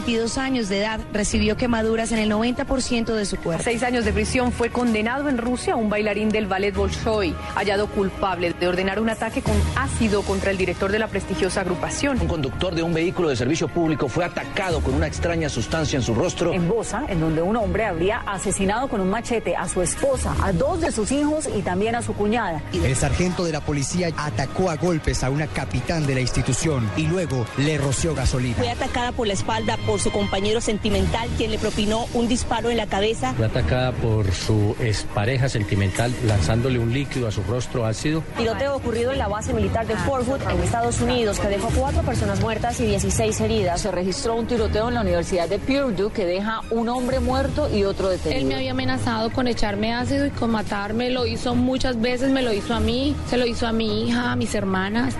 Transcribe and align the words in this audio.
22 0.00 0.38
años 0.38 0.70
de 0.70 0.78
edad 0.78 0.98
recibió 1.12 1.58
quemaduras 1.58 2.10
en 2.10 2.20
el 2.20 2.30
90% 2.30 3.12
de 3.12 3.26
su 3.26 3.36
cuerpo. 3.36 3.62
seis 3.62 3.82
años 3.82 4.06
de 4.06 4.14
prisión 4.14 4.50
fue 4.50 4.70
condenado 4.70 5.28
en 5.28 5.36
Rusia 5.36 5.76
un 5.76 5.90
bailarín 5.90 6.30
del 6.30 6.46
ballet 6.46 6.74
Bolshoi, 6.74 7.34
hallado 7.54 7.86
culpable 7.86 8.54
de 8.58 8.66
ordenar 8.66 8.98
un 8.98 9.10
ataque 9.10 9.42
con 9.42 9.54
ácido 9.76 10.22
contra 10.22 10.52
el 10.52 10.56
director 10.56 10.90
de 10.90 10.98
la 10.98 11.08
prestigiosa 11.08 11.60
agrupación. 11.60 12.18
Un 12.18 12.28
conductor 12.28 12.74
de 12.74 12.82
un 12.82 12.94
vehículo 12.94 13.28
de 13.28 13.36
servicio 13.36 13.68
público 13.68 14.08
fue 14.08 14.24
atacado 14.24 14.80
con 14.80 14.94
una 14.94 15.06
extraña 15.06 15.50
sustancia 15.50 15.98
en 15.98 16.02
su 16.02 16.14
rostro. 16.14 16.54
En 16.54 16.66
Bosa, 16.66 17.04
en 17.06 17.20
donde 17.20 17.42
un 17.42 17.56
hombre 17.56 17.84
habría 17.84 18.20
asesinado 18.20 18.88
con 18.88 19.02
un 19.02 19.10
machete 19.10 19.54
a 19.54 19.68
su 19.68 19.82
esposa, 19.82 20.34
a 20.42 20.50
dos 20.54 20.80
de 20.80 20.92
sus 20.92 21.12
hijos 21.12 21.46
y 21.54 21.60
también 21.60 21.94
a 21.94 22.00
su 22.00 22.14
cuñada. 22.14 22.62
El 22.72 22.96
sargento 22.96 23.44
de 23.44 23.52
la 23.52 23.60
policía 23.60 24.08
atacó 24.16 24.70
a 24.70 24.76
golpes 24.76 25.22
a 25.24 25.28
una 25.28 25.46
capitán 25.46 26.06
de 26.06 26.14
la 26.14 26.20
institución 26.22 26.90
y 26.96 27.06
luego 27.06 27.44
le 27.58 27.76
roció 27.76 28.14
gasolina. 28.14 28.56
Fue 28.56 28.70
atacada 28.70 29.12
por 29.12 29.26
la 29.26 29.34
espalda 29.34 29.76
por 29.90 29.98
su 29.98 30.12
compañero 30.12 30.60
sentimental, 30.60 31.28
quien 31.36 31.50
le 31.50 31.58
propinó 31.58 32.06
un 32.14 32.28
disparo 32.28 32.70
en 32.70 32.76
la 32.76 32.86
cabeza. 32.86 33.34
Fue 33.34 33.46
atacada 33.46 33.90
por 33.90 34.30
su 34.30 34.76
expareja 34.78 35.48
sentimental, 35.48 36.14
lanzándole 36.26 36.78
un 36.78 36.92
líquido 36.92 37.26
a 37.26 37.32
su 37.32 37.42
rostro 37.42 37.84
ácido. 37.84 38.22
Tiroteo 38.38 38.76
ocurrido 38.76 39.10
en 39.10 39.18
la 39.18 39.26
base 39.26 39.52
militar 39.52 39.88
de 39.88 39.96
Fort 39.96 40.28
Hood, 40.28 40.42
en 40.48 40.62
Estados 40.62 41.00
Unidos, 41.00 41.40
que 41.40 41.48
dejó 41.48 41.70
cuatro 41.74 42.02
personas 42.02 42.40
muertas 42.40 42.78
y 42.78 42.86
16 42.86 43.40
heridas. 43.40 43.80
Se 43.80 43.90
registró 43.90 44.36
un 44.36 44.46
tiroteo 44.46 44.90
en 44.90 44.94
la 44.94 45.00
Universidad 45.00 45.48
de 45.48 45.58
Purdue 45.58 46.12
que 46.12 46.24
deja 46.24 46.60
un 46.70 46.88
hombre 46.88 47.18
muerto 47.18 47.68
y 47.68 47.82
otro 47.82 48.10
detenido. 48.10 48.42
Él 48.42 48.46
me 48.46 48.54
había 48.54 48.70
amenazado 48.70 49.32
con 49.32 49.48
echarme 49.48 49.92
ácido 49.92 50.24
y 50.24 50.30
con 50.30 50.52
matarme. 50.52 51.10
Lo 51.10 51.26
hizo 51.26 51.56
muchas 51.56 52.00
veces, 52.00 52.30
me 52.30 52.42
lo 52.42 52.52
hizo 52.52 52.74
a 52.74 52.80
mí, 52.80 53.16
se 53.26 53.36
lo 53.36 53.44
hizo 53.44 53.66
a 53.66 53.72
mi 53.72 54.06
hija, 54.06 54.30
a 54.30 54.36
mis 54.36 54.54
hermanas. 54.54 55.16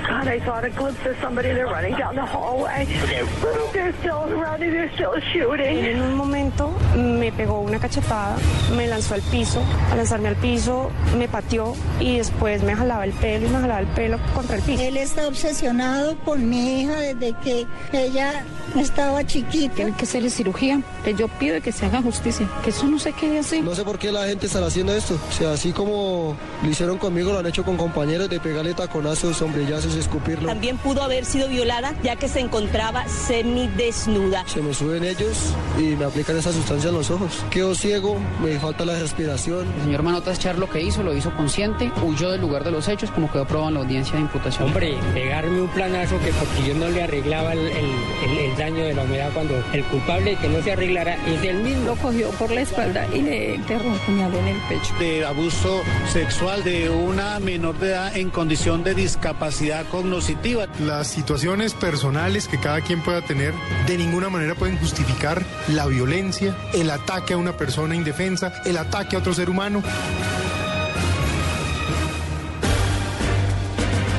En 4.63 6.03
un 6.03 6.15
momento 6.17 6.71
me 6.95 7.33
pegó 7.33 7.61
una 7.61 7.79
cachetada, 7.79 8.37
me 8.77 8.87
lanzó 8.87 9.15
al 9.15 9.23
piso. 9.23 9.63
Al 9.91 9.99
lanzarme 9.99 10.29
al 10.29 10.37
piso 10.37 10.91
me 11.17 11.29
pateó 11.29 11.75
y 11.99 12.19
después 12.19 12.63
me 12.63 12.75
jalaba 12.77 13.05
el 13.05 13.13
pelo 13.13 13.47
y 13.47 13.51
me 13.51 13.59
jalaba 13.59 13.81
el 13.81 13.87
pelo 13.89 14.19
contra 14.35 14.57
el 14.57 14.63
piso. 14.63 14.83
Él 14.83 14.99
está 14.99 15.29
obsesionado 15.29 16.19
con 16.19 16.49
mi 16.49 16.83
hija 16.83 17.01
desde 17.01 17.33
que 17.43 17.67
ella 17.93 18.45
estaba 18.79 19.25
chiquita. 19.25 19.75
Tiene 19.75 19.93
que 19.95 20.05
hacerle 20.05 20.31
cirugía. 20.31 20.81
Que 21.05 21.15
yo 21.15 21.29
pido 21.29 21.61
que 21.63 21.73
se 21.73 21.87
haga 21.87 22.03
justicia, 22.03 22.47
que 22.63 22.71
eso 22.71 22.87
no 22.87 22.99
se 22.99 23.13
quede 23.13 23.39
así. 23.39 23.63
No 23.63 23.75
sé 23.75 23.85
por 23.85 23.99
qué 23.99 24.13
la 24.13 24.27
gente 24.27 24.47
está 24.47 24.65
haciendo 24.65 24.95
esto. 24.95 25.19
O 25.29 25.33
sea, 25.33 25.53
así 25.53 25.73
como 25.73 26.37
lo 26.63 26.69
hicieron 26.69 26.99
conmigo, 26.99 27.33
lo 27.33 27.39
han 27.39 27.47
hecho 27.47 27.65
con 27.65 27.79
compañeros 27.79 28.29
de 28.29 28.39
pegarle 28.39 28.75
taconazos, 28.75 29.39
sombrillazos, 29.39 29.95
escupirlo. 29.97 30.49
También 30.49 30.77
pudo 30.77 31.03
haber 31.03 31.25
sido 31.25 31.49
violada 31.49 31.95
ya 32.03 32.17
que 32.17 32.29
se 32.29 32.41
encontraba 32.41 33.09
semidesnuda. 33.09 34.45
Se 34.51 34.61
me 34.61 34.75
suben 34.75 35.05
ellos 35.05 35.55
y 35.79 35.95
me 35.95 36.05
aplican 36.05 36.37
esa 36.37 36.53
sustancia 36.53 36.89
en 36.89 36.97
los 36.97 37.09
ojos. 37.09 37.45
Quedo 37.51 37.73
ciego, 37.77 38.17
me 38.43 38.59
falta 38.59 38.85
la 38.85 38.99
respiración. 38.99 39.65
El 39.77 39.85
señor 39.85 40.03
Manotas 40.03 40.41
Char 40.41 40.59
lo 40.59 40.69
que 40.69 40.83
hizo, 40.83 41.05
lo 41.05 41.15
hizo 41.15 41.31
consciente, 41.37 41.93
huyó 42.03 42.33
del 42.33 42.41
lugar 42.41 42.65
de 42.65 42.73
los 42.73 42.89
hechos, 42.89 43.13
como 43.13 43.31
quedó 43.31 43.47
probado 43.47 43.69
en 43.69 43.75
la 43.75 43.81
audiencia 43.83 44.15
de 44.17 44.23
imputación. 44.23 44.67
Hombre, 44.67 44.99
pegarme 45.15 45.61
un 45.61 45.69
planazo 45.69 46.19
que 46.19 46.33
porque 46.33 46.69
yo 46.69 46.75
no 46.75 46.89
le 46.89 47.05
arreglaba 47.05 47.53
el, 47.53 47.61
el 47.61 48.57
daño 48.59 48.83
de 48.83 48.93
la 48.93 49.05
humedad 49.05 49.31
cuando 49.33 49.55
el 49.73 49.85
culpable 49.85 50.35
que 50.35 50.49
no 50.49 50.61
se 50.65 50.73
arreglara 50.73 51.15
es 51.29 51.45
el 51.45 51.63
mismo. 51.63 51.87
Lo 51.87 51.95
cogió 51.95 52.31
por 52.31 52.51
la 52.51 52.63
espalda 52.63 53.07
y 53.15 53.23
le 53.23 53.55
enterró 53.55 53.89
un 53.89 53.99
puñado 53.99 54.37
en 54.37 54.49
el 54.49 54.57
pecho. 54.69 54.93
De 54.99 55.25
abuso 55.25 55.81
sexual 56.13 56.65
de 56.65 56.91
una 56.91 57.39
menor 57.39 57.79
de 57.79 57.91
edad 57.91 58.17
en 58.17 58.31
condición 58.31 58.83
de 58.83 58.97
discapacidad 58.97 59.87
cognitiva. 59.87 60.67
Las 60.81 61.07
situaciones 61.07 61.73
personales 61.75 62.49
que 62.49 62.59
cada 62.59 62.81
quien 62.81 63.01
pueda 63.01 63.23
tener 63.23 63.55
de 63.87 63.97
ninguna 63.97 64.29
manera 64.29 64.40
pueden 64.55 64.79
justificar 64.79 65.43
la 65.69 65.87
violencia, 65.87 66.57
el 66.75 66.91
ataque 66.91 67.35
a 67.35 67.37
una 67.37 67.57
persona 67.57 67.95
indefensa, 67.95 68.53
el 68.65 68.77
ataque 68.79 69.17
a 69.17 69.19
otro 69.19 69.35
ser 69.35 69.51
humano. 69.51 69.83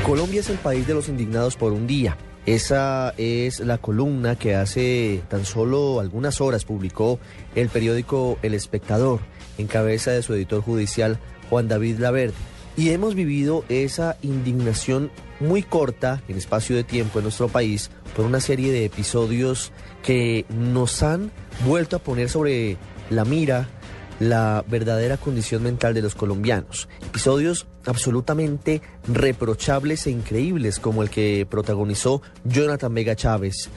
Colombia 0.05 0.41
es 0.41 0.49
el 0.49 0.57
país 0.57 0.87
de 0.87 0.93
los 0.93 1.09
indignados 1.09 1.55
por 1.55 1.71
un 1.71 1.87
día. 1.87 2.17
Esa 2.45 3.13
es 3.17 3.59
la 3.59 3.77
columna 3.77 4.35
que 4.35 4.55
hace 4.55 5.21
tan 5.29 5.45
solo 5.45 5.99
algunas 5.99 6.41
horas 6.41 6.65
publicó 6.65 7.19
el 7.55 7.69
periódico 7.69 8.39
El 8.41 8.53
Espectador, 8.53 9.19
en 9.57 9.67
cabeza 9.67 10.11
de 10.11 10.23
su 10.23 10.33
editor 10.33 10.61
judicial 10.61 11.19
Juan 11.49 11.67
David 11.67 11.99
Laverde. 11.99 12.33
Y 12.77 12.89
hemos 12.91 13.15
vivido 13.15 13.65
esa 13.69 14.17
indignación 14.21 15.11
muy 15.39 15.63
corta 15.63 16.21
en 16.27 16.37
espacio 16.37 16.75
de 16.75 16.83
tiempo 16.83 17.19
en 17.19 17.23
nuestro 17.23 17.49
país 17.49 17.89
por 18.15 18.25
una 18.25 18.39
serie 18.39 18.71
de 18.71 18.85
episodios 18.85 19.71
que 20.03 20.45
nos 20.49 21.03
han 21.03 21.31
vuelto 21.65 21.97
a 21.97 21.99
poner 21.99 22.29
sobre 22.29 22.77
la 23.09 23.25
mira 23.25 23.67
la 24.19 24.63
verdadera 24.67 25.17
condición 25.17 25.63
mental 25.63 25.95
de 25.95 26.03
los 26.03 26.13
colombianos. 26.13 26.87
Episodios 27.03 27.65
absolutamente 27.85 28.81
reprochables 29.07 30.05
e 30.05 30.11
increíbles 30.11 30.79
como 30.79 31.01
el 31.01 31.09
que 31.09 31.47
protagonizó 31.49 32.21
Jonathan 32.43 32.93
Vega 32.93 33.15
Chávez, 33.15 33.69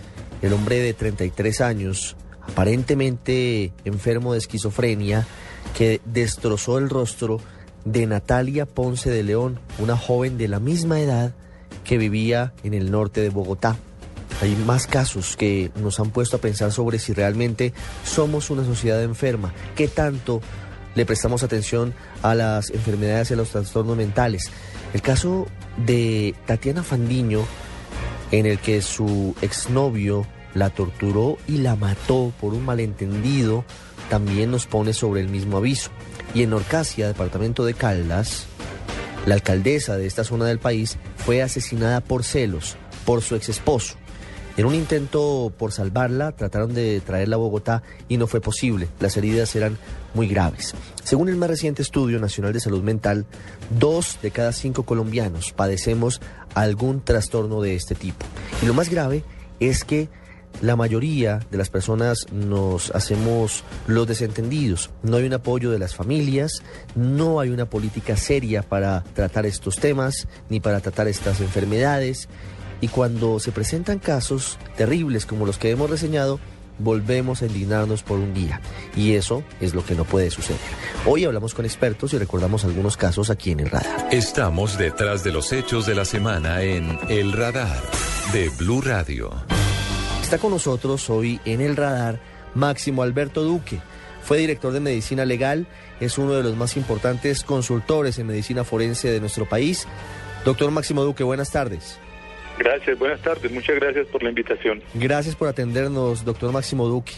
el 0.43 0.53
hombre 0.53 0.81
de 0.81 0.93
33 0.93 1.63
años, 1.63 2.17
aparentemente 2.43 3.73
enfermo 3.87 4.35
de 4.35 4.39
esquizofrenia, 4.41 5.27
que 5.75 6.03
destrozó 6.05 6.77
el 6.77 6.91
rostro 6.91 7.41
de 7.85 8.07
Natalia 8.07 8.67
Ponce 8.67 9.11
de 9.11 9.23
León, 9.23 9.59
una 9.79 9.97
joven 9.97 10.39
de 10.39 10.49
la 10.49 10.61
misma 10.61 11.01
edad 11.01 11.33
que 11.85 11.99
vivía 11.99 12.53
en 12.63 12.75
el 12.75 12.91
norte 12.91 13.21
de 13.21 13.31
Bogotá. 13.31 13.77
Hay 14.41 14.57
más 14.67 14.87
casos 14.87 15.37
que 15.37 15.71
nos 15.77 16.01
han 16.01 16.11
puesto 16.11 16.37
a 16.37 16.41
pensar 16.41 16.73
sobre 16.73 16.99
si 16.99 17.13
realmente 17.13 17.73
somos 18.05 18.51
una 18.51 18.65
sociedad 18.65 19.03
enferma, 19.03 19.53
qué 19.77 19.89
tanto 19.89 20.41
le 20.95 21.07
prestamos 21.07 21.43
atención 21.43 21.95
a 22.23 22.35
las 22.35 22.71
enfermedades 22.71 23.31
y 23.31 23.35
a 23.35 23.37
los 23.37 23.51
trastornos 23.51 23.97
mentales. 23.97 24.51
El 24.93 25.03
caso 25.03 25.47
de 25.77 26.35
Tatiana 26.47 26.83
Fandiño, 26.83 27.41
en 28.31 28.47
el 28.47 28.59
que 28.59 28.81
su 28.81 29.35
exnovio 29.43 30.27
la 30.55 30.71
torturó 30.71 31.37
y 31.49 31.59
la 31.59 31.77
mató 31.77 32.33
por 32.41 32.55
un 32.55 32.65
malentendido, 32.65 33.65
también 34.09 34.51
nos 34.51 34.67
pone 34.67 34.93
sobre 34.93 35.21
el 35.21 35.29
mismo 35.29 35.57
aviso. 35.57 35.91
Y 36.33 36.43
en 36.43 36.53
Orcasia, 36.53 37.07
departamento 37.07 37.65
de 37.65 37.75
Caldas, 37.75 38.47
la 39.27 39.35
alcaldesa 39.35 39.97
de 39.97 40.07
esta 40.07 40.25
zona 40.25 40.47
del 40.47 40.59
país 40.59 40.99
fue 41.17 41.43
asesinada 41.43 42.01
por 42.01 42.25
celos 42.25 42.77
por 43.05 43.23
su 43.23 43.35
ex 43.35 43.49
esposo. 43.49 43.97
En 44.57 44.67
un 44.67 44.75
intento 44.75 45.53
por 45.59 45.73
salvarla, 45.73 46.31
trataron 46.31 46.75
de 46.75 47.01
traerla 47.01 47.35
a 47.35 47.41
Bogotá 47.41 47.83
y 48.09 48.19
no 48.19 48.29
fue 48.29 48.41
posible. 48.41 48.89
Las 49.01 49.17
heridas 49.17 49.57
eran 49.57 49.79
muy 50.15 50.29
graves. 50.29 50.75
Según 51.03 51.29
el 51.29 51.37
más 51.37 51.51
reciente 51.51 51.83
estudio 51.83 52.21
nacional 52.21 52.53
de 52.53 52.61
salud 52.61 52.83
mental, 52.83 53.27
dos 53.79 54.19
de 54.23 54.31
cada 54.31 54.53
cinco 54.53 54.85
colombianos 54.85 55.53
padecemos 55.53 56.21
algún 56.55 57.03
trastorno 57.03 57.63
de 57.63 57.75
este 57.75 57.97
tipo. 57.97 58.25
Y 58.63 58.67
lo 58.67 58.75
más 58.75 58.91
grave 58.91 59.25
es 59.59 59.83
que 59.83 60.09
la 60.61 60.77
mayoría 60.77 61.41
de 61.51 61.59
las 61.59 61.71
personas 61.71 62.27
nos 62.33 62.91
hacemos 62.93 63.65
los 63.87 64.07
desentendidos. 64.07 64.91
No 65.03 65.17
hay 65.17 65.25
un 65.25 65.35
apoyo 65.35 65.71
de 65.71 65.79
las 65.79 65.95
familias, 65.95 66.63
no 66.95 67.41
hay 67.41 67.51
una 67.51 67.67
política 67.67 68.17
seria 68.17 68.63
para 68.63 69.05
tratar 69.15 69.47
estos 69.47 69.77
temas 69.77 70.29
ni 70.49 70.61
para 70.61 70.81
tratar 70.81 71.09
estas 71.09 71.41
enfermedades 71.41 72.29
y 72.81 72.89
cuando 72.89 73.41
se 73.41 73.53
presentan 73.53 73.99
casos 73.99 74.59
terribles 74.77 75.27
como 75.27 75.47
los 75.47 75.59
que 75.59 75.71
hemos 75.71 75.89
reseñado, 75.89 76.39
volvemos 76.79 77.43
a 77.43 77.47
indignarnos 77.47 78.03
por 78.03 78.19
un 78.19 78.35
día. 78.35 78.61
Y 78.97 79.15
eso 79.15 79.43
es 79.61 79.75
lo 79.75 79.85
que 79.85 79.95
no 79.95 80.05
puede 80.05 80.31
suceder. 80.31 80.61
Hoy 81.07 81.25
hablamos 81.25 81.55
con 81.55 81.65
expertos 81.65 82.13
y 82.13 82.19
recordamos 82.19 82.65
algunos 82.65 82.97
casos 82.97 83.31
aquí 83.31 83.53
en 83.53 83.61
el 83.61 83.71
radar. 83.71 84.09
Estamos 84.11 84.77
detrás 84.77 85.25
de 85.25 85.33
los 85.33 85.53
hechos 85.53 85.87
de 85.87 85.95
la 85.95 86.05
semana 86.05 86.63
en 86.63 86.99
El 87.09 87.33
Radar 87.33 87.81
de 88.33 88.49
Blue 88.59 88.81
Radio. 88.81 89.31
Está 90.25 90.39
con 90.39 90.53
nosotros 90.53 91.11
hoy 91.11 91.39
en 91.45 91.61
el 91.61 91.77
radar 91.77 92.19
Máximo 92.55 93.03
Alberto 93.03 93.43
Duque. 93.43 93.79
Fue 94.23 94.39
director 94.39 94.73
de 94.73 94.81
medicina 94.81 95.27
legal, 95.27 95.67
es 96.01 96.17
uno 96.17 96.33
de 96.33 96.43
los 96.43 96.57
más 96.57 96.79
importantes 96.79 97.45
consultores 97.45 98.19
en 98.19 98.29
medicina 98.29 98.65
forense 98.65 99.11
de 99.11 99.21
nuestro 99.21 99.47
país. 99.47 99.87
Doctor 100.47 100.71
Máximo 100.71 101.05
Duque, 101.05 101.23
buenas 101.25 101.51
tardes. 101.51 102.01
Gracias, 102.59 102.99
buenas 102.99 103.21
tardes, 103.21 103.53
muchas 103.53 103.77
gracias 103.77 104.07
por 104.07 104.23
la 104.23 104.31
invitación. 104.31 104.83
Gracias 104.95 105.37
por 105.37 105.47
atendernos, 105.47 106.25
doctor 106.25 106.53
Máximo 106.53 106.89
Duque. 106.89 107.13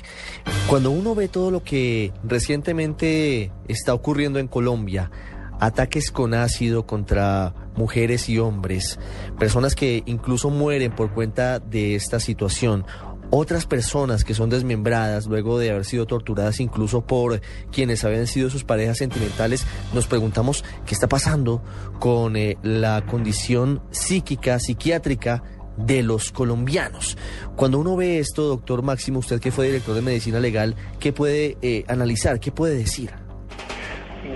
Cuando 0.68 0.90
uno 0.90 1.14
ve 1.14 1.28
todo 1.28 1.52
lo 1.52 1.62
que 1.62 2.10
recientemente 2.24 3.52
está 3.68 3.94
ocurriendo 3.94 4.40
en 4.40 4.48
Colombia, 4.48 5.12
ataques 5.60 6.10
con 6.10 6.34
ácido 6.34 6.86
contra 6.86 7.54
mujeres 7.76 8.28
y 8.28 8.38
hombres, 8.38 8.98
personas 9.38 9.74
que 9.74 10.02
incluso 10.06 10.50
mueren 10.50 10.92
por 10.92 11.12
cuenta 11.12 11.58
de 11.58 11.94
esta 11.94 12.20
situación, 12.20 12.84
otras 13.30 13.66
personas 13.66 14.24
que 14.24 14.34
son 14.34 14.50
desmembradas 14.50 15.26
luego 15.26 15.58
de 15.58 15.70
haber 15.70 15.84
sido 15.84 16.06
torturadas 16.06 16.60
incluso 16.60 17.06
por 17.06 17.40
quienes 17.72 18.04
habían 18.04 18.26
sido 18.26 18.50
sus 18.50 18.64
parejas 18.64 18.98
sentimentales, 18.98 19.66
nos 19.92 20.06
preguntamos 20.06 20.64
qué 20.86 20.94
está 20.94 21.08
pasando 21.08 21.62
con 21.98 22.36
eh, 22.36 22.56
la 22.62 23.04
condición 23.04 23.82
psíquica, 23.90 24.60
psiquiátrica 24.60 25.42
de 25.76 26.02
los 26.02 26.32
colombianos. 26.32 27.18
Cuando 27.56 27.78
uno 27.78 27.96
ve 27.96 28.18
esto, 28.18 28.44
doctor 28.44 28.82
Máximo, 28.82 29.18
usted 29.18 29.40
que 29.40 29.50
fue 29.50 29.66
director 29.66 29.94
de 29.94 30.02
medicina 30.02 30.40
legal, 30.40 30.74
¿qué 31.00 31.12
puede 31.12 31.58
eh, 31.62 31.84
analizar? 31.88 32.40
¿Qué 32.40 32.52
puede 32.52 32.76
decir? 32.76 33.25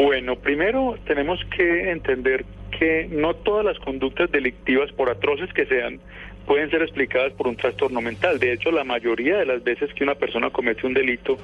Bueno, 0.03 0.37
primero 0.37 0.97
tenemos 1.05 1.45
que 1.55 1.91
entender 1.91 2.47
que 2.79 3.07
no 3.11 3.35
todas 3.35 3.67
las 3.67 3.79
conductas 3.81 4.31
delictivas, 4.33 4.91
por 4.93 5.11
atroces 5.11 5.53
que 5.53 5.67
sean, 5.67 6.01
pueden 6.47 6.71
ser 6.71 6.81
explicadas 6.81 7.35
por 7.35 7.47
un 7.47 7.57
trastorno 7.57 8.01
mental. 8.01 8.39
De 8.39 8.51
hecho, 8.51 8.71
la 8.71 8.83
mayoría 8.83 9.37
de 9.37 9.45
las 9.45 9.63
veces 9.63 9.93
que 9.93 10.03
una 10.03 10.15
persona 10.15 10.49
comete 10.49 10.87
un 10.87 10.95
delito, 10.95 11.37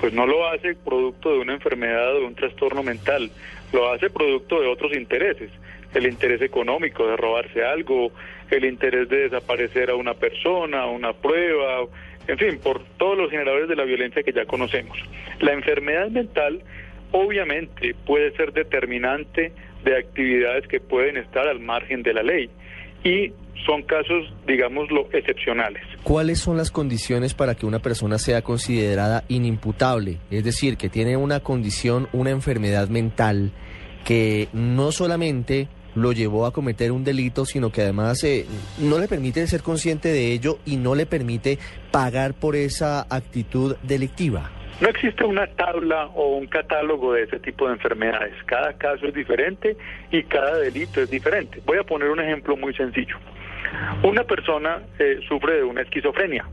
pues 0.00 0.12
no 0.12 0.28
lo 0.28 0.46
hace 0.46 0.76
producto 0.76 1.32
de 1.32 1.40
una 1.40 1.54
enfermedad 1.54 2.14
o 2.14 2.20
de 2.20 2.26
un 2.26 2.36
trastorno 2.36 2.84
mental, 2.84 3.32
lo 3.72 3.90
hace 3.90 4.08
producto 4.10 4.60
de 4.60 4.68
otros 4.68 4.94
intereses. 4.94 5.50
El 5.92 6.06
interés 6.06 6.40
económico 6.40 7.08
de 7.08 7.16
robarse 7.16 7.64
algo, 7.64 8.12
el 8.48 8.64
interés 8.64 9.08
de 9.08 9.28
desaparecer 9.28 9.90
a 9.90 9.96
una 9.96 10.14
persona, 10.14 10.86
una 10.86 11.14
prueba, 11.14 11.80
en 12.28 12.38
fin, 12.38 12.60
por 12.62 12.84
todos 12.96 13.18
los 13.18 13.28
generadores 13.28 13.68
de 13.68 13.74
la 13.74 13.82
violencia 13.82 14.22
que 14.22 14.32
ya 14.32 14.46
conocemos. 14.46 14.96
La 15.40 15.52
enfermedad 15.52 16.10
mental 16.10 16.62
obviamente 17.14 17.94
puede 18.06 18.36
ser 18.36 18.52
determinante 18.52 19.52
de 19.84 19.96
actividades 19.96 20.66
que 20.66 20.80
pueden 20.80 21.16
estar 21.16 21.46
al 21.46 21.60
margen 21.60 22.02
de 22.02 22.12
la 22.12 22.22
ley 22.24 22.50
y 23.04 23.32
son 23.64 23.82
casos, 23.82 24.32
digámoslo, 24.46 25.08
excepcionales. 25.12 25.82
¿Cuáles 26.02 26.40
son 26.40 26.56
las 26.56 26.70
condiciones 26.70 27.32
para 27.32 27.54
que 27.54 27.66
una 27.66 27.78
persona 27.78 28.18
sea 28.18 28.42
considerada 28.42 29.24
inimputable? 29.28 30.18
Es 30.30 30.42
decir, 30.42 30.76
que 30.76 30.88
tiene 30.88 31.16
una 31.16 31.40
condición, 31.40 32.08
una 32.12 32.30
enfermedad 32.30 32.88
mental 32.88 33.52
que 34.04 34.48
no 34.52 34.90
solamente 34.90 35.68
lo 35.94 36.12
llevó 36.12 36.46
a 36.46 36.52
cometer 36.52 36.90
un 36.90 37.04
delito, 37.04 37.46
sino 37.46 37.70
que 37.70 37.82
además 37.82 38.22
eh, 38.24 38.44
no 38.78 38.98
le 38.98 39.06
permite 39.06 39.46
ser 39.46 39.62
consciente 39.62 40.08
de 40.08 40.32
ello 40.32 40.58
y 40.66 40.76
no 40.76 40.96
le 40.96 41.06
permite 41.06 41.60
pagar 41.92 42.34
por 42.34 42.56
esa 42.56 43.06
actitud 43.08 43.76
delictiva. 43.84 44.50
No 44.80 44.88
existe 44.88 45.24
una 45.24 45.46
tabla 45.46 46.06
o 46.14 46.36
un 46.36 46.46
catálogo 46.46 47.12
de 47.12 47.22
ese 47.22 47.38
tipo 47.38 47.66
de 47.66 47.74
enfermedades. 47.74 48.34
Cada 48.46 48.72
caso 48.72 49.06
es 49.06 49.14
diferente 49.14 49.76
y 50.10 50.22
cada 50.24 50.58
delito 50.58 51.00
es 51.00 51.10
diferente. 51.10 51.60
Voy 51.64 51.78
a 51.78 51.84
poner 51.84 52.10
un 52.10 52.20
ejemplo 52.20 52.56
muy 52.56 52.74
sencillo. 52.74 53.16
Una 54.02 54.24
persona 54.24 54.82
eh, 54.98 55.20
sufre 55.28 55.56
de 55.56 55.62
una 55.64 55.82
esquizofrenia. 55.82 56.44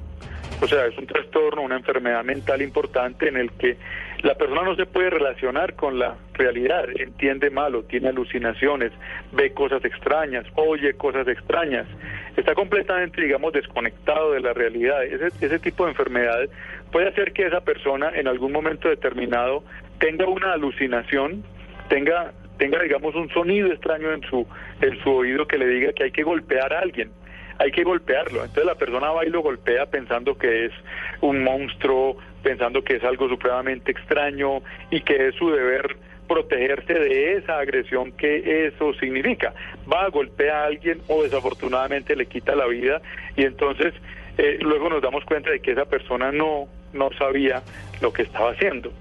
O 0.62 0.68
sea, 0.68 0.86
es 0.86 0.96
un 0.98 1.08
trastorno, 1.08 1.64
una 1.64 1.78
enfermedad 1.78 2.24
mental 2.24 2.62
importante 2.62 3.28
en 3.28 3.38
el 3.38 3.52
que 3.54 3.78
la 4.22 4.36
persona 4.36 4.62
no 4.62 4.76
se 4.76 4.86
puede 4.86 5.10
relacionar 5.10 5.74
con 5.74 5.98
la 5.98 6.16
realidad, 6.34 6.86
entiende 6.96 7.50
malo, 7.50 7.84
tiene 7.84 8.10
alucinaciones, 8.10 8.92
ve 9.32 9.54
cosas 9.54 9.84
extrañas, 9.84 10.46
oye 10.54 10.94
cosas 10.94 11.28
extrañas, 11.28 11.88
está 12.38 12.54
completamente, 12.54 13.22
digamos, 13.22 13.54
desconectado 13.54 14.34
de 14.34 14.42
la 14.42 14.54
realidad. 14.54 15.04
Ese, 15.04 15.30
ese 15.44 15.58
tipo 15.58 15.86
de 15.86 15.92
enfermedad 15.92 16.42
puede 16.92 17.10
hacer 17.10 17.34
que 17.34 17.46
esa 17.48 17.62
persona 17.62 18.12
en 18.16 18.28
algún 18.28 18.52
momento 18.52 18.90
determinado 18.90 19.64
tenga 20.00 20.26
una 20.28 20.54
alucinación, 20.54 21.44
tenga 21.90 22.34
tenga 22.58 22.80
digamos 22.84 23.16
un 23.16 23.30
sonido 23.30 23.72
extraño 23.72 24.12
en 24.14 24.22
su 24.24 24.48
en 24.82 25.02
su 25.04 25.10
oído 25.10 25.48
que 25.48 25.58
le 25.58 25.68
diga 25.68 25.94
que 25.94 26.04
hay 26.04 26.12
que 26.12 26.24
golpear 26.24 26.74
a 26.74 26.80
alguien 26.80 27.12
hay 27.62 27.72
que 27.72 27.84
golpearlo. 27.84 28.40
Entonces 28.42 28.66
la 28.66 28.76
persona 28.76 29.12
va 29.12 29.26
y 29.26 29.30
lo 29.30 29.42
golpea 29.42 29.86
pensando 29.86 30.36
que 30.36 30.66
es 30.66 30.72
un 31.22 31.44
monstruo, 31.44 32.18
pensando 32.42 32.84
que 32.84 32.96
es 32.96 33.04
algo 33.04 33.30
supremamente 33.30 33.92
extraño 33.92 34.62
y 34.90 35.02
que 35.02 35.28
es 35.28 35.36
su 35.36 35.52
deber 35.52 35.96
protegerse 36.28 36.94
de 36.94 37.38
esa 37.38 37.60
agresión 37.60 38.14
que 38.14 38.68
eso 38.68 38.94
significa. 38.94 39.54
Va 39.92 40.06
a 40.06 40.10
golpear 40.10 40.56
a 40.56 40.66
alguien 40.66 41.02
o 41.08 41.24
desafortunadamente 41.24 42.16
le 42.16 42.26
quita 42.26 42.56
la 42.56 42.66
vida 42.66 43.02
y 43.36 43.44
entonces 43.44 43.94
eh, 44.38 44.58
luego 44.62 44.90
nos 44.90 45.02
damos 45.02 45.24
cuenta 45.26 45.52
de 45.52 45.60
que 45.60 45.72
esa 45.72 45.86
persona 45.86 46.32
no, 46.32 46.68
no 46.94 47.10
sabía 47.18 47.62
lo 48.02 48.12
que 48.14 48.24
estaba 48.24 48.52
haciendo 48.52 48.92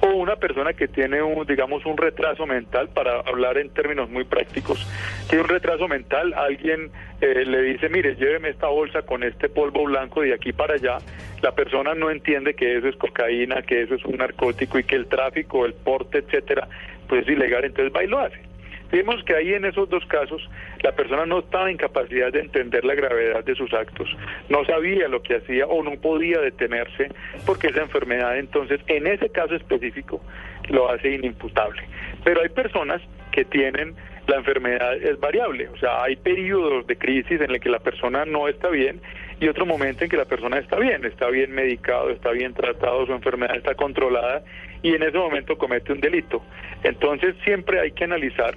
o 0.00 0.08
una 0.08 0.36
persona 0.36 0.72
que 0.72 0.88
tiene 0.88 1.22
un, 1.22 1.46
digamos, 1.46 1.84
un 1.86 1.96
retraso 1.96 2.46
mental, 2.46 2.88
para 2.88 3.20
hablar 3.20 3.58
en 3.58 3.70
términos 3.70 4.10
muy 4.10 4.24
prácticos, 4.24 4.86
tiene 5.28 5.42
un 5.44 5.48
retraso 5.48 5.88
mental, 5.88 6.34
alguien 6.34 6.90
eh, 7.20 7.44
le 7.46 7.62
dice, 7.62 7.88
mire, 7.88 8.14
lléveme 8.16 8.50
esta 8.50 8.68
bolsa 8.68 9.02
con 9.02 9.22
este 9.22 9.48
polvo 9.48 9.84
blanco 9.84 10.22
de 10.22 10.34
aquí 10.34 10.52
para 10.52 10.74
allá, 10.74 10.98
la 11.42 11.52
persona 11.52 11.94
no 11.94 12.10
entiende 12.10 12.54
que 12.54 12.76
eso 12.76 12.88
es 12.88 12.96
cocaína, 12.96 13.62
que 13.62 13.82
eso 13.82 13.94
es 13.94 14.04
un 14.04 14.16
narcótico 14.16 14.78
y 14.78 14.84
que 14.84 14.96
el 14.96 15.06
tráfico, 15.06 15.64
el 15.64 15.74
porte, 15.74 16.18
etcétera, 16.18 16.68
pues 17.08 17.22
es 17.22 17.32
ilegal, 17.32 17.64
entonces 17.64 17.92
va 17.94 18.04
y 18.04 18.08
lo 18.08 18.18
hace. 18.18 18.53
Vimos 18.94 19.24
que 19.24 19.34
ahí 19.34 19.52
en 19.52 19.64
esos 19.64 19.88
dos 19.88 20.06
casos 20.06 20.48
la 20.84 20.92
persona 20.92 21.26
no 21.26 21.40
estaba 21.40 21.68
en 21.68 21.76
capacidad 21.76 22.32
de 22.32 22.38
entender 22.38 22.84
la 22.84 22.94
gravedad 22.94 23.42
de 23.42 23.56
sus 23.56 23.74
actos, 23.74 24.08
no 24.48 24.64
sabía 24.66 25.08
lo 25.08 25.20
que 25.20 25.34
hacía 25.34 25.66
o 25.66 25.82
no 25.82 26.00
podía 26.00 26.38
detenerse 26.38 27.08
porque 27.44 27.66
esa 27.66 27.82
enfermedad 27.82 28.38
entonces 28.38 28.80
en 28.86 29.08
ese 29.08 29.30
caso 29.30 29.56
específico 29.56 30.22
lo 30.68 30.88
hace 30.88 31.10
inimputable. 31.10 31.82
Pero 32.22 32.40
hay 32.40 32.50
personas 32.50 33.02
que 33.32 33.44
tienen 33.44 33.96
la 34.28 34.36
enfermedad 34.36 34.94
es 34.94 35.18
variable, 35.18 35.68
o 35.70 35.76
sea, 35.76 36.04
hay 36.04 36.14
periodos 36.14 36.86
de 36.86 36.96
crisis 36.96 37.40
en 37.40 37.50
el 37.50 37.58
que 37.58 37.70
la 37.70 37.80
persona 37.80 38.24
no 38.24 38.46
está 38.46 38.68
bien 38.68 39.00
y 39.40 39.48
otro 39.48 39.66
momento 39.66 40.04
en 40.04 40.10
que 40.10 40.16
la 40.16 40.24
persona 40.24 40.58
está 40.58 40.78
bien, 40.78 41.04
está 41.04 41.30
bien 41.30 41.52
medicado, 41.52 42.10
está 42.10 42.30
bien 42.30 42.54
tratado, 42.54 43.06
su 43.06 43.12
enfermedad 43.12 43.56
está 43.56 43.74
controlada 43.74 44.44
y 44.82 44.94
en 44.94 45.02
ese 45.02 45.18
momento 45.18 45.58
comete 45.58 45.92
un 45.92 46.00
delito. 46.00 46.44
Entonces 46.84 47.34
siempre 47.44 47.80
hay 47.80 47.90
que 47.90 48.04
analizar 48.04 48.54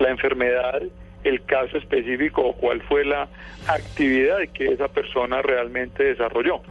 la 0.00 0.10
enfermedad, 0.10 0.82
el 1.24 1.44
caso 1.44 1.76
específico 1.76 2.42
o 2.42 2.52
cuál 2.54 2.82
fue 2.82 3.04
la 3.04 3.28
actividad 3.66 4.38
que 4.52 4.66
esa 4.66 4.88
persona 4.88 5.42
realmente 5.42 6.02
desarrolló. 6.02 6.62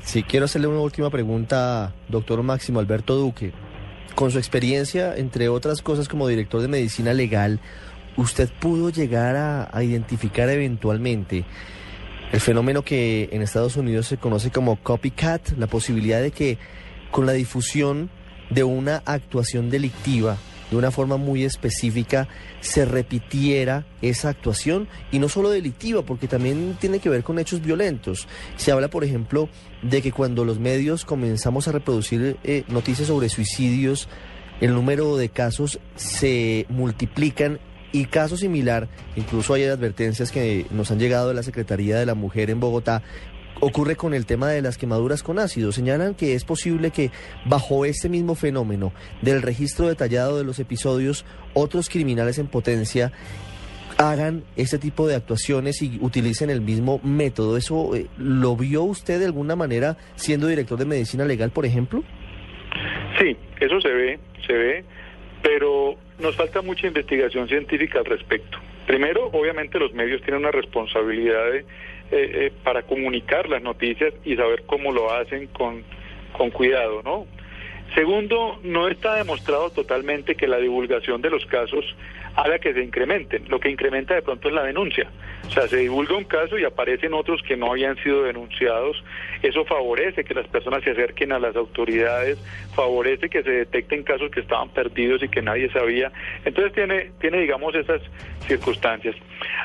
Sí, 0.00 0.22
quiero 0.22 0.44
hacerle 0.44 0.68
una 0.68 0.80
última 0.80 1.10
pregunta, 1.10 1.92
doctor 2.08 2.42
Máximo 2.42 2.78
Alberto 2.78 3.16
Duque. 3.16 3.52
Con 4.14 4.30
su 4.30 4.38
experiencia, 4.38 5.16
entre 5.16 5.48
otras 5.48 5.82
cosas 5.82 6.08
como 6.08 6.28
director 6.28 6.62
de 6.62 6.68
medicina 6.68 7.12
legal, 7.12 7.60
¿usted 8.16 8.48
pudo 8.60 8.90
llegar 8.90 9.36
a, 9.36 9.82
identificar 9.82 10.48
eventualmente 10.48 11.44
el 12.32 12.40
fenómeno 12.40 12.82
que 12.82 13.28
en 13.32 13.42
Estados 13.42 13.76
Unidos 13.76 14.06
se 14.06 14.16
conoce 14.16 14.50
como 14.50 14.76
copycat, 14.76 15.50
la 15.58 15.66
posibilidad 15.66 16.22
de 16.22 16.30
que 16.30 16.58
con 17.10 17.26
la 17.26 17.32
difusión 17.32 18.08
de 18.50 18.64
una 18.64 19.02
actuación 19.04 19.70
delictiva, 19.70 20.36
de 20.70 20.76
una 20.76 20.90
forma 20.90 21.16
muy 21.16 21.44
específica 21.44 22.28
se 22.60 22.84
repitiera 22.84 23.86
esa 24.02 24.28
actuación 24.28 24.88
y 25.12 25.18
no 25.18 25.28
solo 25.28 25.50
delictiva, 25.50 26.02
porque 26.02 26.28
también 26.28 26.76
tiene 26.80 26.98
que 26.98 27.08
ver 27.08 27.22
con 27.22 27.38
hechos 27.38 27.62
violentos. 27.62 28.26
Se 28.56 28.72
habla, 28.72 28.88
por 28.88 29.04
ejemplo, 29.04 29.48
de 29.82 30.02
que 30.02 30.12
cuando 30.12 30.44
los 30.44 30.58
medios 30.58 31.04
comenzamos 31.04 31.68
a 31.68 31.72
reproducir 31.72 32.36
eh, 32.44 32.64
noticias 32.68 33.08
sobre 33.08 33.28
suicidios, 33.28 34.08
el 34.60 34.74
número 34.74 35.16
de 35.16 35.28
casos 35.28 35.78
se 35.96 36.66
multiplican 36.68 37.60
y 37.92 38.06
caso 38.06 38.36
similar, 38.36 38.88
incluso 39.14 39.54
hay 39.54 39.64
advertencias 39.64 40.30
que 40.30 40.66
nos 40.70 40.90
han 40.90 40.98
llegado 40.98 41.28
de 41.28 41.34
la 41.34 41.42
Secretaría 41.42 41.98
de 41.98 42.06
la 42.06 42.14
Mujer 42.14 42.50
en 42.50 42.60
Bogotá 42.60 43.02
ocurre 43.60 43.96
con 43.96 44.14
el 44.14 44.26
tema 44.26 44.48
de 44.50 44.62
las 44.62 44.78
quemaduras 44.78 45.22
con 45.22 45.38
ácido. 45.38 45.72
Señalan 45.72 46.14
que 46.14 46.34
es 46.34 46.44
posible 46.44 46.90
que 46.90 47.10
bajo 47.44 47.84
este 47.84 48.08
mismo 48.08 48.34
fenómeno 48.34 48.92
del 49.22 49.42
registro 49.42 49.88
detallado 49.88 50.38
de 50.38 50.44
los 50.44 50.58
episodios, 50.58 51.24
otros 51.54 51.88
criminales 51.88 52.38
en 52.38 52.48
potencia 52.48 53.12
hagan 53.98 54.44
este 54.56 54.78
tipo 54.78 55.08
de 55.08 55.14
actuaciones 55.14 55.80
y 55.82 55.98
utilicen 56.00 56.50
el 56.50 56.60
mismo 56.60 57.00
método. 57.02 57.56
¿Eso 57.56 57.96
eh, 57.96 58.06
lo 58.18 58.56
vio 58.56 58.82
usted 58.82 59.18
de 59.18 59.26
alguna 59.26 59.56
manera 59.56 59.96
siendo 60.16 60.46
director 60.46 60.78
de 60.78 60.84
medicina 60.84 61.24
legal, 61.24 61.50
por 61.50 61.64
ejemplo? 61.64 62.02
Sí, 63.18 63.36
eso 63.60 63.80
se 63.80 63.88
ve, 63.88 64.18
se 64.46 64.52
ve, 64.52 64.84
pero 65.42 65.96
nos 66.18 66.36
falta 66.36 66.60
mucha 66.60 66.86
investigación 66.86 67.48
científica 67.48 68.00
al 68.00 68.04
respecto. 68.04 68.58
Primero, 68.86 69.30
obviamente 69.32 69.78
los 69.78 69.92
medios 69.94 70.20
tienen 70.22 70.42
una 70.42 70.50
responsabilidad 70.50 71.50
de 71.50 71.64
eh, 72.10 72.30
eh, 72.46 72.52
para 72.62 72.82
comunicar 72.82 73.48
las 73.48 73.62
noticias 73.62 74.14
y 74.24 74.36
saber 74.36 74.64
cómo 74.66 74.92
lo 74.92 75.12
hacen 75.12 75.48
con, 75.48 75.82
con 76.32 76.50
cuidado, 76.50 77.02
¿no? 77.02 77.26
Segundo, 77.94 78.58
no 78.62 78.88
está 78.88 79.14
demostrado 79.14 79.70
totalmente 79.70 80.34
que 80.34 80.46
la 80.46 80.58
divulgación 80.58 81.22
de 81.22 81.30
los 81.30 81.46
casos 81.46 81.84
haga 82.36 82.58
que 82.58 82.74
se 82.74 82.82
incrementen. 82.82 83.44
Lo 83.48 83.58
que 83.58 83.70
incrementa 83.70 84.14
de 84.14 84.22
pronto 84.22 84.48
es 84.48 84.54
la 84.54 84.62
denuncia. 84.62 85.10
O 85.46 85.50
sea, 85.50 85.66
se 85.68 85.78
divulga 85.78 86.16
un 86.16 86.24
caso 86.24 86.58
y 86.58 86.64
aparecen 86.64 87.14
otros 87.14 87.42
que 87.42 87.56
no 87.56 87.70
habían 87.70 87.96
sido 88.02 88.24
denunciados. 88.24 89.02
Eso 89.42 89.64
favorece 89.64 90.22
que 90.22 90.34
las 90.34 90.46
personas 90.46 90.84
se 90.84 90.90
acerquen 90.90 91.32
a 91.32 91.38
las 91.38 91.56
autoridades, 91.56 92.38
favorece 92.74 93.28
que 93.30 93.42
se 93.42 93.50
detecten 93.50 94.02
casos 94.02 94.30
que 94.30 94.40
estaban 94.40 94.68
perdidos 94.68 95.22
y 95.22 95.28
que 95.28 95.40
nadie 95.40 95.70
sabía. 95.70 96.12
Entonces 96.44 96.72
tiene, 96.74 97.10
tiene 97.20 97.40
digamos, 97.40 97.74
esas 97.74 98.02
circunstancias. 98.46 99.16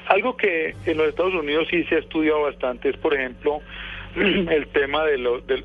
Algo 0.08 0.38
que 0.38 0.74
en 0.86 0.98
los 0.98 1.10
Estados 1.10 1.34
Unidos 1.34 1.68
sí 1.70 1.84
se 1.86 1.96
ha 1.96 2.00
estudiado 2.00 2.44
bastante 2.44 2.90
es, 2.90 2.98
por 2.98 3.14
ejemplo, 3.14 3.60
el 4.16 4.68
tema 4.68 5.04
de, 5.06 5.18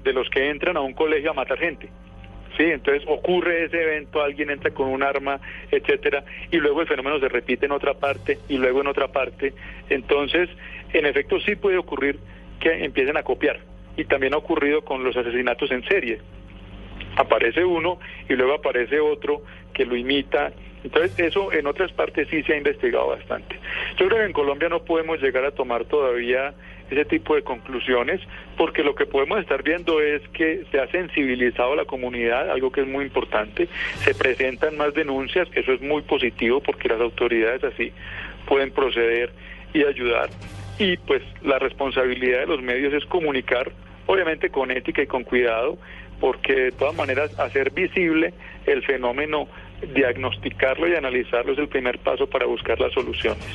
de 0.02 0.12
los 0.12 0.28
que 0.30 0.50
entran 0.50 0.76
a 0.76 0.80
un 0.80 0.92
colegio 0.92 1.30
a 1.30 1.34
matar 1.34 1.58
gente. 1.58 1.88
Sí, 2.56 2.64
entonces 2.64 3.04
ocurre 3.06 3.64
ese 3.64 3.82
evento, 3.82 4.22
alguien 4.22 4.50
entra 4.50 4.70
con 4.70 4.88
un 4.88 5.02
arma, 5.02 5.40
etcétera, 5.70 6.24
y 6.50 6.56
luego 6.56 6.80
el 6.80 6.86
fenómeno 6.86 7.20
se 7.20 7.28
repite 7.28 7.66
en 7.66 7.72
otra 7.72 7.94
parte 7.94 8.38
y 8.48 8.56
luego 8.56 8.80
en 8.80 8.86
otra 8.86 9.08
parte. 9.08 9.52
Entonces, 9.90 10.48
en 10.92 11.04
efecto, 11.04 11.38
sí 11.40 11.56
puede 11.56 11.76
ocurrir 11.76 12.18
que 12.60 12.84
empiecen 12.84 13.16
a 13.16 13.22
copiar. 13.22 13.60
Y 13.96 14.04
también 14.04 14.34
ha 14.34 14.38
ocurrido 14.38 14.82
con 14.84 15.04
los 15.04 15.16
asesinatos 15.16 15.70
en 15.70 15.84
serie. 15.84 16.18
Aparece 17.16 17.64
uno 17.64 17.98
y 18.28 18.34
luego 18.34 18.54
aparece 18.54 19.00
otro 19.00 19.42
que 19.74 19.84
lo 19.84 19.96
imita. 19.96 20.52
Entonces, 20.86 21.18
eso 21.18 21.52
en 21.52 21.66
otras 21.66 21.90
partes 21.90 22.28
sí 22.30 22.44
se 22.44 22.52
ha 22.52 22.56
investigado 22.56 23.08
bastante. 23.08 23.58
Yo 23.98 24.06
creo 24.06 24.20
que 24.20 24.26
en 24.26 24.32
Colombia 24.32 24.68
no 24.68 24.84
podemos 24.84 25.20
llegar 25.20 25.44
a 25.44 25.50
tomar 25.50 25.84
todavía 25.84 26.54
ese 26.88 27.04
tipo 27.04 27.34
de 27.34 27.42
conclusiones, 27.42 28.20
porque 28.56 28.84
lo 28.84 28.94
que 28.94 29.04
podemos 29.04 29.40
estar 29.40 29.64
viendo 29.64 30.00
es 30.00 30.22
que 30.28 30.62
se 30.70 30.78
ha 30.78 30.86
sensibilizado 30.86 31.72
a 31.72 31.76
la 31.76 31.86
comunidad, 31.86 32.48
algo 32.52 32.70
que 32.70 32.82
es 32.82 32.86
muy 32.86 33.04
importante, 33.04 33.66
se 33.96 34.14
presentan 34.14 34.76
más 34.76 34.94
denuncias, 34.94 35.48
eso 35.56 35.72
es 35.72 35.80
muy 35.80 36.02
positivo 36.02 36.60
porque 36.60 36.88
las 36.88 37.00
autoridades 37.00 37.64
así 37.64 37.92
pueden 38.46 38.70
proceder 38.70 39.32
y 39.74 39.82
ayudar. 39.82 40.30
Y 40.78 40.98
pues 40.98 41.20
la 41.42 41.58
responsabilidad 41.58 42.42
de 42.42 42.46
los 42.46 42.62
medios 42.62 42.94
es 42.94 43.04
comunicar, 43.06 43.72
obviamente 44.06 44.50
con 44.50 44.70
ética 44.70 45.02
y 45.02 45.08
con 45.08 45.24
cuidado, 45.24 45.78
porque 46.20 46.54
de 46.54 46.72
todas 46.72 46.94
maneras 46.94 47.36
hacer 47.40 47.72
visible 47.72 48.32
el 48.66 48.84
fenómeno, 48.84 49.48
diagnosticarlo 49.94 50.88
y 50.88 50.94
analizarlo 50.94 51.52
es 51.52 51.58
el 51.58 51.68
primer 51.68 51.98
paso 51.98 52.26
para 52.26 52.46
buscar 52.46 52.80
las 52.80 52.92
soluciones. 52.92 53.46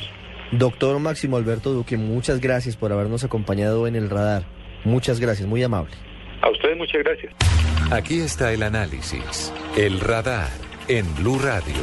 Doctor 0.52 0.98
Máximo 0.98 1.36
Alberto 1.36 1.72
Duque, 1.72 1.96
muchas 1.96 2.40
gracias 2.40 2.76
por 2.76 2.92
habernos 2.92 3.24
acompañado 3.24 3.86
en 3.86 3.96
el 3.96 4.10
radar. 4.10 4.44
Muchas 4.84 5.20
gracias, 5.20 5.48
muy 5.48 5.62
amable. 5.62 5.92
A 6.42 6.50
ustedes 6.50 6.76
muchas 6.76 7.02
gracias. 7.02 7.32
Aquí 7.90 8.20
está 8.20 8.52
el 8.52 8.62
análisis, 8.62 9.52
el 9.76 10.00
radar 10.00 10.50
en 10.88 11.06
Blue 11.16 11.38
Radio. 11.38 11.74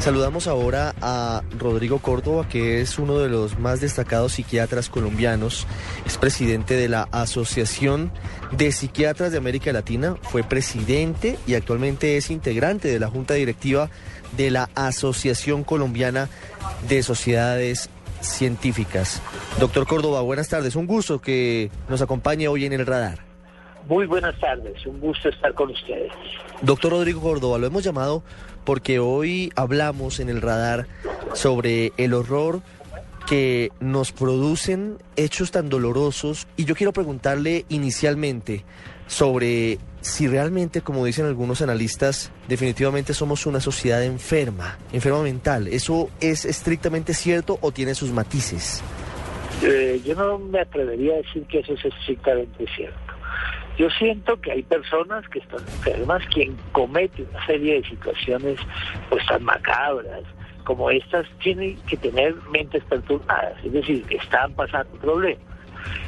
Saludamos 0.00 0.46
ahora 0.46 0.94
a 1.02 1.42
Rodrigo 1.58 1.98
Córdoba, 1.98 2.48
que 2.48 2.80
es 2.80 2.98
uno 2.98 3.18
de 3.18 3.28
los 3.28 3.58
más 3.58 3.82
destacados 3.82 4.32
psiquiatras 4.32 4.88
colombianos. 4.88 5.66
Es 6.06 6.16
presidente 6.16 6.72
de 6.72 6.88
la 6.88 7.02
Asociación 7.12 8.10
de 8.50 8.72
Psiquiatras 8.72 9.30
de 9.30 9.36
América 9.36 9.74
Latina, 9.74 10.16
fue 10.22 10.42
presidente 10.42 11.38
y 11.46 11.52
actualmente 11.52 12.16
es 12.16 12.30
integrante 12.30 12.88
de 12.88 12.98
la 12.98 13.08
Junta 13.08 13.34
Directiva 13.34 13.90
de 14.38 14.50
la 14.50 14.70
Asociación 14.74 15.64
Colombiana 15.64 16.30
de 16.88 17.02
Sociedades 17.02 17.90
Científicas. 18.22 19.20
Doctor 19.58 19.86
Córdoba, 19.86 20.22
buenas 20.22 20.48
tardes. 20.48 20.76
Un 20.76 20.86
gusto 20.86 21.20
que 21.20 21.70
nos 21.90 22.00
acompañe 22.00 22.48
hoy 22.48 22.64
en 22.64 22.72
el 22.72 22.86
radar. 22.86 23.18
Muy 23.86 24.06
buenas 24.06 24.38
tardes, 24.38 24.86
un 24.86 25.00
gusto 25.00 25.28
estar 25.28 25.52
con 25.54 25.70
ustedes. 25.70 26.12
Doctor 26.62 26.92
Rodrigo 26.92 27.20
Córdoba, 27.20 27.58
lo 27.58 27.66
hemos 27.66 27.82
llamado 27.82 28.22
porque 28.64 28.98
hoy 28.98 29.52
hablamos 29.56 30.20
en 30.20 30.28
el 30.28 30.42
radar 30.42 30.86
sobre 31.34 31.92
el 31.96 32.14
horror 32.14 32.62
que 33.26 33.70
nos 33.80 34.12
producen 34.12 34.98
hechos 35.16 35.50
tan 35.50 35.68
dolorosos 35.68 36.46
y 36.56 36.64
yo 36.64 36.74
quiero 36.74 36.92
preguntarle 36.92 37.64
inicialmente 37.68 38.64
sobre 39.06 39.78
si 40.00 40.28
realmente, 40.28 40.80
como 40.80 41.04
dicen 41.04 41.26
algunos 41.26 41.60
analistas, 41.62 42.32
definitivamente 42.48 43.12
somos 43.12 43.44
una 43.46 43.60
sociedad 43.60 44.02
enferma, 44.02 44.78
enferma 44.92 45.22
mental. 45.22 45.68
¿Eso 45.68 46.08
es 46.20 46.44
estrictamente 46.44 47.12
cierto 47.12 47.58
o 47.60 47.72
tiene 47.72 47.94
sus 47.94 48.10
matices? 48.10 48.82
Eh, 49.62 50.00
yo 50.04 50.14
no 50.14 50.38
me 50.38 50.60
atrevería 50.60 51.14
a 51.14 51.16
decir 51.18 51.44
que 51.44 51.58
eso 51.58 51.74
es 51.74 51.84
estrictamente 51.84 52.64
cierto. 52.74 53.09
Yo 53.80 53.88
siento 53.88 54.38
que 54.42 54.52
hay 54.52 54.62
personas 54.62 55.26
que 55.30 55.38
están 55.38 55.60
enfermas, 55.60 56.22
quien 56.34 56.54
comete 56.72 57.22
una 57.22 57.46
serie 57.46 57.80
de 57.80 57.88
situaciones 57.88 58.58
pues 59.08 59.24
tan 59.24 59.42
macabras 59.42 60.22
como 60.64 60.90
estas, 60.90 61.26
tienen 61.38 61.78
que 61.88 61.96
tener 61.96 62.34
mentes 62.52 62.84
perturbadas, 62.84 63.54
es 63.64 63.72
decir, 63.72 64.04
que 64.04 64.16
están 64.16 64.52
pasando 64.52 64.90
problemas. 64.98 65.42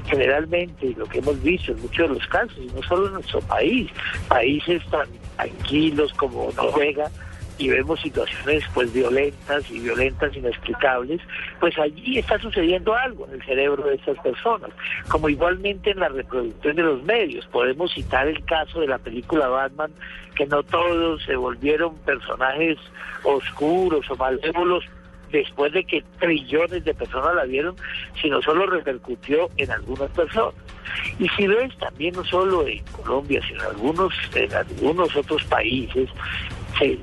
Generalmente 0.04 0.92
lo 0.98 1.06
que 1.06 1.20
hemos 1.20 1.42
visto 1.42 1.72
en 1.72 1.80
muchos 1.80 2.10
de 2.10 2.14
los 2.14 2.26
casos, 2.26 2.58
no 2.74 2.82
solo 2.82 3.06
en 3.06 3.14
nuestro 3.14 3.40
país, 3.40 3.90
países 4.28 4.84
tan 4.90 5.08
tranquilos 5.38 6.12
como 6.12 6.52
Noruega, 6.54 7.10
y 7.58 7.68
vemos 7.68 8.00
situaciones 8.00 8.64
pues 8.74 8.92
violentas 8.92 9.70
y 9.70 9.80
violentas 9.80 10.34
inexplicables, 10.36 11.20
pues 11.60 11.78
allí 11.78 12.18
está 12.18 12.38
sucediendo 12.38 12.94
algo 12.94 13.26
en 13.28 13.34
el 13.34 13.42
cerebro 13.44 13.84
de 13.84 13.96
estas 13.96 14.18
personas, 14.18 14.70
como 15.08 15.28
igualmente 15.28 15.90
en 15.90 16.00
la 16.00 16.08
reproducción 16.08 16.76
de 16.76 16.82
los 16.82 17.02
medios. 17.04 17.46
Podemos 17.46 17.92
citar 17.92 18.28
el 18.28 18.44
caso 18.44 18.80
de 18.80 18.88
la 18.88 18.98
película 18.98 19.48
Batman, 19.48 19.92
que 20.34 20.46
no 20.46 20.62
todos 20.62 21.22
se 21.24 21.36
volvieron 21.36 21.96
personajes 21.98 22.78
oscuros 23.22 24.10
o 24.10 24.16
malévolos 24.16 24.84
después 25.32 25.72
de 25.72 25.84
que 25.84 26.04
trillones 26.20 26.84
de 26.84 26.94
personas 26.94 27.34
la 27.34 27.44
vieron, 27.44 27.74
sino 28.20 28.40
solo 28.42 28.66
repercutió 28.66 29.50
en 29.56 29.70
algunas 29.70 30.10
personas. 30.10 30.54
Y 31.18 31.28
si 31.30 31.46
ves 31.46 31.76
también 31.78 32.14
no 32.14 32.24
solo 32.24 32.66
en 32.66 32.84
Colombia, 32.84 33.40
sino 33.48 33.60
en 33.62 33.70
algunos, 33.70 34.12
en 34.34 34.54
algunos 34.54 35.16
otros 35.16 35.42
países, 35.44 36.10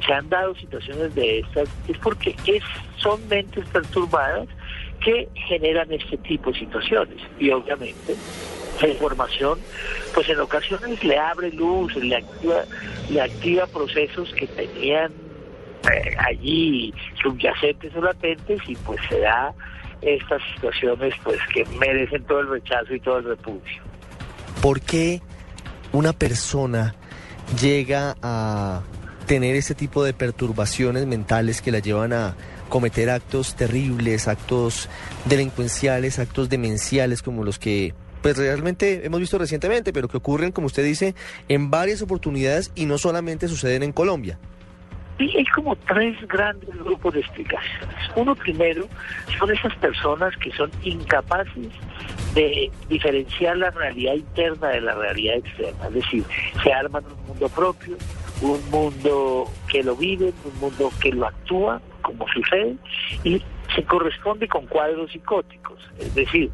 se, 0.05 0.13
han 0.13 0.29
dado 0.29 0.55
situaciones 0.55 1.15
de 1.15 1.39
estas, 1.39 1.69
es 1.87 1.97
porque 1.99 2.35
es, 2.45 2.63
son 2.97 3.25
mentes 3.27 3.67
perturbadas 3.69 4.47
que 5.03 5.29
generan 5.47 5.91
este 5.91 6.17
tipo 6.17 6.51
de 6.51 6.59
situaciones. 6.59 7.17
Y 7.39 7.49
obviamente 7.51 8.15
la 8.81 8.87
información, 8.87 9.59
pues 10.13 10.29
en 10.29 10.39
ocasiones 10.39 11.03
le 11.03 11.17
abre 11.17 11.51
luz, 11.51 11.95
le 11.95 12.15
activa, 12.15 12.63
le 13.09 13.21
activa 13.21 13.67
procesos 13.67 14.33
que 14.33 14.47
tenían 14.47 15.11
eh, 15.91 16.15
allí 16.17 16.93
subyacentes 17.21 17.95
o 17.95 18.01
latentes 18.01 18.61
y 18.67 18.75
pues 18.75 18.99
se 19.07 19.19
da 19.19 19.53
estas 20.01 20.41
situaciones 20.55 21.13
pues 21.23 21.39
que 21.53 21.65
merecen 21.77 22.23
todo 22.23 22.39
el 22.41 22.49
rechazo 22.49 22.93
y 22.93 22.99
todo 22.99 23.17
el 23.19 23.25
repudio. 23.25 23.81
¿Por 24.61 24.81
qué 24.81 25.21
una 25.91 26.13
persona 26.13 26.95
llega 27.59 28.15
a 28.21 28.81
tener 29.29 29.55
ese 29.55 29.75
tipo 29.75 30.03
de 30.03 30.11
perturbaciones 30.11 31.05
mentales 31.05 31.61
que 31.61 31.71
la 31.71 31.77
llevan 31.77 32.13
a 32.13 32.33
cometer 32.67 33.11
actos 33.11 33.55
terribles, 33.55 34.27
actos 34.27 34.89
delincuenciales, 35.25 36.17
actos 36.17 36.49
demenciales 36.49 37.21
como 37.21 37.43
los 37.43 37.59
que 37.59 37.93
pues 38.23 38.37
realmente 38.37 39.05
hemos 39.05 39.19
visto 39.19 39.37
recientemente, 39.37 39.93
pero 39.93 40.07
que 40.07 40.17
ocurren, 40.17 40.51
como 40.51 40.65
usted 40.65 40.83
dice, 40.83 41.13
en 41.47 41.69
varias 41.69 42.01
oportunidades 42.01 42.71
y 42.73 42.87
no 42.87 42.97
solamente 42.97 43.47
suceden 43.47 43.83
en 43.83 43.91
Colombia? 43.91 44.39
Y 45.19 45.37
hay 45.37 45.45
como 45.53 45.75
tres 45.75 46.15
grandes 46.27 46.75
grupos 46.79 47.13
de 47.13 47.19
explicaciones. 47.19 47.95
Uno 48.15 48.33
primero 48.33 48.87
son 49.37 49.51
esas 49.51 49.75
personas 49.75 50.35
que 50.37 50.49
son 50.53 50.71
incapaces 50.83 51.67
de 52.33 52.71
diferenciar 52.89 53.57
la 53.57 53.69
realidad 53.69 54.15
interna 54.15 54.69
de 54.69 54.81
la 54.81 54.95
realidad 54.95 55.35
externa, 55.35 55.87
es 55.89 55.93
decir, 55.93 56.23
se 56.63 56.73
arman 56.73 57.03
un 57.05 57.27
mundo 57.27 57.47
propio, 57.49 57.95
un 58.41 58.69
mundo 58.69 59.45
que 59.67 59.83
lo 59.83 59.95
vive, 59.95 60.33
un 60.45 60.59
mundo 60.59 60.91
que 61.01 61.11
lo 61.11 61.27
actúa, 61.27 61.81
como 62.01 62.27
sucede, 62.29 62.75
y 63.23 63.41
se 63.75 63.83
corresponde 63.83 64.47
con 64.47 64.65
cuadros 64.67 65.11
psicóticos, 65.11 65.79
es 65.99 66.13
decir, 66.15 66.49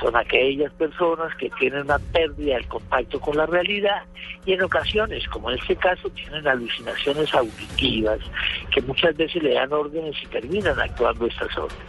son 0.00 0.14
aquellas 0.14 0.72
personas 0.74 1.34
que 1.36 1.48
tienen 1.58 1.82
una 1.82 1.98
pérdida 1.98 2.54
del 2.54 2.66
contacto 2.66 3.18
con 3.20 3.36
la 3.36 3.46
realidad 3.46 4.02
y 4.44 4.52
en 4.52 4.62
ocasiones, 4.62 5.26
como 5.28 5.50
en 5.50 5.58
este 5.58 5.76
caso, 5.76 6.10
tienen 6.10 6.46
alucinaciones 6.46 7.32
auditivas 7.34 8.18
que 8.70 8.82
muchas 8.82 9.16
veces 9.16 9.42
le 9.42 9.54
dan 9.54 9.72
órdenes 9.72 10.14
y 10.22 10.26
terminan 10.26 10.78
actuando 10.78 11.26
estas 11.26 11.56
órdenes. 11.56 11.84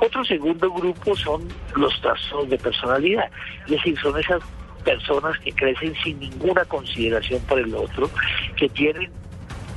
Otro 0.00 0.24
segundo 0.24 0.70
grupo 0.70 1.16
son 1.16 1.48
los 1.74 2.00
trastornos 2.00 2.50
de 2.50 2.58
personalidad, 2.58 3.30
es 3.64 3.70
decir, 3.72 3.98
son 3.98 4.18
esas 4.18 4.40
personas 4.88 5.38
que 5.40 5.52
crecen 5.52 5.94
sin 6.02 6.18
ninguna 6.18 6.64
consideración 6.64 7.42
por 7.42 7.58
el 7.58 7.74
otro, 7.74 8.10
que 8.56 8.70
tienen 8.70 9.10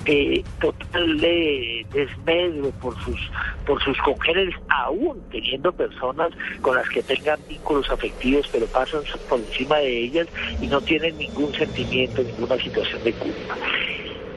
eh, 0.05 0.41
total 0.61 1.19
de 1.19 1.85
desmedro 1.93 2.71
por 2.81 2.97
sus 3.03 3.19
por 3.65 3.83
sus 3.83 3.97
congéneres, 3.99 4.55
aún 4.69 5.21
teniendo 5.29 5.71
personas 5.73 6.31
con 6.61 6.77
las 6.77 6.87
que 6.89 7.03
tengan 7.03 7.39
vínculos 7.47 7.89
afectivos, 7.91 8.47
pero 8.53 8.65
pasan 8.67 9.01
por 9.29 9.39
encima 9.39 9.77
de 9.79 10.05
ellas 10.05 10.27
y 10.61 10.67
no 10.67 10.79
tienen 10.79 11.17
ningún 11.17 11.53
sentimiento, 11.53 12.23
ninguna 12.23 12.55
situación 12.57 13.03
de 13.03 13.13
culpa. 13.13 13.57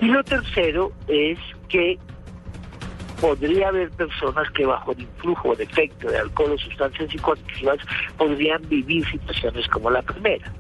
Y 0.01 0.07
lo 0.07 0.25
tercero 0.25 0.93
es 1.07 1.39
que 1.69 1.99
podría 3.25 3.69
haber 3.69 3.91
personas 3.93 4.51
que 4.51 4.67
bajo 4.67 4.93
el 4.93 5.01
influjo 5.01 5.49
o 5.49 5.53
efecto 5.55 6.11
de 6.11 6.19
alcohol 6.19 6.53
o 6.53 6.59
sustancias 6.59 7.09
psicoactivas 7.11 7.79
podrían 8.19 8.61
vivir 8.69 9.03
situaciones 9.11 9.67
como 9.69 9.89
la 9.89 10.03
primera. 10.03 10.53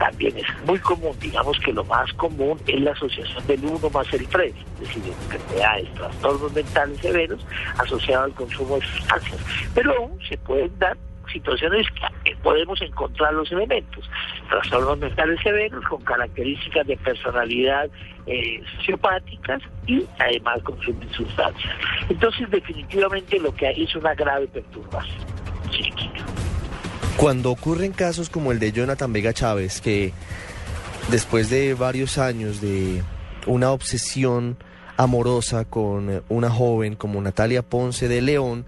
También 0.00 0.36
es 0.36 0.46
muy 0.66 0.80
común, 0.80 1.16
digamos 1.20 1.56
que 1.60 1.72
lo 1.72 1.84
más 1.84 2.12
común 2.14 2.58
es 2.66 2.80
la 2.80 2.90
asociación 2.90 3.46
del 3.46 3.64
uno 3.64 3.88
más 3.90 4.12
el 4.12 4.26
tres, 4.26 4.52
es 4.74 4.88
decir, 4.88 5.02
enfermedades, 5.06 5.94
trastornos 5.94 6.52
mentales 6.52 6.98
severos 6.98 7.46
asociados 7.78 8.24
al 8.24 8.34
consumo 8.34 8.80
de 8.80 8.86
sustancias. 8.86 9.40
Pero 9.72 9.96
aún 9.96 10.18
se 10.28 10.36
pueden 10.38 10.76
dar 10.80 10.96
situaciones 11.32 11.86
que 12.24 12.36
podemos 12.36 12.80
encontrar 12.82 13.34
los 13.34 13.50
elementos. 13.52 14.08
Trastornos 14.48 14.98
mentales 14.98 15.38
severos 15.42 15.84
con 15.86 16.02
características 16.02 16.86
de 16.86 16.96
personalidad 16.96 17.88
eh, 18.26 18.60
sociopáticas 18.76 19.62
y 19.86 20.04
además 20.18 20.62
consumen 20.62 21.08
sustancias. 21.12 21.74
Entonces 22.08 22.50
definitivamente 22.50 23.38
lo 23.38 23.54
que 23.54 23.68
hay 23.68 23.84
es 23.84 23.94
una 23.94 24.14
grave 24.14 24.46
perturbación 24.48 25.18
psíquica. 25.70 26.24
Cuando 27.16 27.50
ocurren 27.50 27.92
casos 27.92 28.30
como 28.30 28.52
el 28.52 28.58
de 28.58 28.72
Jonathan 28.72 29.12
Vega 29.12 29.32
Chávez, 29.32 29.80
que 29.80 30.12
después 31.10 31.50
de 31.50 31.74
varios 31.74 32.18
años 32.18 32.60
de 32.60 33.02
una 33.46 33.72
obsesión 33.72 34.56
amorosa 34.96 35.64
con 35.64 36.22
una 36.28 36.50
joven 36.50 36.96
como 36.96 37.20
Natalia 37.20 37.62
Ponce 37.62 38.08
de 38.08 38.20
León, 38.20 38.66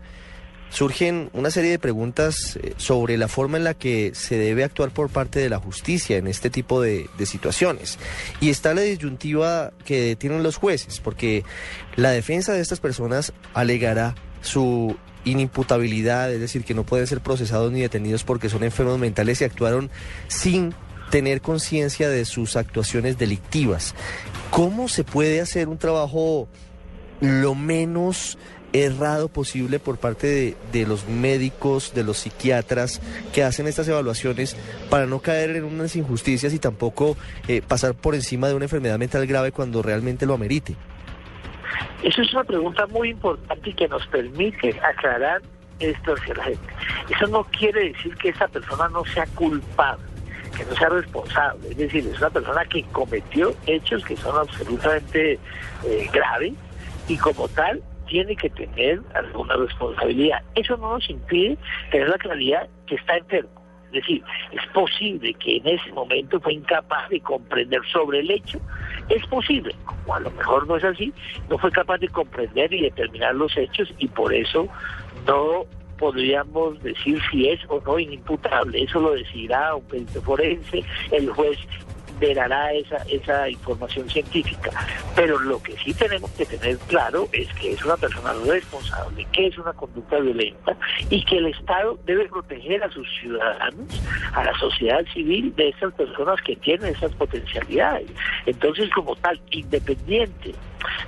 surgen 0.70 1.30
una 1.32 1.50
serie 1.50 1.72
de 1.72 1.78
preguntas 1.78 2.56
eh, 2.56 2.74
sobre 2.76 3.18
la 3.18 3.28
forma 3.28 3.58
en 3.58 3.64
la 3.64 3.74
que 3.74 4.12
se 4.14 4.38
debe 4.38 4.64
actuar 4.64 4.90
por 4.90 5.10
parte 5.10 5.40
de 5.40 5.50
la 5.50 5.58
justicia 5.58 6.16
en 6.16 6.26
este 6.26 6.48
tipo 6.48 6.80
de, 6.80 7.08
situaciones. 7.24 7.98
Y 8.40 8.48
está 8.48 8.72
la 8.72 8.80
disyuntiva 8.80 9.72
que 9.84 10.16
tienen 10.16 10.42
los 10.42 10.56
jueces, 10.56 11.00
porque 11.00 11.44
la 11.96 12.10
defensa 12.10 12.52
de 12.52 12.60
estas 12.60 12.80
personas 12.80 13.32
alegará 13.52 14.14
su 14.40 14.96
inimputabilidad, 15.24 16.32
es 16.32 16.40
decir, 16.40 16.64
que 16.64 16.72
no 16.72 16.84
pueden 16.84 17.06
ser 17.06 17.20
procesados 17.20 17.70
ni 17.72 17.82
detenidos 17.82 18.24
porque 18.24 18.48
son 18.48 18.64
enfermos 18.64 18.98
mentales 18.98 19.40
y 19.40 19.44
actuaron 19.44 19.90
sin 20.28 20.74
tener 21.10 21.42
conciencia 21.42 22.08
de 22.08 22.24
sus 22.24 22.56
actuaciones 22.56 23.18
delictivas. 23.18 23.94
¿Cómo 24.50 24.88
se 24.88 25.04
puede 25.04 25.40
hacer 25.40 25.68
un 25.68 25.76
trabajo 25.76 26.48
lo 27.20 27.54
menos 27.54 28.38
errado 28.72 29.28
posible 29.28 29.78
por 29.78 29.98
parte 29.98 30.56
de, 30.72 30.86
los 30.86 31.08
médicos, 31.08 31.92
de 31.94 32.04
los 32.04 32.18
psiquiatras 32.18 33.00
que 33.32 33.42
hacen 33.42 33.66
estas 33.66 33.88
evaluaciones 33.88 34.56
para 34.88 35.06
no 35.06 35.20
caer 35.20 35.56
en 35.56 35.64
unas 35.64 35.96
injusticias 35.96 36.52
y 36.54 36.58
tampoco 36.58 37.16
eh, 37.48 37.62
pasar 37.66 37.94
por 37.94 38.14
encima 38.14 38.48
de 38.48 38.54
una 38.54 38.66
enfermedad 38.66 38.98
mental 38.98 39.26
grave 39.26 39.52
cuando 39.52 39.82
realmente 39.82 40.26
lo 40.26 40.34
amerite? 40.34 40.76
Eso 42.02 42.22
es 42.22 42.32
una 42.32 42.44
pregunta 42.44 42.86
muy 42.86 43.10
importante 43.10 43.70
y 43.70 43.74
que 43.74 43.88
nos 43.88 44.06
permite 44.06 44.78
aclarar 44.80 45.42
esto 45.78 46.14
hacia 46.14 46.34
la 46.34 46.44
gente. 46.44 46.68
Eso 47.14 47.26
no 47.26 47.44
quiere 47.44 47.92
decir 47.92 48.14
que 48.16 48.30
esa 48.30 48.48
persona 48.48 48.88
no 48.88 49.04
sea 49.06 49.26
culpable, 49.34 50.04
que 50.56 50.64
no 50.64 50.76
sea 50.76 50.88
responsable. 50.88 51.70
Es 51.70 51.76
decir, 51.76 52.06
es 52.06 52.18
una 52.18 52.30
persona 52.30 52.64
que 52.66 52.82
cometió 52.84 53.54
hechos 53.66 54.04
que 54.04 54.16
son 54.16 54.36
absolutamente 54.36 55.38
eh, 55.84 56.10
graves 56.12 56.52
y 57.08 57.16
como 57.16 57.48
tal 57.48 57.82
tiene 58.10 58.34
que 58.36 58.50
tener 58.50 59.00
alguna 59.14 59.56
responsabilidad. 59.56 60.42
Eso 60.56 60.76
no 60.76 60.94
nos 60.94 61.08
impide 61.08 61.56
tener 61.90 62.08
la 62.08 62.18
claridad 62.18 62.68
que 62.86 62.96
está 62.96 63.16
enfermo. 63.16 63.50
Es 63.86 64.02
decir, 64.02 64.22
es 64.52 64.66
posible 64.72 65.34
que 65.34 65.56
en 65.56 65.66
ese 65.66 65.90
momento 65.92 66.40
fue 66.40 66.54
incapaz 66.54 67.08
de 67.08 67.20
comprender 67.20 67.80
sobre 67.92 68.20
el 68.20 68.30
hecho. 68.30 68.60
Es 69.08 69.24
posible, 69.26 69.74
como 69.84 70.14
a 70.14 70.20
lo 70.20 70.30
mejor 70.32 70.66
no 70.66 70.76
es 70.76 70.84
así, 70.84 71.12
no 71.48 71.58
fue 71.58 71.72
capaz 71.72 71.98
de 71.98 72.08
comprender 72.08 72.72
y 72.72 72.82
determinar 72.82 73.34
los 73.34 73.56
hechos 73.56 73.92
y 73.98 74.06
por 74.06 74.32
eso 74.32 74.68
no 75.26 75.66
podríamos 75.98 76.82
decir 76.82 77.20
si 77.30 77.48
es 77.48 77.60
o 77.68 77.80
no 77.84 77.98
inimputable. 77.98 78.82
Eso 78.82 79.00
lo 79.00 79.12
decidirá 79.12 79.74
un 79.74 79.82
perito 79.84 80.22
forense, 80.22 80.84
el 81.10 81.28
juez 81.30 81.58
esa, 82.26 82.96
esa 83.08 83.48
información 83.48 84.08
científica. 84.08 84.70
Pero 85.14 85.38
lo 85.38 85.62
que 85.62 85.76
sí 85.78 85.94
tenemos 85.94 86.30
que 86.32 86.46
tener 86.46 86.78
claro 86.78 87.28
es 87.32 87.52
que 87.54 87.72
es 87.72 87.84
una 87.84 87.96
persona 87.96 88.32
responsable, 88.46 89.26
que 89.32 89.46
es 89.46 89.58
una 89.58 89.72
conducta 89.72 90.18
violenta 90.18 90.76
y 91.08 91.24
que 91.24 91.38
el 91.38 91.46
Estado 91.46 91.98
debe 92.04 92.28
proteger 92.28 92.82
a 92.82 92.90
sus 92.90 93.06
ciudadanos, 93.20 94.02
a 94.34 94.45
la 94.45 94.58
sociedad 94.58 95.04
civil 95.12 95.54
de 95.56 95.68
esas 95.68 95.92
personas 95.95 96.40
que 96.42 96.56
tienen 96.56 96.95
esas 96.95 97.12
potencialidades. 97.12 98.10
Entonces, 98.47 98.90
como 98.90 99.16
tal, 99.16 99.40
independiente 99.50 100.54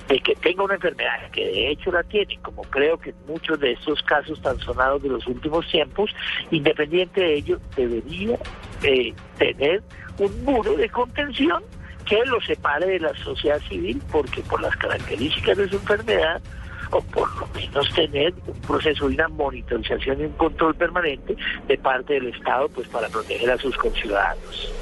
de 0.08 0.20
que 0.20 0.34
tenga 0.36 0.64
una 0.64 0.74
enfermedad, 0.74 1.30
que 1.32 1.44
de 1.44 1.70
hecho 1.70 1.92
la 1.92 2.02
tiene, 2.04 2.38
como 2.42 2.62
creo 2.62 2.98
que 2.98 3.14
muchos 3.26 3.58
de 3.60 3.72
estos 3.72 4.02
casos 4.02 4.40
tan 4.42 4.58
sonados 4.60 5.02
de 5.02 5.08
los 5.08 5.26
últimos 5.26 5.66
tiempos, 5.68 6.10
independiente 6.50 7.20
de 7.20 7.34
ello, 7.34 7.60
debería 7.76 8.38
eh, 8.82 9.14
tener 9.38 9.82
un 10.18 10.44
muro 10.44 10.74
de 10.76 10.88
contención 10.88 11.62
que 12.04 12.24
lo 12.26 12.40
separe 12.40 12.86
de 12.86 13.00
la 13.00 13.14
sociedad 13.14 13.60
civil, 13.68 14.02
porque 14.10 14.42
por 14.42 14.60
las 14.60 14.76
características 14.76 15.56
de 15.56 15.68
su 15.68 15.76
enfermedad, 15.76 16.42
o 16.90 17.00
por 17.00 17.34
lo 17.40 17.48
menos 17.54 17.92
tener 17.94 18.34
un 18.46 18.60
proceso 18.60 19.08
de 19.08 19.14
una 19.14 19.28
monitorización 19.28 20.20
y 20.20 20.24
un 20.24 20.32
control 20.32 20.74
permanente 20.74 21.36
de 21.66 21.78
parte 21.78 22.14
del 22.14 22.28
Estado, 22.28 22.68
pues 22.68 22.86
para 22.88 23.08
proteger 23.08 23.50
a 23.50 23.58
sus 23.58 23.76
conciudadanos. 23.76 24.72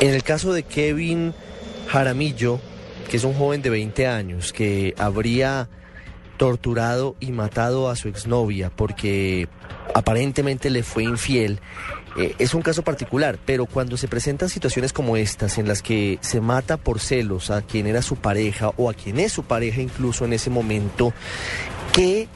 En 0.00 0.14
el 0.14 0.22
caso 0.22 0.52
de 0.52 0.62
Kevin 0.62 1.34
Jaramillo, 1.88 2.60
que 3.08 3.16
es 3.16 3.24
un 3.24 3.34
joven 3.34 3.62
de 3.62 3.70
20 3.70 4.06
años 4.06 4.52
que 4.52 4.94
habría 4.98 5.68
torturado 6.36 7.16
y 7.20 7.32
matado 7.32 7.88
a 7.88 7.96
su 7.96 8.08
exnovia 8.08 8.70
porque 8.74 9.48
aparentemente 9.94 10.70
le 10.70 10.82
fue 10.82 11.04
infiel, 11.04 11.60
eh, 12.16 12.34
es 12.38 12.54
un 12.54 12.62
caso 12.62 12.82
particular, 12.82 13.38
pero 13.44 13.66
cuando 13.66 13.96
se 13.96 14.08
presentan 14.08 14.48
situaciones 14.48 14.92
como 14.92 15.16
estas, 15.16 15.58
en 15.58 15.68
las 15.68 15.82
que 15.82 16.18
se 16.22 16.40
mata 16.40 16.76
por 16.76 17.00
celos 17.00 17.50
a 17.50 17.62
quien 17.62 17.86
era 17.86 18.02
su 18.02 18.16
pareja 18.16 18.72
o 18.76 18.90
a 18.90 18.94
quien 18.94 19.18
es 19.18 19.32
su 19.32 19.44
pareja 19.44 19.80
incluso 19.80 20.24
en 20.24 20.32
ese 20.32 20.50
momento, 20.50 21.12
¿qué 21.92 22.28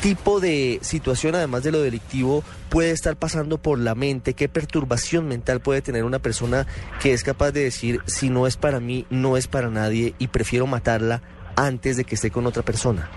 tipo 0.00 0.40
de 0.40 0.78
situación, 0.82 1.34
además 1.34 1.62
de 1.62 1.72
lo 1.72 1.80
delictivo, 1.80 2.42
puede 2.68 2.90
estar 2.90 3.16
pasando 3.16 3.58
por 3.58 3.78
la 3.78 3.94
mente? 3.94 4.34
¿Qué 4.34 4.48
perturbación 4.48 5.28
mental 5.28 5.60
puede 5.60 5.82
tener 5.82 6.04
una 6.04 6.18
persona 6.18 6.66
que 7.00 7.12
es 7.12 7.22
capaz 7.22 7.52
de 7.52 7.64
decir, 7.64 8.00
si 8.06 8.30
no 8.30 8.46
es 8.46 8.56
para 8.56 8.80
mí, 8.80 9.06
no 9.10 9.36
es 9.36 9.46
para 9.48 9.70
nadie 9.70 10.14
y 10.18 10.28
prefiero 10.28 10.66
matarla 10.66 11.22
antes 11.56 11.96
de 11.96 12.04
que 12.04 12.14
esté 12.14 12.30
con 12.30 12.46
otra 12.46 12.62
persona? 12.62 13.08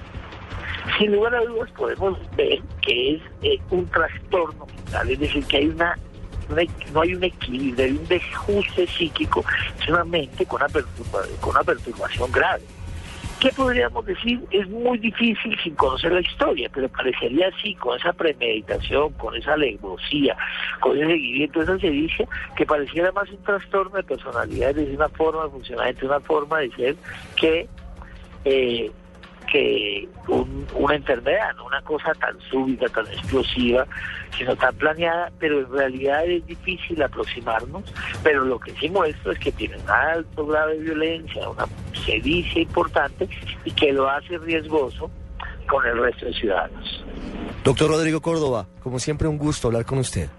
Sin 0.97 1.11
lugar 1.11 1.35
a 1.35 1.43
dudas 1.43 1.69
podemos 1.71 2.17
ver 2.35 2.59
que 2.81 3.15
es 3.15 3.21
eh, 3.43 3.59
un 3.69 3.85
trastorno 3.85 4.65
mental, 4.65 5.09
es 5.09 5.19
decir, 5.19 5.45
que 5.45 5.57
hay 5.57 5.67
una 5.67 5.95
no 6.93 7.01
hay 7.01 7.13
un 7.13 7.23
equilibrio, 7.23 7.85
hay 7.85 7.91
un 7.91 8.07
desajuste 8.07 8.87
psíquico, 8.87 9.45
es 9.79 9.87
una 9.87 10.03
mente 10.03 10.45
con 10.45 10.61
una, 10.61 10.83
con 11.39 11.51
una 11.51 11.63
perturbación 11.63 12.31
grave. 12.31 12.63
¿Qué 13.39 13.53
podríamos 13.53 14.05
decir? 14.05 14.41
Es 14.51 14.67
muy 14.67 14.97
difícil 14.97 15.57
sin 15.63 15.73
conocer 15.75 16.11
la 16.11 16.19
historia, 16.19 16.69
pero 16.73 16.89
parecería 16.89 17.47
así, 17.47 17.73
con 17.75 17.97
esa 17.97 18.11
premeditación, 18.11 19.13
con 19.13 19.33
esa 19.33 19.53
alevosía, 19.53 20.35
con 20.81 20.97
ese 20.97 21.07
seguimiento, 21.07 21.61
esa 21.61 21.79
sedicia, 21.79 22.27
que 22.57 22.65
pareciera 22.65 23.13
más 23.13 23.29
un 23.29 23.41
trastorno 23.43 23.95
de 23.95 24.03
personalidad, 24.03 24.77
es 24.77 24.93
una 24.93 25.07
forma 25.07 25.45
de 25.45 25.49
funcionamiento, 25.51 26.05
una 26.05 26.19
forma 26.19 26.59
de 26.59 26.71
ser 26.71 26.95
que 27.37 27.69
eh, 28.43 28.91
que 29.51 30.07
una 30.73 30.95
enfermedad, 30.95 31.55
no 31.55 31.65
una 31.65 31.81
cosa 31.81 32.13
tan 32.13 32.39
súbita, 32.49 32.87
tan 32.87 33.05
explosiva, 33.07 33.85
sino 34.37 34.55
tan 34.55 34.75
planeada, 34.75 35.31
pero 35.39 35.59
en 35.59 35.71
realidad 35.71 36.25
es 36.25 36.45
difícil 36.45 37.01
aproximarnos, 37.01 37.83
pero 38.23 38.45
lo 38.45 38.59
que 38.59 38.71
sí 38.73 38.89
muestra 38.89 39.33
es 39.33 39.39
que 39.39 39.51
tiene 39.51 39.77
un 39.77 39.89
alto 39.89 40.45
grado 40.45 40.69
de 40.69 40.77
violencia, 40.79 41.49
una 41.49 41.65
sedicia 42.05 42.61
importante 42.61 43.27
y 43.65 43.71
que 43.71 43.91
lo 43.91 44.09
hace 44.09 44.37
riesgoso 44.37 45.09
con 45.67 45.85
el 45.85 45.99
resto 45.99 46.25
de 46.25 46.33
ciudadanos. 46.33 47.05
Doctor 47.63 47.89
Rodrigo 47.89 48.21
Córdoba, 48.21 48.67
como 48.81 48.99
siempre 48.99 49.27
un 49.27 49.37
gusto 49.37 49.67
hablar 49.67 49.85
con 49.85 49.99
usted. 49.99 50.29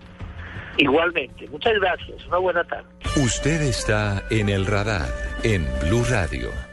Igualmente, 0.77 1.47
muchas 1.49 1.75
gracias, 1.75 2.27
una 2.27 2.39
buena 2.39 2.65
tarde. 2.65 2.87
Usted 3.17 3.61
está 3.63 4.23
en 4.31 4.49
el 4.49 4.67
radar 4.67 5.09
en 5.43 5.67
Blue 5.83 6.05
Radio. 6.09 6.70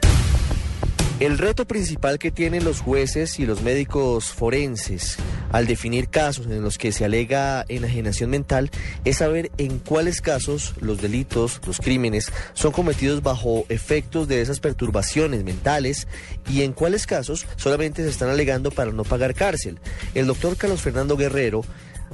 El 1.19 1.39
reto 1.39 1.65
principal 1.65 2.19
que 2.19 2.29
tienen 2.29 2.63
los 2.63 2.81
jueces 2.81 3.39
y 3.39 3.47
los 3.47 3.63
médicos 3.63 4.25
forenses 4.25 5.17
al 5.51 5.65
definir 5.65 6.09
casos 6.09 6.45
en 6.45 6.61
los 6.61 6.77
que 6.77 6.91
se 6.91 7.05
alega 7.05 7.65
enajenación 7.69 8.29
mental 8.29 8.69
es 9.03 9.17
saber 9.17 9.51
en 9.57 9.79
cuáles 9.79 10.21
casos 10.21 10.75
los 10.79 11.01
delitos, 11.01 11.59
los 11.65 11.79
crímenes, 11.79 12.31
son 12.53 12.71
cometidos 12.71 13.23
bajo 13.23 13.65
efectos 13.69 14.27
de 14.27 14.41
esas 14.41 14.59
perturbaciones 14.59 15.43
mentales 15.43 16.07
y 16.51 16.61
en 16.61 16.73
cuáles 16.73 17.07
casos 17.07 17.47
solamente 17.55 18.03
se 18.03 18.09
están 18.09 18.29
alegando 18.29 18.69
para 18.69 18.91
no 18.91 19.03
pagar 19.03 19.33
cárcel. 19.33 19.79
El 20.13 20.27
doctor 20.27 20.55
Carlos 20.55 20.83
Fernando 20.83 21.17
Guerrero 21.17 21.63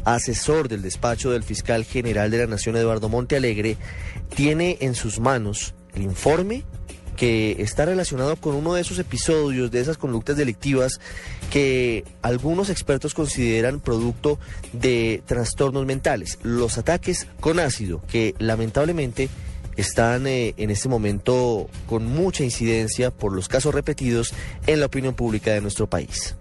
asesor 0.06 0.70
del 0.70 0.82
despacho 0.82 1.32
del 1.32 1.44
fiscal 1.44 1.84
general 1.84 2.32
de 2.32 2.40
la 2.40 2.48
Nación 2.48 2.76
Eduardo 2.76 3.10
Montealegre, 3.10 3.78
tiene 4.36 4.78
en 4.82 4.96
sus 4.96 5.20
manos 5.20 5.76
el 5.94 6.02
informe 6.02 6.64
que 7.16 7.58
está 7.60 7.86
relacionado 7.86 8.36
con 8.36 8.56
uno 8.56 8.74
de 8.74 8.82
esos 8.82 9.00
episodios, 9.00 9.72
de 9.72 9.82
esas 9.82 9.98
conductas 9.98 10.38
delictivas 10.38 11.00
que 11.52 12.04
algunos 12.22 12.70
expertos 12.70 13.14
consideran 13.14 13.80
producto 13.80 14.40
de 14.72 15.22
trastornos 15.26 15.86
mentales, 15.86 16.40
los 16.44 16.78
ataques 16.78 17.28
con 17.40 17.60
ácido, 17.60 18.02
que 18.08 18.36
lamentablemente 18.40 19.30
están 19.76 20.28
eh, 20.28 20.54
en 20.58 20.70
este 20.70 20.90
momento 20.90 21.70
con 21.88 22.06
mucha 22.06 22.44
incidencia 22.44 23.12
por 23.12 23.34
los 23.34 23.48
casos 23.48 23.74
repetidos 23.74 24.34
en 24.68 24.80
la 24.80 24.86
opinión 24.88 25.16
pública 25.16 25.52
de 25.52 25.62
nuestro 25.62 25.88
país. 25.88 26.36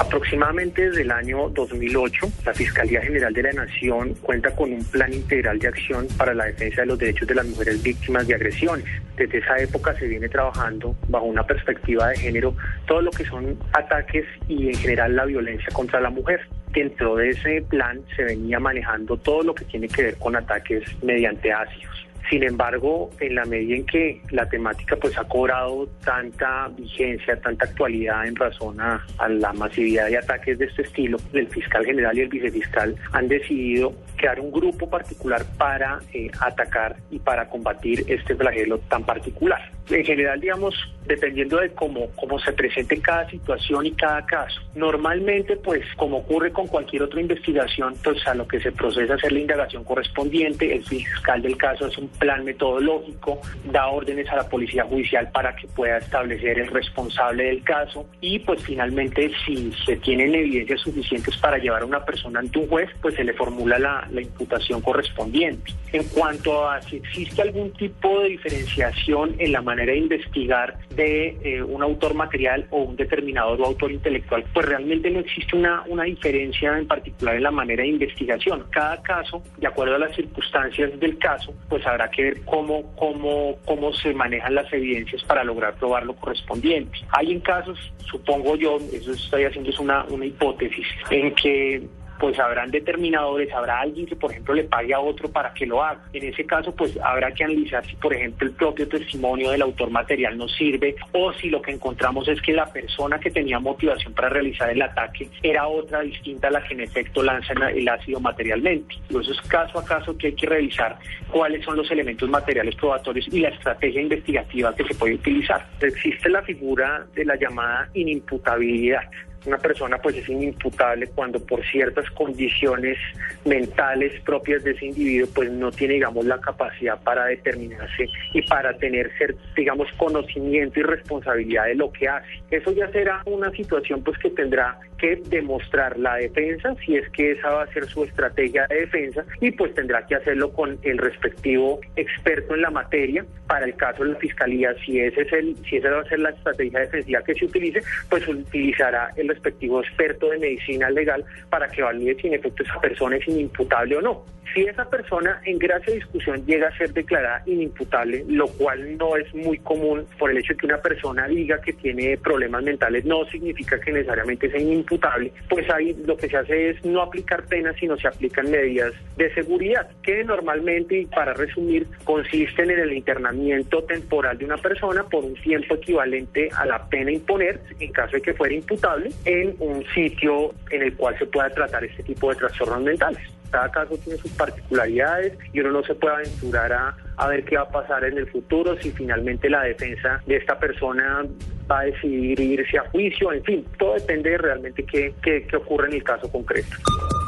Aproximadamente 0.00 0.88
desde 0.88 1.02
el 1.02 1.10
año 1.10 1.50
2008, 1.50 2.26
la 2.46 2.54
Fiscalía 2.54 3.02
General 3.02 3.34
de 3.34 3.42
la 3.42 3.52
Nación 3.52 4.14
cuenta 4.22 4.50
con 4.56 4.72
un 4.72 4.82
plan 4.82 5.12
integral 5.12 5.58
de 5.58 5.68
acción 5.68 6.08
para 6.16 6.32
la 6.32 6.46
defensa 6.46 6.80
de 6.80 6.86
los 6.86 6.98
derechos 6.98 7.28
de 7.28 7.34
las 7.34 7.44
mujeres 7.44 7.82
víctimas 7.82 8.26
de 8.26 8.34
agresiones. 8.34 8.86
Desde 9.14 9.38
esa 9.38 9.58
época 9.58 9.94
se 9.98 10.06
viene 10.06 10.30
trabajando 10.30 10.96
bajo 11.08 11.26
una 11.26 11.46
perspectiva 11.46 12.08
de 12.08 12.16
género 12.16 12.56
todo 12.86 13.02
lo 13.02 13.10
que 13.10 13.26
son 13.26 13.58
ataques 13.74 14.24
y 14.48 14.68
en 14.68 14.74
general 14.74 15.14
la 15.14 15.26
violencia 15.26 15.68
contra 15.74 16.00
la 16.00 16.08
mujer. 16.08 16.48
Dentro 16.72 17.16
de 17.16 17.28
ese 17.28 17.62
plan 17.68 18.00
se 18.16 18.24
venía 18.24 18.58
manejando 18.58 19.18
todo 19.18 19.42
lo 19.42 19.54
que 19.54 19.66
tiene 19.66 19.86
que 19.86 20.04
ver 20.04 20.16
con 20.16 20.34
ataques 20.34 20.82
mediante 21.02 21.52
ácidos. 21.52 21.99
Sin 22.30 22.44
embargo, 22.44 23.10
en 23.18 23.34
la 23.34 23.44
medida 23.44 23.74
en 23.74 23.84
que 23.84 24.22
la 24.30 24.48
temática 24.48 24.94
pues 24.94 25.18
ha 25.18 25.24
cobrado 25.24 25.88
tanta 26.04 26.68
vigencia, 26.68 27.40
tanta 27.40 27.64
actualidad 27.64 28.24
en 28.24 28.36
razón 28.36 28.80
a, 28.80 29.04
la 29.28 29.52
masividad 29.52 30.06
de 30.06 30.18
ataques 30.18 30.56
de 30.58 30.66
este 30.66 30.82
estilo, 30.82 31.18
el 31.32 31.48
fiscal 31.48 31.84
general 31.84 32.16
y 32.16 32.20
el 32.20 32.28
vicefiscal 32.28 32.94
han 33.10 33.26
decidido 33.26 33.92
crear 34.16 34.38
un 34.38 34.52
grupo 34.52 34.88
particular 34.88 35.44
para 35.58 35.98
eh, 36.12 36.30
atacar 36.40 36.96
y 37.10 37.18
para 37.18 37.48
combatir 37.48 38.04
este 38.06 38.36
flagelo 38.36 38.78
tan 38.78 39.04
particular. 39.04 39.60
En 39.90 40.04
general, 40.04 40.40
digamos, 40.40 40.74
dependiendo 41.06 41.56
de 41.56 41.70
cómo, 41.70 42.10
cómo 42.14 42.38
se 42.38 42.52
presente 42.52 43.00
cada 43.00 43.28
situación 43.28 43.86
y 43.86 43.92
cada 43.92 44.24
caso. 44.24 44.60
Normalmente, 44.76 45.56
pues, 45.56 45.84
como 45.96 46.18
ocurre 46.18 46.52
con 46.52 46.68
cualquier 46.68 47.02
otra 47.02 47.20
investigación, 47.20 47.94
pues 48.04 48.24
a 48.28 48.34
lo 48.34 48.46
que 48.46 48.60
se 48.60 48.70
procesa 48.70 49.16
es 49.16 49.32
la 49.32 49.40
indagación 49.40 49.82
correspondiente, 49.82 50.72
el 50.72 50.84
fiscal 50.84 51.42
del 51.42 51.56
caso 51.56 51.88
es 51.88 51.98
un 51.98 52.08
plan 52.20 52.44
metodológico, 52.44 53.40
da 53.64 53.88
órdenes 53.88 54.28
a 54.28 54.36
la 54.36 54.48
policía 54.48 54.84
judicial 54.84 55.30
para 55.32 55.56
que 55.56 55.66
pueda 55.68 55.96
establecer 55.96 56.58
el 56.58 56.68
responsable 56.68 57.44
del 57.44 57.62
caso 57.64 58.06
y 58.20 58.38
pues 58.40 58.62
finalmente 58.62 59.32
si 59.44 59.72
se 59.84 59.96
tienen 59.96 60.34
evidencias 60.34 60.82
suficientes 60.82 61.36
para 61.38 61.58
llevar 61.58 61.82
a 61.82 61.86
una 61.86 62.04
persona 62.04 62.40
ante 62.40 62.58
un 62.58 62.68
juez, 62.68 62.90
pues 63.00 63.14
se 63.14 63.24
le 63.24 63.32
formula 63.32 63.78
la, 63.78 64.06
imputación 64.20 64.82
correspondiente. 64.82 65.72
En 65.92 66.04
cuanto 66.04 66.68
a 66.68 66.82
si 66.82 66.96
existe 66.96 67.40
algún 67.40 67.72
tipo 67.72 68.20
de 68.20 68.28
diferenciación 68.28 69.34
en 69.38 69.52
la 69.52 69.62
manera 69.62 69.92
de 69.92 69.98
investigar 69.98 70.76
de 70.94 71.38
eh, 71.42 71.62
un 71.62 71.82
autor 71.82 72.12
material 72.12 72.66
o 72.70 72.82
un 72.82 72.96
determinador 72.96 73.58
o 73.62 73.64
autor 73.64 73.90
intelectual, 73.90 74.44
pues 74.52 74.66
realmente 74.66 75.10
no 75.10 75.20
existe 75.20 75.56
una, 75.56 75.82
una 75.88 76.04
diferencia 76.04 76.76
en 76.76 76.86
particular 76.86 77.36
en 77.36 77.44
la 77.44 77.50
manera 77.50 77.82
de 77.82 77.88
investigación. 77.88 78.66
Cada 78.70 79.00
caso, 79.00 79.42
de 79.56 79.66
acuerdo 79.66 79.94
a 79.94 79.98
las 79.98 80.14
circunstancias 80.14 81.00
del 81.00 81.16
caso, 81.18 81.54
pues 81.68 81.86
habrá 81.86 82.09
que 82.10 82.22
ver 82.22 82.40
cómo, 82.44 82.94
cómo, 82.96 83.56
cómo 83.64 83.92
se 83.92 84.12
manejan 84.14 84.54
las 84.54 84.72
evidencias 84.72 85.22
para 85.24 85.44
lograr 85.44 85.74
probar 85.74 86.04
lo 86.04 86.14
correspondiente. 86.16 86.98
Hay 87.10 87.32
en 87.32 87.40
casos, 87.40 87.78
supongo 88.04 88.56
yo, 88.56 88.78
eso 88.92 89.12
estoy 89.12 89.44
haciendo 89.44 89.70
es 89.70 89.78
una, 89.78 90.04
una 90.04 90.26
hipótesis, 90.26 90.86
en 91.10 91.34
que 91.34 91.82
pues 92.20 92.38
habrán 92.38 92.70
determinadores, 92.70 93.50
habrá 93.52 93.80
alguien 93.80 94.06
que, 94.06 94.14
por 94.14 94.30
ejemplo, 94.30 94.54
le 94.54 94.64
pague 94.64 94.92
a 94.92 95.00
otro 95.00 95.30
para 95.30 95.54
que 95.54 95.64
lo 95.64 95.82
haga. 95.82 96.02
En 96.12 96.24
ese 96.24 96.44
caso, 96.44 96.74
pues 96.76 96.96
habrá 97.02 97.32
que 97.32 97.44
analizar 97.44 97.84
si, 97.86 97.96
por 97.96 98.12
ejemplo, 98.12 98.46
el 98.46 98.54
propio 98.54 98.86
testimonio 98.86 99.50
del 99.50 99.62
autor 99.62 99.90
material 99.90 100.36
no 100.36 100.46
sirve 100.46 100.94
o 101.12 101.32
si 101.32 101.48
lo 101.48 101.62
que 101.62 101.72
encontramos 101.72 102.28
es 102.28 102.40
que 102.42 102.52
la 102.52 102.66
persona 102.66 103.18
que 103.18 103.30
tenía 103.30 103.58
motivación 103.58 104.12
para 104.12 104.28
realizar 104.28 104.68
el 104.68 104.82
ataque 104.82 105.28
era 105.42 105.66
otra 105.66 106.00
distinta 106.00 106.48
a 106.48 106.50
la 106.50 106.62
que 106.62 106.74
en 106.74 106.80
efecto 106.80 107.22
lanza 107.22 107.54
el 107.54 107.88
ácido 107.88 108.20
materialmente. 108.20 108.96
Eso 109.08 109.32
es 109.32 109.40
caso 109.48 109.78
a 109.78 109.84
caso 109.84 110.16
que 110.18 110.28
hay 110.28 110.34
que 110.34 110.46
revisar 110.46 110.98
cuáles 111.30 111.64
son 111.64 111.76
los 111.76 111.90
elementos 111.90 112.28
materiales 112.28 112.74
probatorios 112.76 113.26
y 113.32 113.40
la 113.40 113.48
estrategia 113.48 114.02
investigativa 114.02 114.74
que 114.74 114.84
se 114.84 114.94
puede 114.94 115.14
utilizar. 115.14 115.66
Existe 115.80 116.28
la 116.28 116.42
figura 116.42 117.06
de 117.14 117.24
la 117.24 117.36
llamada 117.36 117.88
inimputabilidad 117.94 119.04
una 119.46 119.58
persona 119.58 119.98
pues 119.98 120.16
es 120.16 120.28
inimputable 120.28 121.08
cuando 121.08 121.40
por 121.40 121.64
ciertas 121.66 122.08
condiciones 122.10 122.98
mentales 123.44 124.20
propias 124.22 124.62
de 124.64 124.72
ese 124.72 124.86
individuo 124.86 125.28
pues 125.34 125.50
no 125.50 125.70
tiene 125.70 125.94
digamos 125.94 126.24
la 126.26 126.38
capacidad 126.40 127.00
para 127.02 127.26
determinarse 127.26 128.08
y 128.34 128.42
para 128.42 128.76
tener 128.76 129.10
digamos 129.56 129.88
conocimiento 129.96 130.80
y 130.80 130.82
responsabilidad 130.82 131.66
de 131.66 131.74
lo 131.74 131.90
que 131.92 132.08
hace. 132.08 132.28
Eso 132.50 132.72
ya 132.72 132.90
será 132.90 133.22
una 133.24 133.50
situación 133.52 134.02
pues 134.02 134.18
que 134.18 134.30
tendrá 134.30 134.78
que 134.98 135.16
demostrar 135.28 135.98
la 135.98 136.16
defensa 136.16 136.74
si 136.84 136.96
es 136.96 137.08
que 137.10 137.32
esa 137.32 137.48
va 137.48 137.62
a 137.62 137.72
ser 137.72 137.86
su 137.86 138.04
estrategia 138.04 138.66
de 138.66 138.80
defensa 138.80 139.24
y 139.40 139.50
pues 139.52 139.74
tendrá 139.74 140.06
que 140.06 140.16
hacerlo 140.16 140.52
con 140.52 140.78
el 140.82 140.98
respectivo 140.98 141.80
experto 141.96 142.54
en 142.54 142.62
la 142.62 142.70
materia. 142.70 143.24
Para 143.46 143.64
el 143.64 143.74
caso 143.76 144.04
de 144.04 144.10
la 144.10 144.18
fiscalía 144.18 144.74
si 144.84 145.00
ese 145.00 145.22
es 145.22 145.32
el 145.32 145.56
si 145.68 145.76
esa 145.76 145.90
va 145.90 146.02
a 146.02 146.04
ser 146.04 146.20
la 146.20 146.30
estrategia 146.30 146.80
defensiva 146.80 147.22
que 147.22 147.34
se 147.34 147.46
utilice, 147.46 147.80
pues 148.08 148.28
utilizará 148.28 149.10
el 149.16 149.29
respectivo 149.32 149.80
experto 149.80 150.28
de 150.30 150.38
medicina 150.38 150.90
legal 150.90 151.24
para 151.48 151.68
que 151.68 151.82
valide 151.82 152.16
si 152.20 152.26
en 152.28 152.34
efecto 152.34 152.62
esa 152.62 152.80
persona 152.80 153.16
es 153.16 153.26
inimputable 153.28 153.96
o 153.96 154.00
no. 154.00 154.24
Si 154.54 154.62
esa 154.62 154.88
persona 154.90 155.40
en 155.44 155.58
gracia 155.58 155.92
de 155.92 156.00
discusión 156.00 156.44
llega 156.44 156.68
a 156.68 156.76
ser 156.76 156.92
declarada 156.92 157.42
inimputable, 157.46 158.24
lo 158.28 158.48
cual 158.48 158.96
no 158.96 159.16
es 159.16 159.32
muy 159.32 159.58
común 159.58 160.04
por 160.18 160.30
el 160.30 160.38
hecho 160.38 160.54
de 160.54 160.58
que 160.58 160.66
una 160.66 160.82
persona 160.82 161.28
diga 161.28 161.60
que 161.60 161.72
tiene 161.72 162.16
problemas 162.16 162.64
mentales, 162.64 163.04
no 163.04 163.24
significa 163.26 163.78
que 163.78 163.92
necesariamente 163.92 164.50
sea 164.50 164.60
inimputable, 164.60 165.32
pues 165.48 165.70
ahí 165.70 165.96
lo 166.04 166.16
que 166.16 166.28
se 166.28 166.36
hace 166.36 166.70
es 166.70 166.84
no 166.84 167.02
aplicar 167.02 167.44
penas, 167.46 167.76
sino 167.78 167.96
se 167.96 168.08
aplican 168.08 168.50
medidas 168.50 168.92
de 169.16 169.32
seguridad, 169.34 169.88
que 170.02 170.24
normalmente, 170.24 170.98
y 170.98 171.06
para 171.06 171.32
resumir, 171.32 171.86
consisten 172.02 172.70
en 172.70 172.80
el 172.80 172.92
internamiento 172.92 173.84
temporal 173.84 174.36
de 174.36 174.46
una 174.46 174.56
persona 174.56 175.04
por 175.04 175.24
un 175.24 175.34
tiempo 175.34 175.76
equivalente 175.76 176.48
a 176.56 176.66
la 176.66 176.88
pena 176.88 177.12
imponer, 177.12 177.60
en 177.78 177.92
caso 177.92 178.16
de 178.16 178.22
que 178.22 178.34
fuera 178.34 178.54
imputable, 178.54 179.10
en 179.24 179.54
un 179.60 179.84
sitio 179.94 180.54
en 180.70 180.82
el 180.82 180.96
cual 180.96 181.16
se 181.18 181.26
pueda 181.26 181.50
tratar 181.50 181.84
este 181.84 182.02
tipo 182.02 182.30
de 182.30 182.36
trastornos 182.36 182.82
mentales. 182.82 183.39
Cada 183.50 183.70
caso 183.70 183.96
tiene 183.98 184.18
sus 184.18 184.30
particularidades 184.32 185.38
y 185.52 185.60
uno 185.60 185.72
no 185.72 185.82
se 185.82 185.94
puede 185.94 186.14
aventurar 186.14 186.72
a, 186.72 186.96
a 187.16 187.28
ver 187.28 187.44
qué 187.44 187.56
va 187.56 187.62
a 187.62 187.68
pasar 187.70 188.04
en 188.04 188.18
el 188.18 188.30
futuro 188.30 188.76
si 188.80 188.90
finalmente 188.92 189.50
la 189.50 189.62
defensa 189.62 190.22
de 190.26 190.36
esta 190.36 190.58
persona 190.58 191.24
va 191.70 191.80
a 191.80 191.84
decidir 191.84 192.38
irse 192.40 192.78
a 192.78 192.88
juicio, 192.90 193.32
en 193.32 193.44
fin, 193.44 193.66
todo 193.78 193.94
depende 193.94 194.30
de 194.30 194.38
realmente 194.38 194.84
qué, 194.84 195.14
qué, 195.22 195.46
qué 195.46 195.56
ocurre 195.56 195.88
en 195.88 195.94
el 195.94 196.04
caso 196.04 196.30
concreto. 196.30 196.76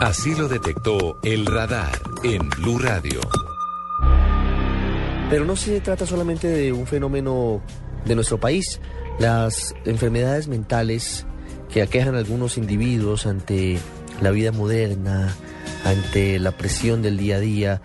Así 0.00 0.34
lo 0.36 0.48
detectó 0.48 1.18
el 1.22 1.46
radar 1.46 1.92
en 2.24 2.48
Blue 2.50 2.78
Radio. 2.78 3.20
Pero 5.30 5.44
no 5.44 5.56
se 5.56 5.80
trata 5.80 6.04
solamente 6.06 6.48
de 6.48 6.72
un 6.72 6.86
fenómeno 6.86 7.62
de 8.04 8.14
nuestro 8.14 8.38
país. 8.38 8.80
Las 9.18 9.74
enfermedades 9.84 10.48
mentales 10.48 11.26
que 11.72 11.82
aquejan 11.82 12.14
a 12.14 12.18
algunos 12.18 12.58
individuos 12.58 13.26
ante 13.26 13.78
la 14.20 14.30
vida 14.30 14.52
moderna, 14.52 15.34
ante 15.84 16.38
la 16.38 16.52
presión 16.52 17.02
del 17.02 17.16
día 17.16 17.36
a 17.36 17.40
día, 17.40 17.82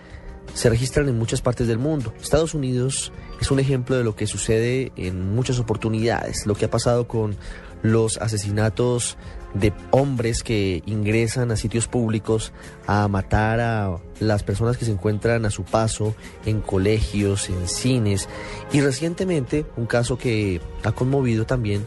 se 0.54 0.70
registran 0.70 1.08
en 1.08 1.18
muchas 1.18 1.40
partes 1.40 1.66
del 1.66 1.78
mundo. 1.78 2.12
Estados 2.20 2.54
Unidos 2.54 3.12
es 3.40 3.50
un 3.50 3.60
ejemplo 3.60 3.96
de 3.96 4.04
lo 4.04 4.16
que 4.16 4.26
sucede 4.26 4.92
en 4.96 5.34
muchas 5.34 5.58
oportunidades, 5.58 6.46
lo 6.46 6.54
que 6.54 6.64
ha 6.64 6.70
pasado 6.70 7.06
con 7.06 7.36
los 7.82 8.16
asesinatos 8.18 9.16
de 9.54 9.72
hombres 9.92 10.42
que 10.42 10.82
ingresan 10.84 11.50
a 11.50 11.56
sitios 11.56 11.86
públicos 11.88 12.52
a 12.86 13.08
matar 13.08 13.60
a 13.60 13.98
las 14.20 14.42
personas 14.42 14.76
que 14.76 14.84
se 14.84 14.90
encuentran 14.90 15.44
a 15.46 15.50
su 15.50 15.64
paso 15.64 16.14
en 16.44 16.60
colegios, 16.60 17.48
en 17.48 17.66
cines 17.66 18.28
y 18.72 18.80
recientemente 18.80 19.64
un 19.76 19.86
caso 19.86 20.18
que 20.18 20.60
ha 20.82 20.92
conmovido 20.92 21.46
también 21.46 21.86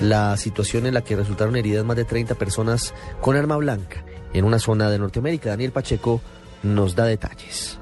la 0.00 0.36
situación 0.36 0.86
en 0.86 0.94
la 0.94 1.02
que 1.02 1.16
resultaron 1.16 1.56
heridas 1.56 1.84
más 1.84 1.96
de 1.96 2.04
30 2.04 2.34
personas 2.36 2.94
con 3.20 3.36
arma 3.36 3.56
blanca 3.56 4.05
en 4.38 4.44
una 4.44 4.58
zona 4.58 4.90
de 4.90 4.98
Norteamérica. 4.98 5.50
Daniel 5.50 5.72
Pacheco 5.72 6.20
nos 6.62 6.94
da 6.94 7.04
detalles. 7.04 7.78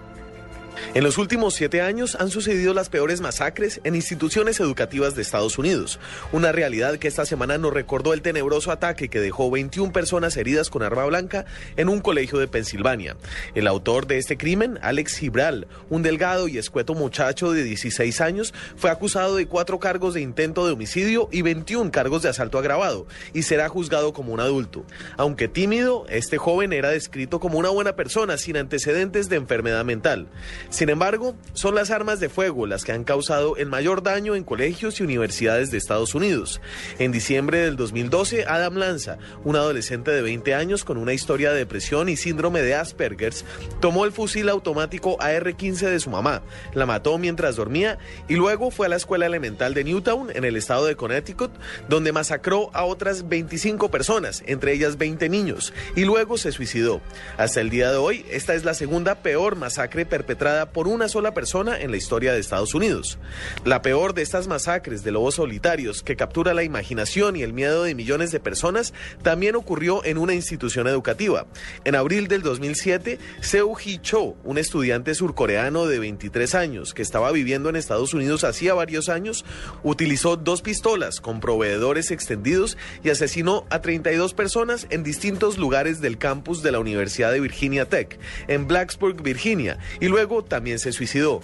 En 0.93 1.03
los 1.03 1.19
últimos 1.19 1.55
siete 1.55 1.81
años 1.81 2.17
han 2.21 2.31
sucedido 2.31 2.75
las 2.75 2.89
peores 2.89 3.21
masacres 3.21 3.81
en 3.83 3.97
instituciones 3.97 4.61
educativas 4.61 5.17
de 5.17 5.23
Estados 5.23 5.59
Unidos, 5.59 5.99
una 6.31 6.53
realidad 6.53 6.99
que 6.99 7.09
esta 7.09 7.25
semana 7.25 7.59
nos 7.59 7.73
recordó 7.73 8.13
el 8.13 8.23
tenebroso 8.23 8.71
ataque 8.71 9.09
que 9.09 9.21
dejó 9.21 9.51
21 9.51 9.93
personas 9.93 10.37
heridas 10.37 10.71
con 10.71 10.83
arma 10.83 11.05
blanca 11.07 11.47
en 11.77 11.89
un 11.89 12.01
colegio 12.01 12.39
de 12.39 12.47
Pensilvania. 12.47 13.17
El 13.57 13.67
autor 13.67 14.07
de 14.07 14.19
este 14.19 14.37
crimen, 14.37 14.79
Alex 14.83 15.17
Gibral, 15.17 15.67
un 15.91 16.03
delgado 16.03 16.47
y 16.47 16.59
escueto 16.59 16.95
muchacho 16.95 17.51
de 17.51 17.65
16 17.65 18.21
años, 18.21 18.55
fue 18.77 18.91
acusado 18.91 19.35
de 19.35 19.47
cuatro 19.47 19.81
cargos 19.81 20.15
de 20.15 20.21
intento 20.21 20.65
de 20.67 20.75
homicidio 20.75 21.29
y 21.33 21.43
21 21.43 21.91
cargos 21.91 22.23
de 22.23 22.29
asalto 22.29 22.59
agravado 22.59 23.07
y 23.33 23.43
será 23.43 23.69
juzgado 23.69 24.13
como 24.13 24.33
un 24.33 24.41
adulto. 24.41 24.85
Aunque 25.17 25.49
tímido, 25.49 26.07
este 26.09 26.39
joven 26.39 26.73
era 26.73 26.91
descrito 26.91 27.41
como 27.41 27.59
una 27.59 27.71
buena 27.71 27.97
persona 27.97 28.37
sin 28.37 28.57
antecedentes 28.57 29.29
de 29.29 29.37
enfermedad 29.37 29.85
mental. 29.85 30.29
Sin 30.75 30.89
embargo, 30.89 31.37
son 31.53 31.77
las 31.77 31.93
armas 31.93 32.19
de 32.19 32.29
fuego 32.29 32.67
las 32.67 32.83
que 32.83 32.91
han 32.91 33.05
causado 33.05 33.57
el 33.57 33.69
mayor 33.69 34.03
daño 34.03 34.35
en 34.35 34.43
colegios 34.43 34.99
y 34.99 35.05
universidades 35.05 35.71
de 35.71 35.79
Estados 35.79 36.17
Unidos. 36.17 36.61
En 36.99 37.13
diciembre 37.13 37.59
del 37.59 37.77
2012, 37.77 38.47
Adam 38.49 38.75
Lanza, 38.75 39.19
un 39.45 39.55
adolescente 39.55 40.11
de 40.11 40.21
20 40.21 40.53
años 40.53 40.83
con 40.85 40.97
una 40.97 41.13
historia 41.13 41.53
de 41.53 41.59
depresión 41.59 42.09
y 42.09 42.17
síndrome 42.17 42.61
de 42.61 42.75
Asperger's, 42.75 43.45
tomó 43.81 44.05
el 44.05 44.11
fusil 44.11 44.49
automático 44.49 45.17
AR-15 45.21 45.91
de 45.91 46.01
su 46.01 46.11
mamá, 46.11 46.43
la 46.75 46.87
mató 46.87 47.19
mientras 47.19 47.55
dormía 47.55 47.99
y 48.27 48.35
luego 48.35 48.73
fue 48.73 48.87
a 48.87 48.91
la 48.91 48.97
escuela 48.97 49.27
elemental 49.27 49.75
de 49.75 49.85
Newtown, 49.85 50.33
en 50.35 50.45
el 50.45 50.57
estado 50.57 50.87
de 50.87 50.97
Connecticut, 50.97 51.53
donde 51.89 52.11
masacró 52.11 52.71
a 52.73 52.83
otras 52.85 53.29
25 53.29 53.93
personas, 53.93 54.43
entre 54.49 54.73
ellas 54.73 54.99
20 54.99 55.29
niños, 55.29 55.73
y 55.95 56.05
luego 56.05 56.37
se 56.37 56.51
suicidó. 56.51 57.01
Hasta 57.39 57.61
el 57.61 57.71
día 57.71 57.93
de 57.93 57.97
hoy, 57.97 58.27
esta 58.29 58.55
es 58.55 58.65
la 58.65 58.75
segunda 58.75 59.15
peor 59.15 59.55
masacre 59.55 60.05
perpetrada 60.05 60.54
por 60.73 60.89
una 60.89 61.09
sola 61.09 61.35
persona 61.35 61.81
en 61.81 61.91
la 61.91 61.97
historia 61.97 62.33
de 62.33 62.41
Estados 62.41 62.75
Unidos. 62.75 63.19
La 63.65 63.83
peor 63.83 64.15
de 64.15 64.23
estas 64.23 64.47
masacres 64.47 65.05
de 65.05 65.13
lobos 65.13 65.37
solitarios 65.37 66.03
que 66.03 66.17
captura 66.17 66.55
la 66.55 66.63
imaginación 66.63 67.37
y 67.37 67.43
el 67.43 67.53
miedo 67.53 67.83
de 67.83 67.95
millones 67.95 68.31
de 68.31 68.41
personas 68.41 68.95
también 69.23 69.57
ocurrió 69.57 70.05
en 70.05 70.19
una 70.19 70.35
institución 70.35 70.87
educativa. 70.87 71.47
En 71.85 71.95
abril 71.95 72.29
del 72.29 72.43
2007, 72.43 73.19
Seo 73.41 73.75
Hee 73.75 73.99
Cho, 74.01 74.37
un 74.45 74.59
estudiante 74.59 75.15
surcoreano 75.15 75.87
de 75.87 75.99
23 75.99 76.55
años 76.55 76.95
que 76.95 77.03
estaba 77.03 77.33
viviendo 77.33 77.69
en 77.69 77.77
Estados 77.77 78.15
Unidos 78.15 78.45
hacía 78.45 78.75
varios 78.75 79.09
años, 79.09 79.45
utilizó 79.83 80.37
dos 80.37 80.63
pistolas 80.63 81.21
con 81.21 81.41
proveedores 81.41 82.11
extendidos 82.11 82.77
y 83.03 83.11
asesinó 83.11 83.67
a 83.71 83.81
32 83.81 84.35
personas 84.35 84.87
en 84.91 85.03
distintos 85.03 85.59
lugares 85.59 86.01
del 86.01 86.19
campus 86.19 86.63
de 86.63 86.73
la 86.73 86.79
Universidad 86.79 87.33
de 87.33 87.41
Virginia 87.41 87.89
Tech, 87.89 88.19
en 88.49 88.67
Blacksburg, 88.67 89.23
Virginia, 89.23 89.79
y 90.01 90.09
luego 90.09 90.44
también 90.49 90.79
se 90.79 90.93
suicidó. 90.93 91.41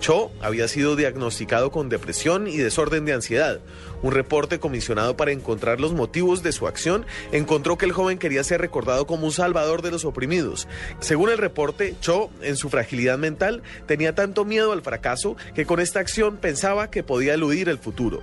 Cho 0.00 0.30
había 0.40 0.68
sido 0.68 0.96
diagnosticado 0.96 1.70
con 1.70 1.88
depresión 1.88 2.46
y 2.46 2.56
desorden 2.56 3.04
de 3.04 3.12
ansiedad. 3.14 3.60
Un 4.02 4.12
reporte 4.12 4.58
comisionado 4.58 5.16
para 5.16 5.32
encontrar 5.32 5.80
los 5.80 5.92
motivos 5.92 6.42
de 6.42 6.52
su 6.52 6.66
acción 6.66 7.06
encontró 7.30 7.78
que 7.78 7.86
el 7.86 7.92
joven 7.92 8.18
quería 8.18 8.44
ser 8.44 8.60
recordado 8.60 9.06
como 9.06 9.26
un 9.26 9.32
salvador 9.32 9.82
de 9.82 9.90
los 9.90 10.04
oprimidos. 10.04 10.68
Según 11.00 11.30
el 11.30 11.38
reporte, 11.38 11.94
Cho, 12.00 12.30
en 12.42 12.56
su 12.56 12.68
fragilidad 12.68 13.18
mental, 13.18 13.62
tenía 13.86 14.14
tanto 14.14 14.44
miedo 14.44 14.72
al 14.72 14.82
fracaso 14.82 15.36
que 15.54 15.66
con 15.66 15.80
esta 15.80 16.00
acción 16.00 16.36
pensaba 16.36 16.90
que 16.90 17.02
podía 17.02 17.34
eludir 17.34 17.68
el 17.68 17.78
futuro. 17.78 18.22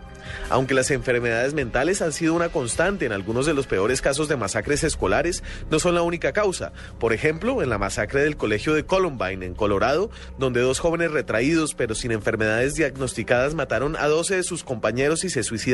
Aunque 0.49 0.73
las 0.73 0.91
enfermedades 0.91 1.53
mentales 1.53 2.01
han 2.01 2.13
sido 2.13 2.33
una 2.33 2.49
constante 2.49 3.05
en 3.05 3.11
algunos 3.11 3.45
de 3.45 3.53
los 3.53 3.67
peores 3.67 4.01
casos 4.01 4.27
de 4.27 4.35
masacres 4.35 4.83
escolares, 4.83 5.43
no 5.71 5.79
son 5.79 5.95
la 5.95 6.01
única 6.01 6.33
causa. 6.33 6.71
Por 6.99 7.13
ejemplo, 7.13 7.63
en 7.63 7.69
la 7.69 7.77
masacre 7.77 8.21
del 8.21 8.37
colegio 8.37 8.73
de 8.73 8.85
Columbine, 8.85 9.45
en 9.45 9.55
Colorado, 9.55 10.11
donde 10.37 10.61
dos 10.61 10.79
jóvenes 10.79 11.11
retraídos 11.11 11.73
pero 11.73 11.95
sin 11.95 12.11
enfermedades 12.11 12.75
diagnosticadas 12.75 13.55
mataron 13.55 13.95
a 13.95 14.07
12 14.07 14.37
de 14.37 14.43
sus 14.43 14.63
compañeros 14.63 15.23
y 15.23 15.29
se 15.29 15.43
suicidaron, 15.43 15.68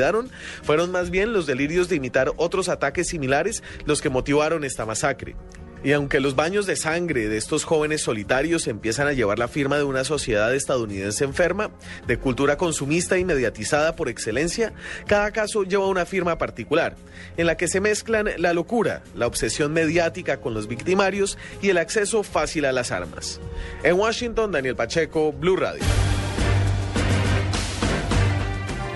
fueron 0.64 0.92
más 0.92 1.10
bien 1.10 1.34
los 1.34 1.46
delirios 1.46 1.90
de 1.90 1.96
imitar 1.96 2.32
otros 2.38 2.70
ataques 2.70 3.08
similares 3.08 3.64
los 3.86 4.02
que 4.02 4.10
motivaron 4.10 4.64
esta 4.64 4.86
masacre. 4.86 5.36
Y 5.86 5.94
aunque 5.94 6.20
los 6.20 6.36
baños 6.36 6.66
de 6.66 6.76
sangre 6.76 7.30
de 7.30 7.38
estos 7.38 7.64
jóvenes 7.64 8.02
solitarios 8.02 8.66
empiezan 8.66 9.08
a 9.08 9.14
llevar 9.14 9.38
la 9.38 9.48
firma 9.48 9.78
de 9.78 9.84
una 9.84 10.04
sociedad 10.04 10.54
estadounidense 10.56 11.24
enferma, 11.24 11.70
de 12.08 12.18
cultura 12.18 12.58
consumista 12.58 13.20
y 13.20 13.24
mediatizada 13.24 13.96
por 13.96 14.10
excelencia, 14.10 14.74
cada 15.06 15.30
caso 15.30 15.64
lleva 15.64 15.86
una 15.86 16.08
firma 16.08 16.40
particular, 16.40 16.96
en 17.38 17.46
la 17.46 17.56
que 17.56 17.68
se 17.68 17.82
mezclan 17.82 18.32
la 18.38 18.54
locura, 18.54 19.04
la 19.14 19.28
obsesión 19.28 19.74
mediática 19.74 20.42
con 20.42 20.56
los 20.56 20.68
victimarios 20.68 21.38
y 21.62 21.70
el 21.70 21.78
acceso 21.78 22.24
fácil 22.24 22.66
a 22.66 22.72
las 22.72 22.92
armas. 22.92 23.40
En 23.84 23.94
Washington, 23.94 24.52
Daniel 24.52 24.76
Pacheco, 24.76 25.34
Blue 25.34 25.56
Radio. 25.56 25.84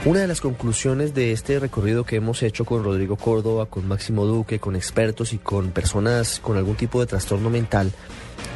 Una 0.05 0.21
de 0.21 0.27
las 0.27 0.39
conclusiones 0.39 1.13
de 1.13 1.33
este 1.33 1.59
recorrido 1.59 2.05
que 2.05 2.15
hemos 2.15 2.41
hecho 2.41 2.63
con 2.63 2.85
Rodrigo 2.85 3.17
Córdoba, 3.17 3.65
con 3.65 3.85
Máximo 3.85 4.25
Duque, 4.25 4.57
con 4.57 4.77
expertos 4.77 5.33
y 5.33 5.39
con 5.39 5.71
personas 5.71 6.39
con 6.39 6.55
algún 6.55 6.77
tipo 6.77 7.01
de 7.01 7.05
trastorno 7.05 7.49
mental 7.49 7.91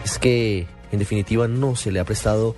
es 0.06 0.20
que 0.20 0.68
en 0.94 1.00
definitiva 1.00 1.50
no 1.50 1.76
se 1.76 1.92
le 1.92 2.00
ha 2.00 2.06
prestado 2.06 2.56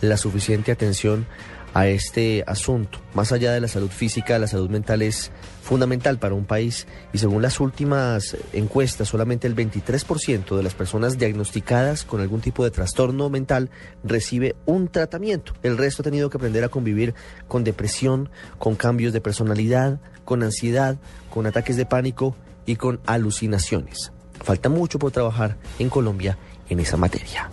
la 0.00 0.16
suficiente 0.16 0.70
atención 0.70 1.26
a 1.74 1.86
este 1.86 2.44
asunto. 2.46 3.00
Más 3.14 3.32
allá 3.32 3.52
de 3.52 3.60
la 3.60 3.68
salud 3.68 3.90
física, 3.90 4.38
la 4.38 4.46
salud 4.46 4.70
mental 4.70 5.02
es 5.02 5.30
fundamental 5.62 6.18
para 6.18 6.34
un 6.34 6.44
país 6.44 6.86
y 7.12 7.18
según 7.18 7.42
las 7.42 7.60
últimas 7.60 8.36
encuestas, 8.52 9.08
solamente 9.08 9.46
el 9.46 9.54
23% 9.54 10.56
de 10.56 10.62
las 10.62 10.74
personas 10.74 11.18
diagnosticadas 11.18 12.04
con 12.04 12.20
algún 12.20 12.40
tipo 12.40 12.64
de 12.64 12.70
trastorno 12.70 13.28
mental 13.28 13.70
recibe 14.02 14.56
un 14.64 14.88
tratamiento. 14.88 15.52
El 15.62 15.76
resto 15.76 16.02
ha 16.02 16.04
tenido 16.04 16.30
que 16.30 16.38
aprender 16.38 16.64
a 16.64 16.68
convivir 16.68 17.14
con 17.48 17.64
depresión, 17.64 18.30
con 18.58 18.76
cambios 18.76 19.12
de 19.12 19.20
personalidad, 19.20 20.00
con 20.24 20.42
ansiedad, 20.42 20.96
con 21.30 21.46
ataques 21.46 21.76
de 21.76 21.86
pánico 21.86 22.34
y 22.64 22.76
con 22.76 23.00
alucinaciones. 23.06 24.12
Falta 24.42 24.68
mucho 24.68 24.98
por 24.98 25.10
trabajar 25.10 25.56
en 25.78 25.90
Colombia 25.90 26.38
en 26.68 26.80
esa 26.80 26.96
materia. 26.96 27.50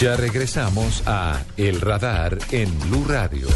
Ya 0.00 0.16
regresamos 0.16 1.02
a 1.04 1.44
El 1.58 1.78
Radar 1.78 2.38
en 2.52 2.70
Blue 2.80 3.04
Radio. 3.06 3.46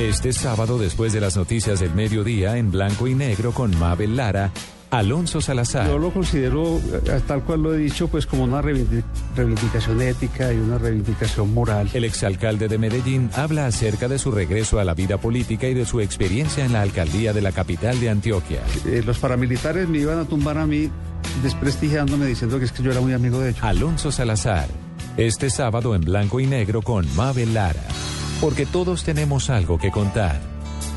Este 0.00 0.32
sábado, 0.32 0.78
después 0.78 1.12
de 1.12 1.20
las 1.20 1.36
noticias 1.36 1.78
del 1.78 1.94
mediodía, 1.94 2.56
en 2.56 2.72
blanco 2.72 3.06
y 3.06 3.14
negro 3.14 3.52
con 3.52 3.78
Mabel 3.78 4.16
Lara, 4.16 4.50
Alonso 4.90 5.40
Salazar. 5.40 5.86
Yo 5.86 5.98
lo 5.98 6.12
considero, 6.12 6.78
eh, 6.78 7.20
tal 7.26 7.42
cual 7.42 7.62
lo 7.62 7.74
he 7.74 7.78
dicho, 7.78 8.08
pues 8.08 8.26
como 8.26 8.44
una 8.44 8.62
reivindicación 8.62 10.00
ética 10.00 10.52
y 10.52 10.56
una 10.56 10.78
reivindicación 10.78 11.52
moral. 11.52 11.90
El 11.92 12.04
exalcalde 12.04 12.68
de 12.68 12.78
Medellín 12.78 13.30
habla 13.34 13.66
acerca 13.66 14.08
de 14.08 14.18
su 14.18 14.30
regreso 14.30 14.80
a 14.80 14.84
la 14.84 14.94
vida 14.94 15.18
política 15.18 15.68
y 15.68 15.74
de 15.74 15.84
su 15.84 16.00
experiencia 16.00 16.64
en 16.64 16.72
la 16.72 16.82
alcaldía 16.82 17.32
de 17.32 17.42
la 17.42 17.52
capital 17.52 18.00
de 18.00 18.10
Antioquia. 18.10 18.62
Eh, 18.86 19.02
los 19.04 19.18
paramilitares 19.18 19.88
me 19.88 19.98
iban 19.98 20.18
a 20.18 20.24
tumbar 20.24 20.58
a 20.58 20.66
mí 20.66 20.90
desprestigiándome 21.42 22.26
diciendo 22.26 22.58
que 22.58 22.64
es 22.64 22.72
que 22.72 22.82
yo 22.82 22.90
era 22.90 23.00
muy 23.00 23.12
amigo 23.12 23.38
de 23.40 23.50
ellos. 23.50 23.62
Alonso 23.62 24.10
Salazar, 24.10 24.68
este 25.16 25.50
sábado 25.50 25.94
en 25.94 26.00
blanco 26.00 26.40
y 26.40 26.46
negro 26.46 26.82
con 26.82 27.06
Mabel 27.14 27.54
Lara. 27.54 27.82
Porque 28.40 28.66
todos 28.66 29.04
tenemos 29.04 29.50
algo 29.50 29.78
que 29.78 29.90
contar. 29.90 30.40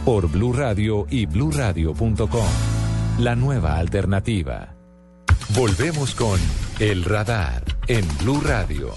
Por 0.05 0.29
Blue 0.29 0.53
Radio 0.53 1.07
y 1.09 1.25
bluradio.com. 1.25 2.70
La 3.21 3.35
nueva 3.35 3.77
alternativa. 3.77 4.73
Volvemos 5.49 6.15
con 6.15 6.39
El 6.79 7.03
Radar 7.03 7.63
en 7.85 8.03
Blue 8.17 8.41
Radio 8.41 8.95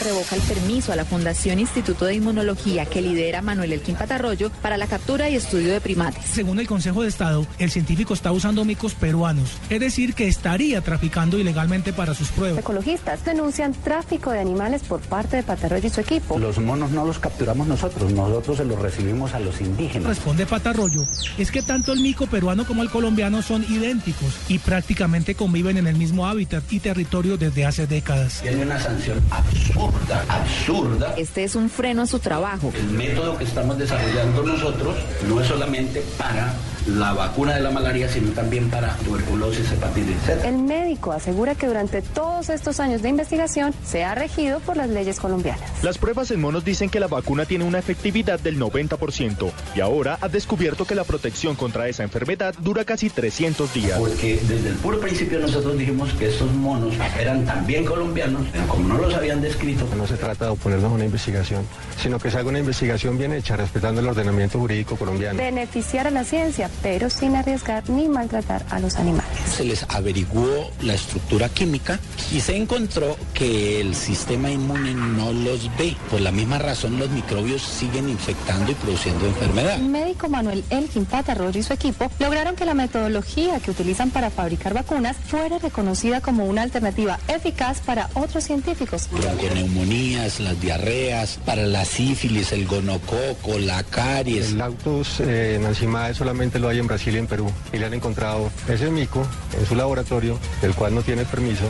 revoca 0.00 0.36
el 0.36 0.42
permiso 0.42 0.92
a 0.92 0.96
la 0.96 1.04
Fundación 1.04 1.58
Instituto 1.58 2.04
de 2.04 2.14
Inmunología 2.14 2.86
que 2.86 3.02
lidera 3.02 3.42
Manuel 3.42 3.72
Elquín 3.72 3.96
Patarroyo 3.96 4.50
para 4.62 4.76
la 4.76 4.86
captura 4.86 5.28
y 5.28 5.36
estudio 5.36 5.72
de 5.72 5.80
primates. 5.80 6.24
Según 6.24 6.58
el 6.60 6.66
Consejo 6.66 7.02
de 7.02 7.08
Estado, 7.08 7.46
el 7.58 7.70
científico 7.70 8.14
está 8.14 8.32
usando 8.32 8.64
micos 8.64 8.94
peruanos, 8.94 9.58
es 9.68 9.80
decir, 9.80 10.14
que 10.14 10.28
estaría 10.28 10.80
traficando 10.80 11.38
ilegalmente 11.38 11.92
para 11.92 12.14
sus 12.14 12.28
pruebas. 12.28 12.60
Ecologistas 12.60 13.24
denuncian 13.24 13.72
tráfico 13.72 14.30
de 14.30 14.40
animales 14.40 14.82
por 14.82 15.00
parte 15.00 15.36
de 15.36 15.42
Patarroyo 15.42 15.86
y 15.86 15.90
su 15.90 16.00
equipo. 16.00 16.38
Los 16.38 16.58
monos 16.58 16.90
no 16.90 17.04
los 17.04 17.18
capturamos 17.18 17.66
nosotros, 17.66 18.12
nosotros 18.12 18.56
se 18.56 18.64
los 18.64 18.78
recibimos 18.78 19.34
a 19.34 19.40
los 19.40 19.60
indígenas. 19.60 20.08
Responde 20.08 20.46
Patarroyo, 20.46 21.04
es 21.38 21.50
que 21.50 21.62
tanto 21.62 21.92
el 21.92 22.00
mico 22.00 22.26
peruano 22.26 22.66
como 22.66 22.82
el 22.82 22.90
colombiano 22.90 23.42
son 23.42 23.64
idénticos 23.68 24.34
y 24.48 24.58
prácticamente 24.58 25.34
conviven 25.34 25.76
en 25.76 25.86
el 25.86 25.96
mismo 25.96 26.26
hábitat 26.26 26.64
y 26.72 26.80
territorio 26.80 27.36
desde 27.36 27.66
hace 27.66 27.86
décadas. 27.86 28.40
Tiene 28.42 28.62
una 28.62 28.80
sanción 28.80 29.20
absurda 29.30 29.89
absurda, 30.28 31.14
Este 31.16 31.44
es 31.44 31.54
un 31.54 31.70
freno 31.70 32.02
a 32.02 32.06
su 32.06 32.18
trabajo. 32.18 32.72
El 32.76 32.90
método 32.90 33.36
que 33.38 33.44
estamos 33.44 33.78
desarrollando 33.78 34.42
nosotros 34.42 34.96
no 35.28 35.40
es 35.40 35.46
solamente 35.46 36.02
para 36.18 36.52
la 36.98 37.12
vacuna 37.12 37.54
de 37.54 37.60
la 37.60 37.70
malaria, 37.70 38.08
sino 38.08 38.30
también 38.32 38.70
para 38.70 38.96
tuberculosis, 38.96 39.70
hepatitis, 39.72 40.16
etc. 40.28 40.44
El 40.44 40.58
médico 40.58 41.12
asegura 41.12 41.54
que 41.54 41.66
durante 41.66 42.02
todos 42.02 42.48
estos 42.48 42.80
años 42.80 43.02
de 43.02 43.08
investigación 43.08 43.72
se 43.84 44.04
ha 44.04 44.14
regido 44.14 44.60
por 44.60 44.76
las 44.76 44.88
leyes 44.88 45.20
colombianas. 45.20 45.60
Las 45.82 45.98
pruebas 45.98 46.30
en 46.30 46.40
monos 46.40 46.64
dicen 46.64 46.90
que 46.90 47.00
la 47.00 47.06
vacuna 47.06 47.44
tiene 47.44 47.64
una 47.64 47.78
efectividad 47.78 48.40
del 48.40 48.58
90% 48.58 49.50
y 49.74 49.80
ahora 49.80 50.18
ha 50.20 50.28
descubierto 50.28 50.84
que 50.84 50.94
la 50.94 51.04
protección 51.04 51.56
contra 51.56 51.88
esa 51.88 52.02
enfermedad 52.02 52.54
dura 52.60 52.84
casi 52.84 53.10
300 53.10 53.72
días. 53.74 53.98
Porque 53.98 54.40
desde 54.48 54.70
el 54.70 54.76
puro 54.76 55.00
principio 55.00 55.38
nosotros 55.40 55.78
dijimos 55.78 56.12
que 56.14 56.28
estos 56.28 56.52
monos 56.52 56.94
eran 57.18 57.44
también 57.44 57.84
colombianos, 57.84 58.46
pero 58.52 58.66
como 58.66 58.88
no 58.88 58.98
los 58.98 59.14
habían 59.14 59.40
descrito. 59.40 59.86
No 59.96 60.06
se 60.06 60.16
trata 60.16 60.46
de 60.46 60.50
oponernos 60.52 60.90
a 60.90 60.94
una 60.94 61.04
investigación, 61.04 61.64
sino 62.00 62.18
que 62.18 62.30
se 62.30 62.38
haga 62.38 62.48
una 62.48 62.58
investigación 62.58 63.18
bien 63.18 63.32
hecha, 63.32 63.56
respetando 63.56 64.00
el 64.00 64.08
ordenamiento 64.08 64.58
jurídico 64.58 64.96
colombiano. 64.96 65.38
Beneficiar 65.38 66.06
a 66.06 66.10
la 66.10 66.24
ciencia 66.24 66.70
pero 66.82 67.10
sin 67.10 67.36
arriesgar 67.36 67.88
ni 67.88 68.08
maltratar 68.08 68.64
a 68.70 68.78
los 68.80 68.96
animales. 68.96 69.30
Se 69.54 69.64
les 69.64 69.84
averiguó 69.88 70.70
la 70.82 70.94
estructura 70.94 71.48
química 71.48 71.98
y 72.32 72.40
se 72.40 72.56
encontró 72.56 73.16
que 73.34 73.80
el 73.80 73.94
sistema 73.94 74.50
inmune 74.50 74.94
no 74.94 75.32
los 75.32 75.70
ve. 75.76 75.96
Por 76.10 76.20
la 76.20 76.30
misma 76.30 76.58
razón 76.58 76.98
los 76.98 77.10
microbios 77.10 77.62
siguen 77.62 78.08
infectando 78.08 78.70
y 78.70 78.74
produciendo 78.74 79.26
enfermedad. 79.26 79.76
El 79.76 79.88
médico 79.88 80.28
Manuel 80.28 80.64
Elkin 80.70 81.04
Patarroyo 81.04 81.58
y 81.58 81.62
su 81.62 81.72
equipo 81.72 82.10
lograron 82.18 82.56
que 82.56 82.64
la 82.64 82.74
metodología 82.74 83.60
que 83.60 83.70
utilizan 83.70 84.10
para 84.10 84.30
fabricar 84.30 84.74
vacunas 84.74 85.16
fuera 85.16 85.58
reconocida 85.58 86.20
como 86.20 86.44
una 86.44 86.62
alternativa 86.62 87.18
eficaz 87.28 87.80
para 87.80 88.08
otros 88.14 88.44
científicos. 88.44 89.08
Bronconeumonías, 89.10 90.40
las 90.40 90.60
diarreas, 90.60 91.38
para 91.44 91.64
la 91.64 91.84
sífilis, 91.84 92.52
el 92.52 92.66
gonococo, 92.66 93.58
la 93.58 93.82
caries. 93.82 94.50
El 94.50 94.58
lactus 94.58 95.20
eh, 95.20 95.56
encima 95.56 96.12
solamente 96.14 96.58
lo 96.60 96.68
hay 96.68 96.78
en 96.78 96.86
Brasil 96.86 97.14
y 97.14 97.18
en 97.18 97.26
Perú. 97.26 97.50
Y 97.72 97.78
le 97.78 97.86
han 97.86 97.94
encontrado 97.94 98.50
ese 98.68 98.90
mico 98.90 99.26
en 99.58 99.66
su 99.66 99.74
laboratorio, 99.74 100.38
del 100.62 100.74
cual 100.74 100.94
no 100.94 101.02
tiene 101.02 101.24
permiso. 101.24 101.64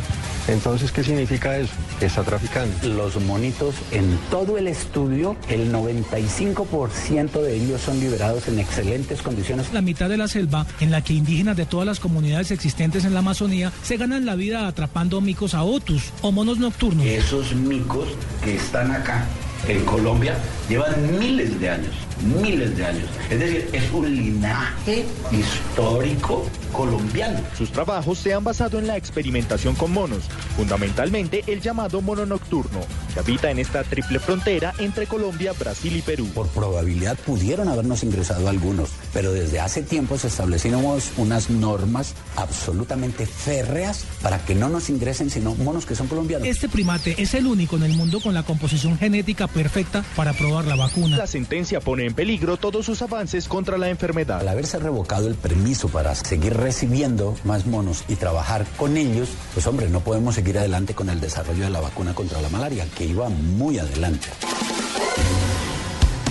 Entonces, 0.48 0.90
¿qué 0.90 1.04
significa 1.04 1.56
eso? 1.56 1.72
Que 1.98 2.06
está 2.06 2.22
traficando. 2.22 2.88
Los 2.88 3.20
monitos 3.22 3.74
en 3.92 4.18
todo 4.30 4.58
el 4.58 4.66
estudio, 4.66 5.36
el 5.48 5.72
95% 5.72 7.42
de 7.42 7.56
ellos 7.56 7.80
son 7.80 8.00
liberados 8.00 8.48
en 8.48 8.58
excelentes 8.58 9.22
condiciones. 9.22 9.72
La 9.72 9.82
mitad 9.82 10.08
de 10.08 10.16
la 10.16 10.28
selva 10.28 10.66
en 10.80 10.90
la 10.90 11.02
que 11.02 11.12
indígenas 11.12 11.56
de 11.56 11.66
todas 11.66 11.86
las 11.86 12.00
comunidades 12.00 12.50
existentes 12.50 13.04
en 13.04 13.14
la 13.14 13.20
Amazonía 13.20 13.72
se 13.82 13.96
ganan 13.96 14.26
la 14.26 14.34
vida 14.34 14.66
atrapando 14.66 15.20
micos 15.20 15.54
a 15.54 15.62
otus 15.62 16.10
o 16.22 16.32
monos 16.32 16.58
nocturnos. 16.58 17.06
Esos 17.06 17.54
micos 17.54 18.08
que 18.42 18.56
están 18.56 18.90
acá 18.90 19.26
en 19.68 19.84
Colombia 19.84 20.36
llevan 20.68 21.18
miles 21.18 21.58
de 21.60 21.70
años, 21.70 21.94
miles 22.42 22.76
de 22.76 22.86
años. 22.86 23.08
Es 23.30 23.40
decir, 23.40 23.68
es 23.72 23.90
un 23.92 24.14
linaje 24.14 25.04
histórico 25.32 26.46
colombiano. 26.70 27.40
Sus 27.56 27.70
trabajos 27.70 28.18
se 28.18 28.34
han 28.34 28.44
basado 28.44 28.78
en 28.78 28.86
la 28.86 28.96
experimentación 28.96 29.74
con 29.74 29.92
monos, 29.92 30.24
fundamentalmente 30.56 31.44
el 31.46 31.60
llamado 31.60 32.00
mono 32.00 32.26
nocturno, 32.26 32.80
que 33.12 33.20
habita 33.20 33.50
en 33.50 33.58
esta 33.58 33.84
triple 33.84 34.18
frontera 34.18 34.72
entre 34.78 35.06
Colombia, 35.06 35.52
Brasil 35.58 35.96
y 35.96 36.02
Perú. 36.02 36.26
Por 36.34 36.48
probabilidad 36.48 37.18
pudieron 37.18 37.68
habernos 37.68 38.02
ingresado 38.02 38.48
algunos, 38.48 38.90
pero 39.12 39.32
desde 39.32 39.60
hace 39.60 39.82
tiempo 39.82 40.18
se 40.18 40.28
establecieron 40.28 40.84
unas 41.16 41.50
normas 41.50 42.14
absolutamente 42.36 43.26
férreas 43.26 44.04
para 44.22 44.44
que 44.44 44.54
no 44.54 44.68
nos 44.68 44.90
ingresen 44.90 45.30
sino 45.30 45.54
monos 45.54 45.86
que 45.86 45.94
son 45.94 46.06
colombianos. 46.06 46.46
Este 46.46 46.68
primate 46.68 47.20
es 47.20 47.34
el 47.34 47.46
único 47.46 47.76
en 47.76 47.84
el 47.84 47.94
mundo 47.94 48.20
con 48.20 48.34
la 48.34 48.42
composición 48.42 48.98
genética 48.98 49.46
perfecta 49.46 50.04
para 50.16 50.32
probar 50.32 50.64
la 50.66 50.76
vacuna. 50.76 51.16
La 51.16 51.26
sentencia 51.26 51.80
pone 51.80 52.06
en 52.06 52.14
peligro 52.14 52.56
todos 52.56 52.86
sus 52.86 53.02
avances 53.02 53.48
contra 53.48 53.78
la 53.78 53.88
enfermedad. 53.88 54.40
Al 54.40 54.48
haberse 54.48 54.78
revocado 54.78 55.28
el 55.28 55.34
permiso 55.34 55.88
para 55.88 56.14
seguir 56.14 56.54
recibiendo 56.60 57.34
más 57.44 57.66
monos 57.66 58.04
y 58.08 58.16
trabajar 58.16 58.66
con 58.76 58.96
ellos, 58.96 59.30
pues 59.54 59.66
hombre, 59.66 59.88
no 59.88 60.00
podemos 60.00 60.34
seguir 60.34 60.58
adelante 60.58 60.94
con 60.94 61.08
el 61.08 61.20
desarrollo 61.20 61.64
de 61.64 61.70
la 61.70 61.80
vacuna 61.80 62.14
contra 62.14 62.40
la 62.40 62.48
malaria, 62.48 62.86
que 62.96 63.04
iba 63.04 63.28
muy 63.28 63.78
adelante. 63.78 64.28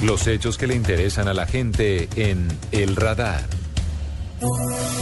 Los 0.04 0.28
hechos 0.28 0.58
que 0.58 0.68
le 0.68 0.76
interesan 0.76 1.28
a 1.28 1.34
la 1.34 1.46
gente 1.46 2.08
en 2.15 2.48
El 2.72 2.96
Radar. 2.96 3.46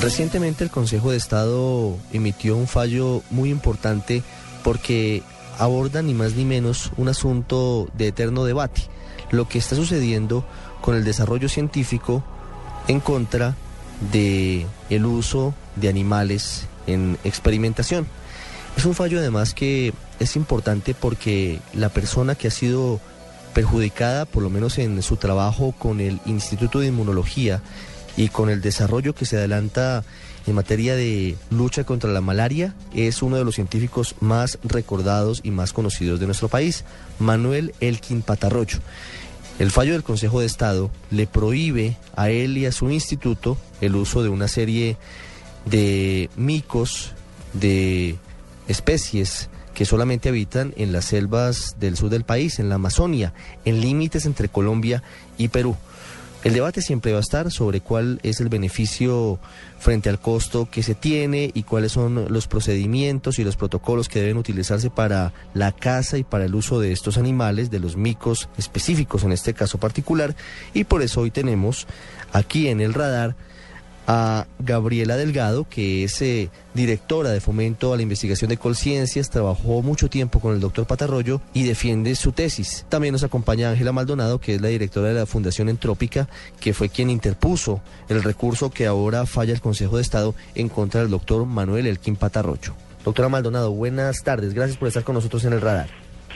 Recientemente 0.02 0.64
el 0.64 0.72
Consejo 0.72 1.12
de 1.12 1.18
Estado 1.18 1.96
emitió 2.12 2.58
un 2.58 2.68
fallo 2.68 3.22
muy 3.30 3.52
importante 3.52 4.24
porque 4.64 5.22
aborda 5.60 6.02
ni 6.02 6.14
más 6.14 6.34
ni 6.34 6.46
menos 6.46 6.92
un 6.98 7.10
asunto 7.10 7.88
de 7.94 8.08
eterno 8.08 8.46
debate, 8.46 8.82
lo 9.30 9.48
que 9.48 9.60
está 9.60 9.76
sucediendo 9.76 10.46
con 10.82 10.96
el 10.96 11.04
desarrollo 11.04 11.50
científico 11.50 12.24
en 12.88 13.00
contra 13.00 13.56
de 14.12 14.66
el 14.90 15.06
uso 15.06 15.54
de 15.76 15.90
animales 15.90 16.68
en 16.88 17.18
experimentación. 17.24 18.08
Es 18.78 18.86
un 18.86 18.94
fallo 18.94 19.20
además 19.20 19.54
que 19.54 19.94
es 20.20 20.36
importante 20.36 20.94
porque 20.94 21.60
la 21.74 21.90
persona 21.90 22.36
que 22.36 22.48
ha 22.48 22.52
sido 22.52 23.00
perjudicada, 23.54 24.26
por 24.26 24.44
lo 24.44 24.50
menos 24.50 24.78
en 24.78 25.02
su 25.02 25.18
trabajo 25.18 25.74
con 25.78 26.00
el 26.00 26.20
Instituto 26.26 26.80
de 26.80 26.88
Inmunología 26.88 27.62
y 28.16 28.30
con 28.30 28.50
el 28.50 28.62
desarrollo 28.62 29.16
que 29.16 29.26
se 29.26 29.38
adelanta 29.38 30.04
en 30.46 30.56
materia 30.56 30.96
de 30.96 31.36
lucha 31.50 31.84
contra 31.84 32.12
la 32.12 32.22
malaria, 32.22 32.74
es 32.94 33.22
uno 33.22 33.36
de 33.36 33.44
los 33.44 33.56
científicos 33.56 34.16
más 34.20 34.60
recordados 34.64 35.42
y 35.44 35.52
más 35.52 35.74
conocidos 35.74 36.20
de 36.20 36.26
nuestro 36.26 36.48
país, 36.48 36.86
Manuel 37.20 37.74
Elkin 37.80 38.22
Patarrocho. 38.22 38.80
El 39.60 39.72
fallo 39.72 39.94
del 39.94 40.04
Consejo 40.04 40.40
de 40.40 40.46
Estado 40.46 40.92
le 41.10 41.26
prohíbe 41.26 41.98
a 42.16 42.30
él 42.30 42.58
y 42.58 42.68
a 42.68 42.72
su 42.72 42.92
instituto 42.92 43.58
el 43.82 43.96
uso 43.96 44.22
de 44.22 44.30
una 44.30 44.48
serie 44.48 44.98
de 45.66 46.30
micos, 46.36 47.14
de 47.54 48.18
especies 48.68 49.50
que 49.74 49.86
solamente 49.86 50.30
habitan 50.30 50.74
en 50.78 50.92
las 50.92 51.06
selvas 51.06 51.76
del 51.80 51.98
sur 51.98 52.10
del 52.10 52.24
país, 52.24 52.60
en 52.60 52.70
la 52.70 52.76
Amazonia, 52.76 53.34
en 53.66 53.82
límites 53.82 54.26
entre 54.26 54.50
Colombia 54.50 55.02
y 55.38 55.48
Perú. 55.48 55.76
El 56.48 56.54
debate 56.54 56.82
siempre 56.82 57.12
va 57.12 57.18
a 57.18 57.20
estar 57.20 57.52
sobre 57.52 57.82
cuál 57.82 58.22
es 58.24 58.40
el 58.40 58.48
beneficio 58.48 59.38
frente 59.80 60.08
al 60.08 60.18
costo 60.22 60.70
que 60.72 60.82
se 60.82 60.96
tiene 60.96 61.52
y 61.54 61.64
cuáles 61.64 61.92
son 61.92 62.32
los 62.32 62.48
procedimientos 62.48 63.38
y 63.38 63.44
los 63.44 63.58
protocolos 63.58 64.08
que 64.08 64.22
deben 64.22 64.38
utilizarse 64.38 64.90
para 64.90 65.34
la 65.54 65.74
caza 65.74 66.18
y 66.18 66.24
para 66.24 66.46
el 66.46 66.56
uso 66.56 66.80
de 66.80 66.94
estos 66.94 67.18
animales, 67.18 67.70
de 67.70 67.82
los 67.82 67.98
micos 67.98 68.48
específicos 68.58 69.26
en 69.26 69.34
este 69.34 69.54
caso 69.54 69.78
particular. 69.78 70.38
Y 70.74 70.86
por 70.86 71.02
eso 71.02 71.20
hoy 71.20 71.32
tenemos 71.32 71.86
aquí 72.32 72.70
en 72.70 72.80
el 72.80 72.94
radar 72.94 73.36
a 74.08 74.48
Gabriela 74.60 75.18
Delgado, 75.18 75.66
que 75.70 76.06
es 76.06 76.22
eh, 76.22 76.50
directora 76.74 77.30
de 77.30 77.42
fomento 77.42 77.94
a 77.94 77.98
la 77.98 78.04
investigación 78.04 78.50
de 78.50 78.58
Colciencias, 78.58 79.30
trabajó 79.30 79.82
mucho 79.82 80.10
tiempo 80.10 80.40
con 80.40 80.54
el 80.54 80.62
doctor 80.62 80.88
Patarroyo 80.88 81.42
y 81.54 81.64
defiende 81.64 82.16
su 82.16 82.32
tesis. 82.32 82.86
También 82.88 83.12
nos 83.12 83.26
acompaña 83.26 83.70
Ángela 83.70 83.92
Maldonado, 83.92 84.40
que 84.40 84.56
es 84.56 84.62
la 84.62 84.70
directora 84.70 85.10
de 85.10 85.16
la 85.16 85.26
Fundación 85.26 85.68
Entrópica, 85.68 86.30
que 86.62 86.74
fue 86.74 86.88
quien 86.88 87.10
interpuso 87.10 87.82
el 88.08 88.24
recurso 88.24 88.72
que 88.72 88.88
ahora 88.88 89.26
falla 89.26 89.54
el 89.54 89.62
Consejo 89.62 89.98
de 89.98 90.04
Estado 90.04 90.34
en 90.56 90.70
contra 90.70 91.02
del 91.02 91.10
doctor 91.10 91.46
Manuel 91.46 91.86
Elkin 91.86 92.16
Patarroyo. 92.16 92.74
Doctora 93.04 93.28
Maldonado, 93.28 93.72
buenas 93.72 94.24
tardes, 94.24 94.54
gracias 94.54 94.78
por 94.78 94.88
estar 94.88 95.04
con 95.04 95.16
nosotros 95.16 95.44
en 95.44 95.54
el 95.54 95.62
radar. 95.62 95.90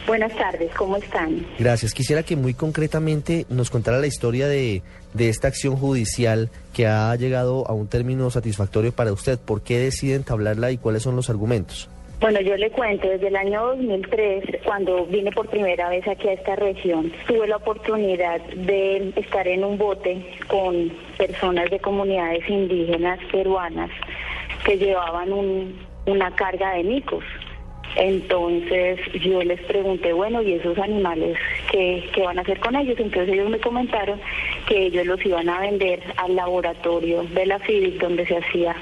Buenas 0.08 0.36
tardes, 0.36 0.72
¿cómo 0.76 0.98
están? 0.98 1.46
Gracias. 1.60 1.94
Quisiera 1.94 2.24
que 2.24 2.36
muy 2.36 2.54
concretamente 2.54 3.46
nos 3.50 3.70
contara 3.70 4.00
la 4.00 4.08
historia 4.08 4.48
de, 4.48 4.82
de, 5.14 5.30
esta 5.30 5.48
acción 5.48 5.76
judicial 5.76 6.50
que 6.74 6.88
ha 6.88 7.16
llegado 7.16 7.68
a 7.68 7.74
un 7.74 7.88
término 7.88 8.30
satisfactorio 8.30 8.92
para 8.92 9.12
usted. 9.14 9.40
¿Por 9.40 9.62
qué 9.62 9.80
decide 9.80 10.16
entablarla 10.16 10.72
y 10.72 10.78
cuáles 10.78 11.04
son 11.04 11.16
los 11.16 11.30
argumentos? 11.30 11.90
Bueno, 12.20 12.40
yo 12.40 12.56
le 12.56 12.70
cuento, 12.70 13.08
desde 13.08 13.30
el 13.30 13.36
año 13.36 13.66
2003, 13.66 14.62
cuando 14.64 15.08
vine 15.08 15.32
por 15.32 15.50
primera 15.50 15.90
vez 15.90 16.08
aquí 16.08 16.28
a 16.28 16.34
esta 16.34 16.56
región, 16.56 17.12
tuve 17.28 17.48
la 17.48 17.58
oportunidad 17.58 18.40
de 18.42 19.12
estar 19.16 19.48
en 19.48 19.64
un 19.64 19.80
bote 19.80 20.24
con 20.48 20.92
personas 21.18 21.72
de 21.72 21.80
comunidades 21.80 22.48
indígenas 22.48 23.20
peruanas 23.32 23.90
que 24.64 24.78
llevaban 24.78 25.34
un, 25.34 25.80
una 26.06 26.30
carga 26.36 26.74
de 26.74 26.84
micos 26.84 27.24
entonces 27.96 29.00
yo 29.22 29.42
les 29.44 29.62
pregunté, 29.62 30.14
bueno, 30.14 30.42
¿y 30.42 30.54
esos 30.54 30.78
animales 30.78 31.38
qué, 31.72 32.10
qué, 32.14 32.22
van 32.22 32.40
a 32.40 32.42
hacer 32.42 32.60
con 32.60 32.76
ellos? 32.76 32.98
Entonces 33.00 33.34
ellos 33.34 33.50
me 33.50 33.60
comentaron 33.60 34.20
que 34.68 34.86
ellos 34.88 35.06
los 35.06 35.24
iban 35.26 35.50
a 35.50 35.60
vender 35.60 36.02
al 36.18 36.36
laboratorio 36.36 37.24
de 37.24 37.46
la 37.46 37.60
FIDIC 37.60 38.00
donde 38.00 38.26
se 38.26 38.38
hacía 38.38 38.76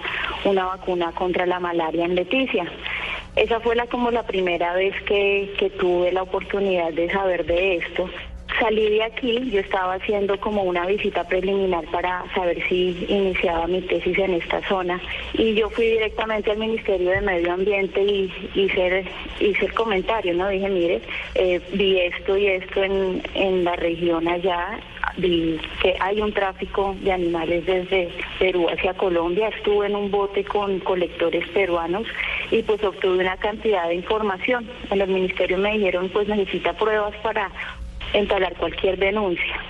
una 0.45 0.65
vacuna 0.65 1.12
contra 1.13 1.45
la 1.45 1.60
malaria 1.60 2.06
en 2.06 2.15
Leticia. 2.15 2.65
Esa 3.36 3.60
fue 3.60 3.76
la 3.76 3.88
como 3.88 4.12
la 4.12 4.24
primera 4.24 4.74
vez 4.74 4.93
que, 5.04 5.54
que 5.58 5.69
tuve 5.69 6.12
la 6.12 6.24
oportunidad 6.24 6.91
de 6.93 7.10
saber 7.10 7.45
de 7.45 7.78
esto 7.78 8.10
Salí 8.60 8.89
de 8.89 9.04
aquí, 9.04 9.50
yo 9.52 9.62
estaba 9.62 9.93
haciendo 9.93 10.38
como 10.38 10.63
una 10.63 10.86
visita 10.86 11.24
preliminar 11.24 11.86
para 11.91 12.26
saber 12.36 12.62
si 12.67 13.06
iniciaba 13.08 13.67
mi 13.67 13.80
tesis 13.82 14.17
en 14.17 14.34
esta 14.34 14.62
zona 14.67 15.00
y 15.34 15.54
yo 15.54 15.69
fui 15.69 15.86
directamente 15.86 16.52
al 16.52 16.58
Ministerio 16.58 17.12
de 17.12 17.22
Medio 17.22 17.54
Ambiente 17.54 18.04
y 18.04 18.30
hice, 18.56 19.06
hice 19.39 19.65
el 19.65 19.74
comentario, 19.74 20.34
¿no? 20.34 20.50
Dije, 20.50 20.67
mire, 20.67 21.02
eh, 21.36 21.62
vi 21.72 22.02
esto 22.02 22.36
y 22.36 22.48
esto 22.48 22.84
en, 22.84 23.24
en 23.34 23.63
la 23.63 23.78
región 23.78 24.28
allá, 24.28 24.78
vi 25.15 25.58
que 25.82 25.95
hay 26.02 26.19
un 26.19 26.34
tráfico 26.34 26.98
de 27.02 27.13
animales 27.13 27.65
desde 27.65 28.10
Perú 28.39 28.67
hacia 28.69 28.93
Colombia, 28.93 29.48
estuve 29.50 29.88
en 29.88 29.95
un 29.95 30.12
bote 30.12 30.43
con 30.43 30.80
colectores 30.80 31.48
peruanos 31.50 32.08
y 32.52 32.62
pues 32.63 32.84
obtuve 32.84 33.19
una 33.19 33.38
cantidad 33.38 33.88
de 33.88 33.95
información. 33.95 34.69
En 34.91 35.00
el 35.00 35.10
ministerio 35.10 35.58
me 35.58 35.74
dijeron 35.74 36.10
pues 36.10 36.28
necesita 36.28 36.74
pruebas 36.74 37.15
para 37.24 37.50
entablar 38.13 38.56
cualquier 38.58 38.98
denuncia. 38.98 39.63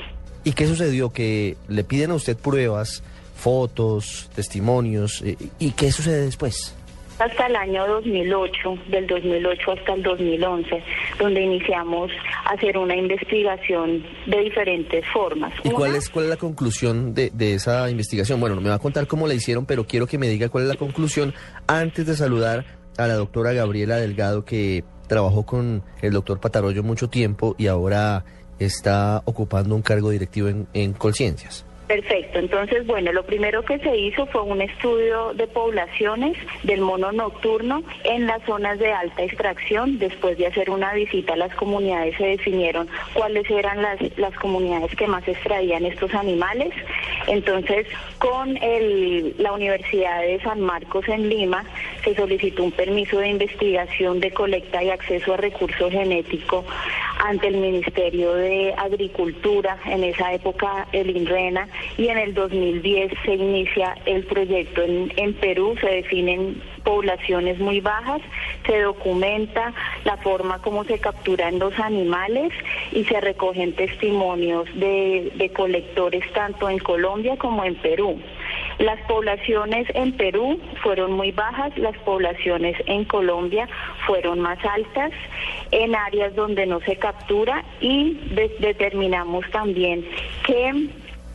¿Y 0.43 0.54
qué 0.54 0.67
sucedió? 0.67 1.12
Que 1.12 1.58
le 1.67 1.84
piden 1.84 2.12
a 2.12 2.15
usted 2.15 2.38
pruebas, 2.38 3.04
fotos, 3.36 4.30
testimonios, 4.36 5.21
eh, 5.21 5.38
¿y 5.60 5.71
qué 5.71 5.91
sucede 5.91 6.25
después? 6.25 6.75
hasta 7.19 7.48
el 7.48 7.56
año 7.56 7.85
2008, 7.87 8.77
del 8.90 9.08
2008 9.08 9.71
hasta 9.71 9.94
el 9.94 10.04
2011, 10.04 10.83
donde 11.19 11.42
iniciamos 11.42 12.12
hacer 12.46 12.77
una 12.77 12.96
investigación 12.96 14.04
de 14.25 14.40
diferentes 14.40 15.06
formas. 15.12 15.54
¿Y 15.63 15.69
cuál 15.69 15.96
es, 15.96 16.10
cuál 16.10 16.25
es 16.25 16.29
la 16.31 16.37
conclusión 16.37 17.13
de, 17.13 17.29
de 17.33 17.56
esa 17.56 17.90
investigación? 17.90 18.40
Bueno, 18.40 18.60
me 18.62 18.69
va 18.69 18.75
a 18.75 18.79
contar 18.79 19.06
cómo 19.08 19.27
la 19.27 19.33
hicieron, 19.33 19.65
pero 19.65 19.85
quiero 19.85 20.08
que 20.08 20.17
me 20.17 20.27
diga 20.27 20.50
cuál 20.50 20.63
es 20.63 20.69
la 20.69 20.77
conclusión 20.77 21.33
antes 21.67 22.06
de 22.06 22.15
saludar 22.15 22.65
a 22.98 23.08
la 23.08 23.15
doctora 23.15 23.54
Gabriela 23.54 23.98
Delgado, 23.98 24.46
que 24.46 24.83
trabajó 25.10 25.45
con 25.45 25.83
el 26.01 26.13
doctor 26.13 26.39
Patarroyo 26.39 26.83
mucho 26.83 27.10
tiempo 27.10 27.55
y 27.57 27.67
ahora 27.67 28.23
está 28.60 29.21
ocupando 29.25 29.75
un 29.75 29.81
cargo 29.81 30.12
directivo 30.12 30.47
en, 30.47 30.67
en 30.73 30.93
Colciencias. 30.93 31.65
Perfecto, 31.90 32.37
entonces 32.37 32.85
bueno, 32.85 33.12
lo 33.12 33.23
primero 33.23 33.63
que 33.65 33.79
se 33.79 33.98
hizo 33.98 34.27
fue 34.27 34.44
un 34.44 34.62
estudio 34.62 35.33
de 35.33 35.48
poblaciones 35.48 36.37
del 36.62 36.81
mono 36.81 37.12
nocturno 37.12 37.81
en 38.04 38.27
las 38.27 38.44
zonas 38.44 38.77
de 38.77 38.92
alta 38.94 39.23
extracción. 39.23 39.98
Después 39.98 40.37
de 40.37 40.46
hacer 40.46 40.69
una 40.69 40.94
visita 40.94 41.33
a 41.33 41.37
las 41.37 41.52
comunidades 41.56 42.15
se 42.15 42.27
definieron 42.27 42.87
cuáles 43.15 43.50
eran 43.50 43.81
las, 43.81 43.98
las 44.19 44.35
comunidades 44.35 44.96
que 44.96 45.08
más 45.08 45.27
extraían 45.27 45.83
estos 45.83 46.13
animales. 46.13 46.71
Entonces, 47.25 47.87
con 48.19 48.56
el- 48.58 49.33
la 49.40 49.52
Universidad 49.54 50.21
de 50.21 50.40
San 50.42 50.62
Marcos 50.62 51.08
en 51.10 51.27
Lima 51.27 51.63
se 52.04 52.13
solicitó 52.13 52.65
un 52.65 52.71
permiso 52.71 53.17
de 53.17 53.29
investigación 53.29 54.19
de 54.19 54.29
colecta 54.29 54.83
y 54.83 54.92
acceso 54.92 55.33
a 55.33 55.37
recursos 55.37 55.92
genéticos 55.92 56.65
ante 57.25 57.48
el 57.48 57.58
Ministerio 57.58 58.33
de 58.35 58.73
Agricultura, 58.77 59.77
en 59.87 60.04
esa 60.04 60.31
época 60.33 60.87
el 60.94 61.10
INRENA, 61.10 61.67
y 61.98 62.08
en 62.08 62.17
el 62.17 62.34
2010 62.34 63.12
se 63.25 63.34
inicia 63.36 63.96
el 64.06 64.23
proyecto 64.25 64.82
en, 64.82 65.12
en 65.17 65.34
Perú, 65.34 65.75
se 65.82 65.88
definen 65.88 66.62
poblaciones 66.84 67.60
muy 67.60 67.82
bajas, 67.82 68.21
se 68.65 68.82
documenta 68.82 69.73
la 70.06 70.17
forma 70.17 70.60
como 70.62 70.84
se 70.86 71.00
capturan 71.00 71.60
los 71.60 71.77
animales 71.80 72.52
y 72.92 73.04
se 73.06 73.19
recogen 73.21 73.73
testimonios 73.73 74.65
de, 74.75 75.32
de 75.36 75.50
colectores 75.52 76.23
tanto 76.34 76.69
en 76.69 76.80
Colombia 76.80 77.36
como 77.38 77.63
en 77.63 77.75
Perú. 77.75 78.19
Las 78.80 79.00
poblaciones 79.08 79.88
en 79.94 80.13
Perú 80.13 80.60
fueron 80.82 81.12
muy 81.12 81.32
bajas, 81.32 81.77
las 81.77 81.98
poblaciones 82.00 82.77
en 82.86 83.04
Colombia 83.06 83.67
fueron 84.08 84.40
más 84.40 84.58
altas 84.65 85.12
en 85.71 85.96
áreas 85.96 86.34
donde 86.36 86.65
no 86.65 86.80
se 86.82 86.96
captura 86.96 87.63
y 87.82 88.13
de- 88.32 88.56
determinamos 88.60 89.46
también 89.52 90.06
que 90.46 90.88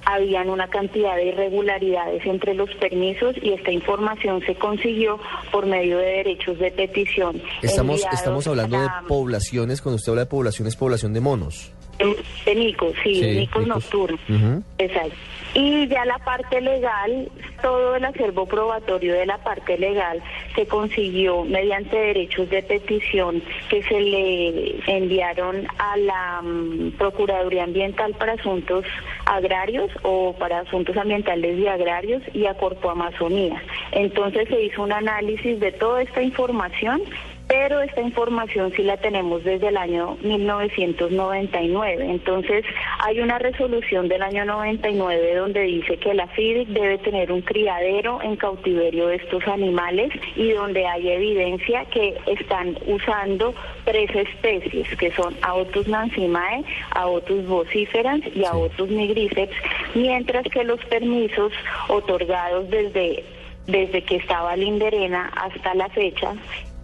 habían 0.07 0.51
una 0.51 0.69
cantidad 0.69 1.17
de 1.17 1.27
irregularidades 1.27 2.25
entre 2.27 2.55
los 2.55 2.71
permisos 2.77 3.35
y 3.43 3.53
esta 3.53 3.71
información 3.71 4.43
se 4.47 4.55
consiguió 4.55 5.19
por 5.51 5.67
medio 5.67 5.99
de 5.99 6.07
derechos 6.07 6.59
de 6.59 6.71
petición. 6.71 7.41
Estamos, 7.63 8.05
estamos 8.13 8.47
hablando 8.47 8.77
a 8.77 8.81
de 8.81 8.87
la- 8.87 9.05
poblaciones, 9.09 9.81
cuando 9.83 9.97
usted 9.97 10.11
habla 10.13 10.23
de 10.23 10.31
poblaciones, 10.31 10.77
población 10.77 11.13
de 11.15 11.21
monos. 11.21 11.73
De, 11.99 12.55
micos, 12.55 12.93
sí, 13.03 13.15
Sí, 13.15 13.49
nocturnos. 13.67 14.21
Ujú. 14.29 14.63
Exacto. 14.79 15.17
Y 15.55 15.87
ya 15.87 16.05
la 16.05 16.19
parte 16.19 16.61
legal, 16.61 17.31
todo 17.63 17.95
el 17.95 18.05
acervo 18.05 18.45
probatorio 18.47 19.15
de 19.15 19.25
la 19.25 19.39
parte 19.39 19.79
legal 19.79 20.21
se 20.57 20.67
consiguió 20.67 21.45
mediante 21.45 21.97
derechos 21.97 22.51
de 22.51 22.61
petición 22.63 23.41
que 23.71 23.83
se 23.85 24.01
le 24.01 24.83
enviaron 24.89 25.69
a 25.79 25.97
la 25.97 26.43
mm, 26.43 26.97
Procuraduría 26.99 27.65
Ambiental 27.65 28.15
para 28.15 28.33
Asuntos 28.33 28.85
Agrarios 29.27 29.93
o 30.03 30.35
para 30.37 30.61
Asuntos 30.61 30.97
Ambientales 30.97 31.57
y 31.57 31.69
Agrarios 31.69 32.23
y 32.33 32.47
a 32.47 32.55
Corpo 32.55 32.91
Amazonía. 32.91 33.63
Entonces 33.93 34.49
se 34.49 34.61
hizo 34.61 34.83
un 34.83 34.93
análisis 34.93 35.61
de 35.61 35.71
toda 35.71 36.03
esta 36.03 36.21
información 36.21 37.01
pero 37.49 37.81
esta 37.81 38.01
información 38.01 38.73
sí 38.75 38.83
la 38.83 38.97
tenemos 38.97 39.45
desde 39.45 39.69
el 39.69 39.77
año 39.77 40.17
1999. 40.23 42.11
Entonces, 42.11 42.65
hay 43.01 43.21
una 43.21 43.39
resolución 43.39 44.09
del 44.09 44.23
año 44.23 44.45
99 44.45 45.35
donde 45.35 45.61
dice 45.63 45.97
que 45.99 46.15
la 46.15 46.27
FIDIC 46.29 46.69
debe 46.69 46.99
tener 46.99 47.31
un 47.31 47.43
criadero 47.43 48.21
en 48.23 48.37
cautiverio 48.37 49.09
de 49.09 49.17
estos 49.17 49.47
animales 49.47 50.11
y 50.37 50.53
donde 50.53 50.87
hay 50.87 51.11
evidencia 51.11 51.85
que 51.87 52.15
están 52.27 52.79
usando 52.87 53.55
tres 53.85 54.11
especies, 54.15 54.89
que 54.97 55.11
son 55.13 55.37
Aotus 55.43 55.87
nansimae, 55.87 56.65
Aotus 56.95 57.47
vociferans 57.47 58.25
y 58.35 58.45
Aotus 58.45 58.89
nigriceps, 58.89 59.55
mientras 59.95 60.45
que 60.45 60.65
los 60.65 60.83
permisos 60.87 61.53
otorgados 61.89 62.71
desde 62.71 63.25
desde 63.67 64.03
que 64.03 64.17
estaba 64.17 64.57
Linderena 64.57 65.33
hasta 65.37 65.75
la 65.75 65.89
fecha 65.89 66.35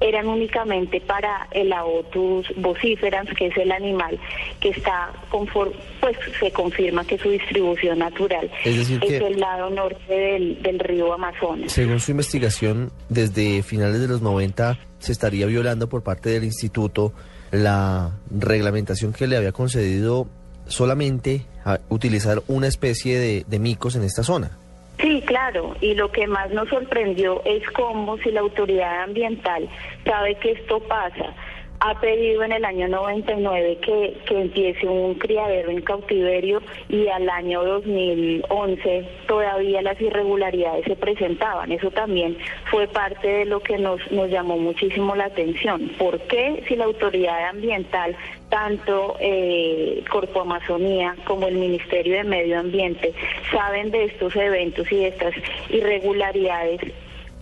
eran 0.01 0.27
únicamente 0.29 1.01
para 1.01 1.47
el 1.51 1.73
Aotus 1.73 2.47
vociferans, 2.57 3.31
que 3.37 3.49
es 3.49 3.57
el 3.59 3.71
animal 3.71 4.19
que 4.61 4.71
está 4.71 5.11
conform 5.31 5.73
pues 6.01 6.17
se 6.39 6.51
confirma 6.51 7.05
que 7.05 7.19
su 7.19 7.29
distribución 7.31 7.99
natural 7.99 8.51
Es 8.65 8.77
decir 8.79 8.99
que- 9.01 9.19
el 9.19 9.39
lado 9.39 9.69
norte 9.71 10.13
del, 10.15 10.63
del 10.63 10.79
río 10.79 11.13
Amazonas. 11.13 11.71
Según 11.73 12.01
su 12.01 12.13
investigación, 12.13 12.91
desde 13.09 13.63
finales 13.63 14.01
de 14.01 14.09
los 14.09 14.23
90 14.23 14.79
se 14.99 15.13
estaría 15.13 15.47
violando 15.47 15.89
por 15.89 16.03
parte 16.03 16.31
del 16.31 16.45
instituto 16.45 17.13
la 17.51 18.13
reglamentación 18.31 19.13
que 19.13 19.27
le 19.27 19.37
había 19.37 19.53
concedido 19.53 20.29
solamente 20.67 21.47
a 21.65 21.81
utilizar 21.89 22.43
una 22.49 22.69
especie 22.69 23.19
de, 23.19 23.45
de 23.47 23.59
micos 23.59 23.97
en 23.97 24.05
esta 24.05 24.23
zona. 24.23 24.57
Sí, 25.01 25.23
claro, 25.27 25.77
y 25.81 25.95
lo 25.95 26.11
que 26.13 26.27
más 26.27 26.51
nos 26.51 26.69
sorprendió 26.69 27.43
es 27.45 27.63
cómo 27.71 28.19
si 28.19 28.31
la 28.31 28.41
autoridad 28.41 29.05
ambiental 29.05 29.69
sabe 30.05 30.35
que 30.37 30.53
esto 30.53 30.81
pasa, 30.81 31.35
ha 31.81 31.99
pedido 31.99 32.43
en 32.43 32.53
el 32.53 32.65
año 32.65 32.89
99 32.89 33.79
que, 33.81 34.17
que 34.27 34.41
empiece 34.43 34.87
un 34.87 35.15
criadero 35.15 35.71
en 35.71 35.81
cautiverio 35.81 36.63
y 36.91 37.09
al 37.09 37.29
año 37.31 37.65
2011 37.65 39.09
todavía 39.27 39.81
las 39.81 39.99
irregularidades 40.01 40.85
se 40.85 40.97
presentaban. 40.97 41.73
Eso 41.73 41.91
también 41.91 42.37
fue 42.71 42.87
parte 42.87 43.27
de 43.27 43.45
lo 43.47 43.61
que 43.61 43.79
nos, 43.79 43.99
nos 44.13 44.29
llamó 44.29 44.59
muchísimo 44.59 45.17
la 45.17 45.25
atención. 45.25 45.91
¿Por 45.99 46.21
qué 46.21 46.63
si 46.69 46.77
la 46.77 46.85
autoridad 46.85 47.49
ambiental 47.49 48.15
tanto 48.51 49.17
eh, 49.21 50.05
Corpo 50.11 50.43
Amazonía 50.43 51.17
como 51.25 51.47
el 51.47 51.55
Ministerio 51.55 52.17
de 52.17 52.25
Medio 52.25 52.59
Ambiente 52.59 53.15
saben 53.51 53.91
de 53.91 54.05
estos 54.05 54.37
eventos 54.37 54.91
y 54.93 54.97
de 54.97 55.09
estas 55.09 55.35
irregularidades 55.71 56.81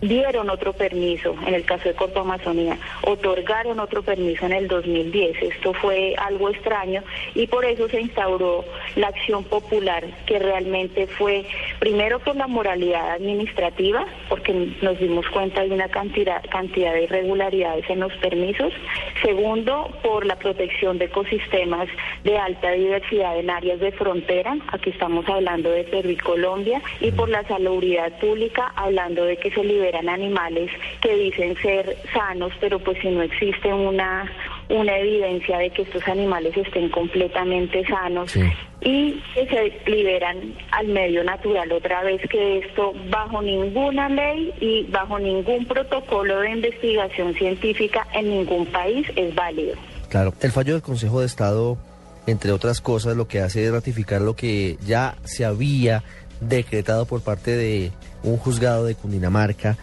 dieron 0.01 0.49
otro 0.51 0.73
permiso, 0.73 1.35
en 1.47 1.55
el 1.55 1.65
caso 1.65 1.89
de 1.89 1.95
Corpo 1.95 2.21
Amazonía, 2.21 2.79
otorgaron 3.03 3.81
otro 3.81 4.03
permiso 4.03 4.47
en 4.47 4.53
el 4.53 4.69
2010. 4.69 5.43
Esto 5.43 5.73
fue 5.75 6.15
algo 6.17 6.51
extraño 6.51 7.03
y 7.35 7.47
por 7.47 7.65
eso 7.65 7.89
se 7.89 8.01
instauró 8.01 8.65
la 8.97 9.09
acción 9.09 9.45
popular, 9.45 10.05
que 10.27 10.39
realmente 10.39 11.07
fue, 11.07 11.45
primero 11.81 12.19
por 12.21 12.37
la 12.37 12.47
moralidad 12.47 13.11
administrativa, 13.13 14.07
porque 14.29 14.53
nos 14.83 14.99
dimos 14.99 15.27
cuenta 15.31 15.63
de 15.63 15.71
una 15.71 15.89
cantidad, 15.89 16.43
cantidad 16.51 16.93
de 16.93 17.05
irregularidades 17.05 17.89
en 17.91 18.01
los 18.01 18.13
permisos. 18.19 18.73
Segundo, 19.23 19.91
por 20.03 20.25
la 20.27 20.37
protección 20.37 20.99
de 20.99 21.07
ecosistemas 21.07 21.89
de 22.25 22.39
alta 22.39 22.71
diversidad 22.71 23.39
en 23.39 23.51
áreas 23.51 23.81
de 23.81 23.93
frontera, 23.93 24.57
aquí 24.69 24.91
estamos 24.91 25.29
hablando 25.29 25.71
de 25.71 25.85
Perú 25.85 26.11
y 26.11 26.17
Colombia, 26.17 26.81
y 27.01 27.11
por 27.11 27.29
la 27.29 27.43
salubridad 27.49 28.19
pública, 28.21 28.73
hablando 28.77 29.25
de 29.25 29.37
que 29.37 29.51
se 29.51 29.65
liberan 29.89 30.09
animales 30.09 30.71
que 31.01 31.15
dicen 31.15 31.57
ser 31.63 31.97
sanos, 32.13 32.53
pero 32.61 32.79
pues 32.79 32.99
si 33.01 33.09
no 33.09 33.23
existe 33.23 33.73
una, 33.73 34.31
una 34.69 34.99
evidencia 34.99 35.59
de 35.59 35.71
que 35.71 35.83
estos 35.83 36.07
animales 36.09 36.57
estén 36.57 36.89
completamente 36.91 37.85
sanos 37.87 38.35
y 38.81 39.23
que 39.35 39.47
se 39.47 39.91
liberan 39.91 40.55
al 40.73 40.89
medio 40.89 41.25
natural 41.25 41.73
otra 41.73 42.03
vez 42.03 42.21
que 42.29 42.59
esto 42.59 42.93
bajo 43.11 43.43
ninguna 43.43 44.09
ley 44.09 44.53
y 44.61 44.85
bajo 44.91 45.19
ningún 45.19 45.65
protocolo 45.67 46.41
de 46.41 46.51
investigación 46.51 47.35
científica 47.35 48.07
en 48.13 48.31
ningún 48.31 48.67
país 48.67 49.07
es 49.17 49.35
válido. 49.35 49.75
Claro, 50.09 50.33
el 50.41 50.53
fallo 50.53 50.75
del 50.75 50.83
Consejo 50.83 51.21
de 51.21 51.27
Estado, 51.27 51.77
entre 52.27 52.53
otras 52.53 52.81
cosas, 52.81 53.17
lo 53.17 53.27
que 53.27 53.41
hace 53.41 53.65
es 53.65 53.73
ratificar 53.73 54.21
lo 54.21 54.37
que 54.37 54.77
ya 54.87 55.17
se 55.25 55.45
había 55.45 56.03
decretado 56.41 57.07
por 57.07 57.21
parte 57.23 57.57
de 57.57 57.91
un 58.23 58.37
juzgado 58.37 58.85
de 58.85 58.95
Cundinamarca 58.95 59.77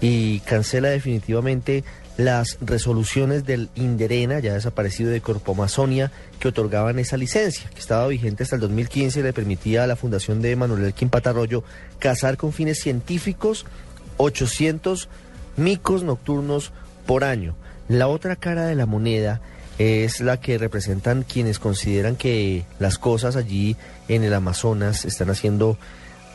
y 0.00 0.40
cancela 0.40 0.88
definitivamente 0.88 1.84
las 2.16 2.58
resoluciones 2.60 3.46
del 3.46 3.70
Inderena, 3.74 4.38
ya 4.38 4.54
desaparecido 4.54 5.10
de 5.10 5.20
Corpo 5.20 5.52
Amazonia, 5.52 6.12
que 6.38 6.48
otorgaban 6.48 6.98
esa 6.98 7.16
licencia, 7.16 7.70
que 7.70 7.80
estaba 7.80 8.06
vigente 8.06 8.42
hasta 8.42 8.56
el 8.56 8.60
2015 8.60 9.20
y 9.20 9.22
le 9.22 9.32
permitía 9.32 9.84
a 9.84 9.86
la 9.86 9.96
Fundación 9.96 10.42
de 10.42 10.54
Manuel 10.56 10.84
Elquín 10.84 11.08
Patarroyo 11.08 11.64
cazar 11.98 12.36
con 12.36 12.52
fines 12.52 12.80
científicos 12.80 13.64
800 14.18 15.08
micos 15.56 16.02
nocturnos 16.02 16.72
por 17.06 17.24
año. 17.24 17.54
La 17.88 18.08
otra 18.08 18.36
cara 18.36 18.66
de 18.66 18.74
la 18.74 18.86
moneda 18.86 19.40
es 19.78 20.20
la 20.20 20.38
que 20.38 20.58
representan 20.58 21.22
quienes 21.24 21.58
consideran 21.58 22.16
que 22.16 22.64
las 22.78 22.98
cosas 22.98 23.36
allí 23.36 23.76
en 24.08 24.22
el 24.22 24.34
Amazonas 24.34 25.04
están 25.04 25.30
haciendo 25.30 25.78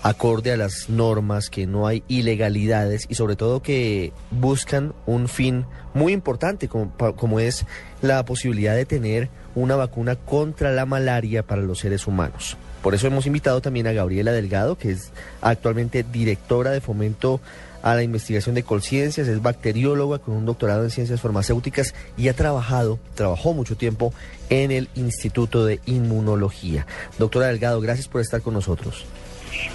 acorde 0.04 0.52
a 0.52 0.58
las 0.58 0.90
normas, 0.90 1.50
que 1.50 1.68
no 1.68 1.88
hay 1.88 2.04
ilegalidades 2.08 3.06
y 3.10 3.16
sobre 3.16 3.36
todo 3.36 3.62
que 3.62 4.14
buscan 4.32 4.94
un 5.06 5.28
fin 5.28 5.66
muy 5.94 6.14
importante 6.14 6.68
como, 6.68 6.92
como 7.16 7.40
es 7.40 7.66
la 8.02 8.24
posibilidad 8.26 8.76
de 8.76 8.86
tener 8.86 9.30
una 9.56 9.76
vacuna 9.76 10.16
contra 10.16 10.72
la 10.72 10.86
malaria 10.86 11.44
para 11.44 11.62
los 11.62 11.80
seres 11.80 12.08
humanos. 12.08 12.58
Por 12.82 12.94
eso 12.94 13.08
hemos 13.08 13.26
invitado 13.26 13.60
también 13.62 13.88
a 13.88 13.92
Gabriela 13.92 14.32
Delgado, 14.32 14.78
que 14.78 14.92
es 14.92 15.12
actualmente 15.42 16.04
directora 16.04 16.72
de 16.72 16.80
fomento 16.80 17.42
a 17.82 17.96
la 17.96 18.04
investigación 18.04 18.56
de 18.56 18.64
colciencias, 18.64 19.28
es 19.28 19.42
bacterióloga 19.42 20.20
con 20.20 20.36
un 20.36 20.46
doctorado 20.46 20.84
en 20.84 20.90
ciencias 20.90 21.22
farmacéuticas 21.22 21.94
y 22.18 22.28
ha 22.28 22.34
trabajado, 22.34 23.00
trabajó 23.16 23.54
mucho 23.54 23.78
tiempo 23.78 24.14
en 24.50 24.72
el 24.72 24.90
Instituto 24.96 25.66
de 25.66 25.80
Inmunología. 25.86 26.86
Doctora 27.18 27.48
Delgado, 27.48 27.80
gracias 27.82 28.08
por 28.08 28.22
estar 28.22 28.42
con 28.42 28.54
nosotros. 28.54 29.06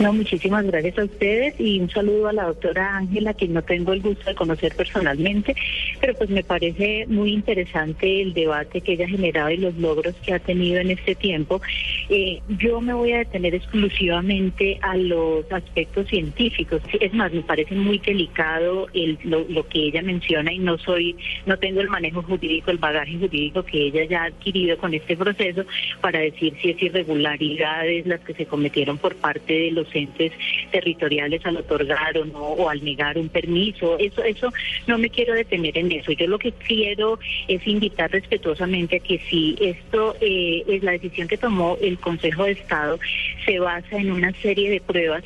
No, 0.01 0.13
muchísimas 0.13 0.65
gracias 0.67 0.99
a 0.99 1.05
ustedes 1.05 1.55
y 1.59 1.81
un 1.81 1.91
saludo 1.91 2.29
a 2.29 2.33
la 2.33 2.45
doctora 2.45 2.97
Ángela, 2.97 3.35
que 3.35 3.47
no 3.49 3.63
tengo 3.63 3.93
el 3.93 4.01
gusto 4.01 4.25
de 4.25 4.35
conocer 4.35 4.75
personalmente, 4.75 5.55
pero 6.01 6.15
pues 6.15 6.31
me 6.31 6.43
parece 6.43 7.07
muy 7.09 7.33
interesante 7.33 8.23
el 8.23 8.33
debate 8.33 8.81
que 8.81 8.95
ella 8.95 9.05
ha 9.05 9.09
generado 9.09 9.51
y 9.51 9.59
los 9.59 9.77
logros 9.77 10.15
que 10.25 10.35
ha 10.35 10.39
tenido 10.39 10.81
en 10.81 10.91
este 10.91 11.15
tiempo. 11.15 11.61
Eh, 12.09 12.41
yo 12.59 12.81
me 12.81 12.95
voy 12.95 13.13
a 13.13 13.19
detener 13.19 13.55
exclusivamente 13.55 14.79
a 14.83 14.97
los 14.97 15.51
aspectos 15.53 16.09
científicos. 16.09 16.83
Es 17.01 17.13
más, 17.13 17.33
me 17.33 17.43
parece 17.43 17.75
muy 17.75 17.99
delicado 17.99 18.89
el, 18.95 19.19
lo, 19.25 19.45
lo 19.49 19.67
que 19.69 19.87
ella 19.87 20.03
menciona 20.03 20.53
y 20.53 20.59
no 20.59 20.79
soy, 20.79 21.17
no 21.47 21.59
tengo 21.59 21.81
el 21.81 21.89
manejo 21.89 22.23
jurídico, 22.23 22.71
el 22.71 22.79
bagaje 22.79 23.19
jurídico 23.19 23.63
que 23.63 23.87
ella 23.87 24.05
ya 24.05 24.23
ha 24.23 24.27
adquirido 24.27 24.79
con 24.79 24.95
este 24.95 25.17
proceso 25.17 25.65
para 26.01 26.21
decir 26.21 26.55
si 26.61 26.71
es 26.71 26.83
irregularidades 26.83 28.07
las 28.07 28.21
que 28.21 28.35
se 28.35 28.47
cometieron 28.47 28.99
por 28.99 29.15
parte 29.17 29.53
de 29.53 29.71
los 29.71 29.82
entes 29.93 30.33
territoriales 30.71 31.45
al 31.45 31.57
otorgar 31.57 32.17
o 32.19 32.25
no 32.25 32.41
o 32.41 32.69
al 32.69 32.85
negar 32.85 33.19
un 33.19 33.29
permiso. 33.29 33.99
Eso, 33.99 34.23
eso 34.23 34.53
no 34.87 34.99
me 34.99 35.11
quiero 35.11 35.35
detener 35.35 35.77
en 35.79 35.93
eso. 35.93 36.13
Yo 36.13 36.27
lo 36.27 36.39
que 36.39 36.53
quiero 36.53 37.19
es 37.49 37.67
invitar 37.67 38.11
respetuosamente 38.11 38.97
a 38.97 39.01
que 39.01 39.19
si 39.19 39.57
esto 39.61 40.17
eh, 40.21 40.65
es 40.67 40.83
la 40.83 40.93
decisión 40.93 41.29
que 41.29 41.37
tomó 41.37 41.77
el 41.81 41.99
Consejo 41.99 42.45
de 42.45 42.53
Estado, 42.53 42.99
se 43.45 43.59
basa 43.59 43.97
en 43.97 44.13
una 44.13 44.33
serie 44.41 44.71
de 44.71 44.81
pruebas 44.81 45.25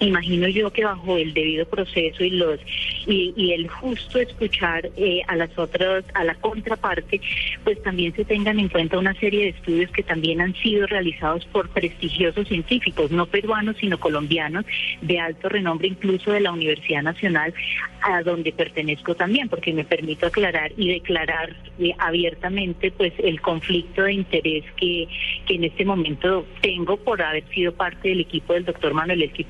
imagino 0.00 0.48
yo 0.48 0.70
que 0.70 0.84
bajo 0.84 1.16
el 1.16 1.34
debido 1.34 1.66
proceso 1.66 2.22
y 2.22 2.30
los 2.30 2.60
y, 3.06 3.52
el 3.52 3.68
justo 3.68 4.18
escuchar 4.18 4.90
eh, 4.96 5.22
a 5.26 5.36
las 5.36 5.56
otras 5.58 6.04
a 6.14 6.24
la 6.24 6.34
contraparte 6.34 7.20
pues 7.64 7.82
también 7.82 8.14
se 8.14 8.24
tengan 8.24 8.58
en 8.58 8.68
cuenta 8.68 8.98
una 8.98 9.14
serie 9.14 9.44
de 9.44 9.48
estudios 9.50 9.90
que 9.90 10.02
también 10.02 10.40
han 10.40 10.54
sido 10.54 10.86
realizados 10.86 11.44
por 11.46 11.68
prestigiosos 11.70 12.46
científicos 12.48 13.10
no 13.10 13.26
peruanos 13.26 13.76
sino 13.78 13.98
colombianos 13.98 14.64
de 15.00 15.18
alto 15.18 15.48
renombre 15.48 15.88
incluso 15.88 16.30
de 16.30 16.40
la 16.40 16.52
Universidad 16.52 17.02
Nacional 17.02 17.54
a 18.02 18.22
donde 18.22 18.52
pertenezco 18.52 19.14
también 19.14 19.48
porque 19.48 19.72
me 19.72 19.84
permito 19.84 20.26
aclarar 20.26 20.72
y 20.76 20.88
declarar 20.88 21.56
eh, 21.78 21.92
abiertamente 21.98 22.90
pues 22.90 23.12
el 23.18 23.40
conflicto 23.40 24.02
de 24.02 24.12
interés 24.12 24.64
que, 24.76 25.08
que 25.46 25.54
en 25.54 25.64
este 25.64 25.84
momento 25.84 26.46
tengo 26.60 26.96
por 26.96 27.20
haber 27.22 27.44
sido 27.48 27.72
parte 27.72 28.08
del 28.08 28.20
equipo 28.20 28.52
del 28.52 28.64
doctor 28.64 28.94
Manuel 28.94 29.22
Elquis 29.22 29.46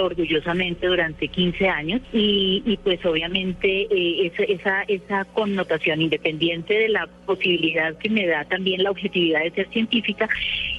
Orgullosamente 0.00 0.86
durante 0.86 1.28
15 1.28 1.68
años 1.68 2.00
y, 2.12 2.78
pues 2.82 3.04
obviamente 3.04 3.86
eh, 3.90 4.32
esa, 4.48 5.24
connotación 5.32 6.02
independiente 6.02 6.74
de 6.74 6.88
la 6.88 7.06
posibilidad 7.26 7.96
que 7.96 8.08
me 8.08 8.26
da 8.26 8.44
también 8.44 8.82
la 8.82 8.90
objetividad 8.90 9.42
de 9.42 9.50
ser 9.50 9.68
científica, 9.70 10.28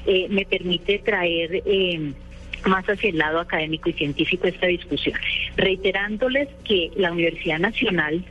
eh, 0.06 0.28
me 0.30 0.46
permite 0.46 1.00
traer... 1.00 1.62
Eh, 1.66 2.14
más 2.66 2.86
hacia 2.86 3.10
el 3.10 3.18
lado 3.18 3.42
académico 3.42 3.90
y 3.90 3.94
científico 3.94 4.48
esta 4.48 4.68
discusión, 4.68 5.20
reiterándoles 5.58 6.48
que 6.64 6.92
la 6.96 7.12
Universidad 7.12 7.60
Nacional 7.60 8.24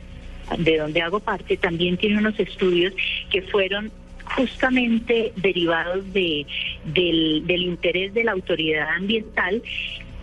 de 0.57 0.77
donde 0.77 1.01
hago 1.01 1.19
parte, 1.19 1.57
también 1.57 1.97
tiene 1.97 2.17
unos 2.17 2.39
estudios 2.39 2.93
que 3.29 3.41
fueron 3.43 3.91
justamente 4.35 5.33
derivados 5.35 6.11
de, 6.13 6.45
del, 6.85 7.45
del 7.45 7.61
interés 7.61 8.13
de 8.13 8.23
la 8.23 8.31
autoridad 8.31 8.87
ambiental 8.89 9.61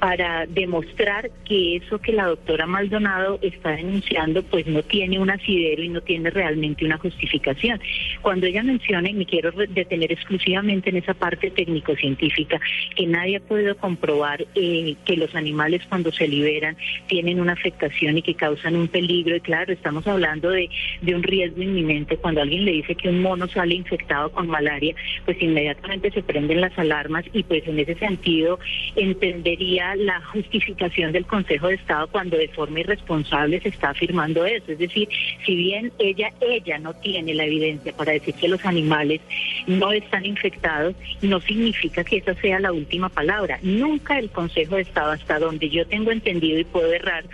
para 0.00 0.46
demostrar 0.46 1.30
que 1.44 1.76
eso 1.76 1.98
que 1.98 2.12
la 2.12 2.26
doctora 2.26 2.66
Maldonado 2.66 3.38
está 3.42 3.72
denunciando 3.72 4.42
pues 4.42 4.66
no 4.66 4.82
tiene 4.82 5.18
un 5.18 5.30
asidero 5.30 5.82
y 5.82 5.90
no 5.90 6.00
tiene 6.00 6.30
realmente 6.30 6.86
una 6.86 6.96
justificación. 6.96 7.78
Cuando 8.22 8.46
ella 8.46 8.62
menciona, 8.62 9.10
y 9.10 9.12
me 9.12 9.26
quiero 9.26 9.52
detener 9.52 10.10
exclusivamente 10.10 10.88
en 10.88 10.96
esa 10.96 11.12
parte 11.12 11.50
técnico-científica, 11.50 12.58
que 12.96 13.06
nadie 13.06 13.36
ha 13.36 13.40
podido 13.40 13.76
comprobar 13.76 14.46
eh, 14.54 14.96
que 15.04 15.16
los 15.16 15.34
animales 15.34 15.82
cuando 15.86 16.10
se 16.10 16.26
liberan 16.26 16.76
tienen 17.06 17.38
una 17.38 17.52
afectación 17.52 18.16
y 18.16 18.22
que 18.22 18.34
causan 18.34 18.76
un 18.76 18.88
peligro, 18.88 19.36
y 19.36 19.40
claro, 19.40 19.70
estamos 19.72 20.06
hablando 20.06 20.48
de, 20.48 20.70
de 21.02 21.14
un 21.14 21.22
riesgo 21.22 21.62
inminente, 21.62 22.16
cuando 22.16 22.40
alguien 22.40 22.64
le 22.64 22.72
dice 22.72 22.94
que 22.94 23.10
un 23.10 23.20
mono 23.20 23.48
sale 23.48 23.74
infectado 23.74 24.32
con 24.32 24.48
malaria, 24.48 24.94
pues 25.26 25.40
inmediatamente 25.42 26.10
se 26.10 26.22
prenden 26.22 26.62
las 26.62 26.78
alarmas 26.78 27.24
y 27.34 27.42
pues 27.42 27.68
en 27.68 27.78
ese 27.78 27.96
sentido 27.96 28.58
entendería 28.96 29.89
la 29.96 30.20
justificación 30.26 31.12
del 31.12 31.26
Consejo 31.26 31.68
de 31.68 31.74
Estado 31.74 32.08
cuando 32.08 32.36
de 32.36 32.48
forma 32.48 32.80
irresponsable 32.80 33.60
se 33.60 33.68
está 33.68 33.90
afirmando 33.90 34.44
eso. 34.44 34.72
Es 34.72 34.78
decir, 34.78 35.08
si 35.44 35.54
bien 35.56 35.92
ella, 35.98 36.32
ella 36.40 36.78
no 36.78 36.94
tiene 36.94 37.34
la 37.34 37.44
evidencia 37.44 37.92
para 37.92 38.12
decir 38.12 38.34
que 38.34 38.48
los 38.48 38.64
animales 38.64 39.20
no 39.66 39.92
están 39.92 40.26
infectados, 40.26 40.94
no 41.22 41.40
significa 41.40 42.04
que 42.04 42.18
esa 42.18 42.34
sea 42.34 42.60
la 42.60 42.72
última 42.72 43.08
palabra. 43.08 43.58
Nunca 43.62 44.18
el 44.18 44.30
Consejo 44.30 44.76
de 44.76 44.82
Estado, 44.82 45.12
hasta 45.12 45.38
donde 45.38 45.68
yo 45.68 45.86
tengo 45.86 46.10
entendido 46.10 46.58
y 46.58 46.64
puedo 46.64 46.92
errar 46.92 47.24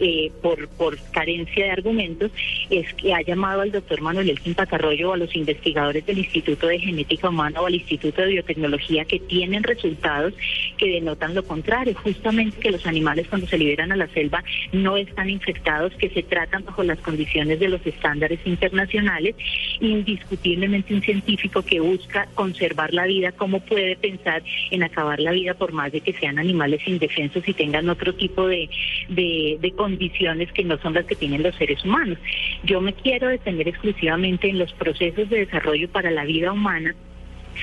eh, 0.00 0.30
por, 0.42 0.68
por 0.68 0.98
carencia 1.12 1.64
de 1.64 1.70
argumentos, 1.70 2.30
es 2.70 2.92
que 2.94 3.14
ha 3.14 3.22
llamado 3.22 3.60
al 3.60 3.72
doctor 3.72 4.00
Manuel 4.00 4.30
Elkin 4.30 4.54
Patarroyo 4.54 5.10
o 5.10 5.14
a 5.14 5.16
los 5.16 5.34
investigadores 5.34 6.04
del 6.06 6.18
Instituto 6.18 6.66
de 6.66 6.78
Genética 6.78 7.28
Humana 7.28 7.60
o 7.60 7.66
al 7.66 7.74
Instituto 7.74 8.22
de 8.22 8.28
Biotecnología 8.28 9.04
que 9.04 9.20
tienen 9.20 9.62
resultados 9.62 10.34
que 10.76 10.86
denotan 10.86 11.34
lo 11.34 11.44
contrario 11.44 11.94
justamente 12.04 12.60
que 12.60 12.70
los 12.70 12.86
animales 12.86 13.26
cuando 13.28 13.46
se 13.46 13.58
liberan 13.58 13.90
a 13.90 13.96
la 13.96 14.06
selva 14.08 14.44
no 14.72 14.96
están 14.96 15.30
infectados, 15.30 15.92
que 15.94 16.10
se 16.10 16.22
tratan 16.22 16.64
bajo 16.64 16.84
las 16.84 16.98
condiciones 17.00 17.58
de 17.58 17.68
los 17.68 17.84
estándares 17.86 18.38
internacionales. 18.44 19.34
Indiscutiblemente 19.80 20.94
un 20.94 21.02
científico 21.02 21.62
que 21.62 21.80
busca 21.80 22.28
conservar 22.34 22.92
la 22.92 23.06
vida, 23.06 23.32
¿cómo 23.32 23.60
puede 23.60 23.96
pensar 23.96 24.42
en 24.70 24.82
acabar 24.82 25.18
la 25.18 25.32
vida 25.32 25.54
por 25.54 25.72
más 25.72 25.90
de 25.92 26.02
que 26.02 26.12
sean 26.12 26.38
animales 26.38 26.86
indefensos 26.86 27.48
y 27.48 27.54
tengan 27.54 27.88
otro 27.88 28.14
tipo 28.14 28.46
de, 28.46 28.68
de, 29.08 29.72
condiciones 29.74 30.52
que 30.52 30.62
no 30.62 30.78
son 30.78 30.94
las 30.94 31.06
que 31.06 31.16
tienen 31.16 31.42
los 31.42 31.56
seres 31.56 31.82
humanos? 31.84 32.18
Yo 32.64 32.80
me 32.80 32.92
quiero 32.92 33.28
detener 33.28 33.66
exclusivamente 33.66 34.48
en 34.48 34.58
los 34.58 34.72
procesos 34.74 35.28
de 35.30 35.38
desarrollo 35.38 35.88
para 35.88 36.10
la 36.10 36.24
vida 36.24 36.52
humana 36.52 36.94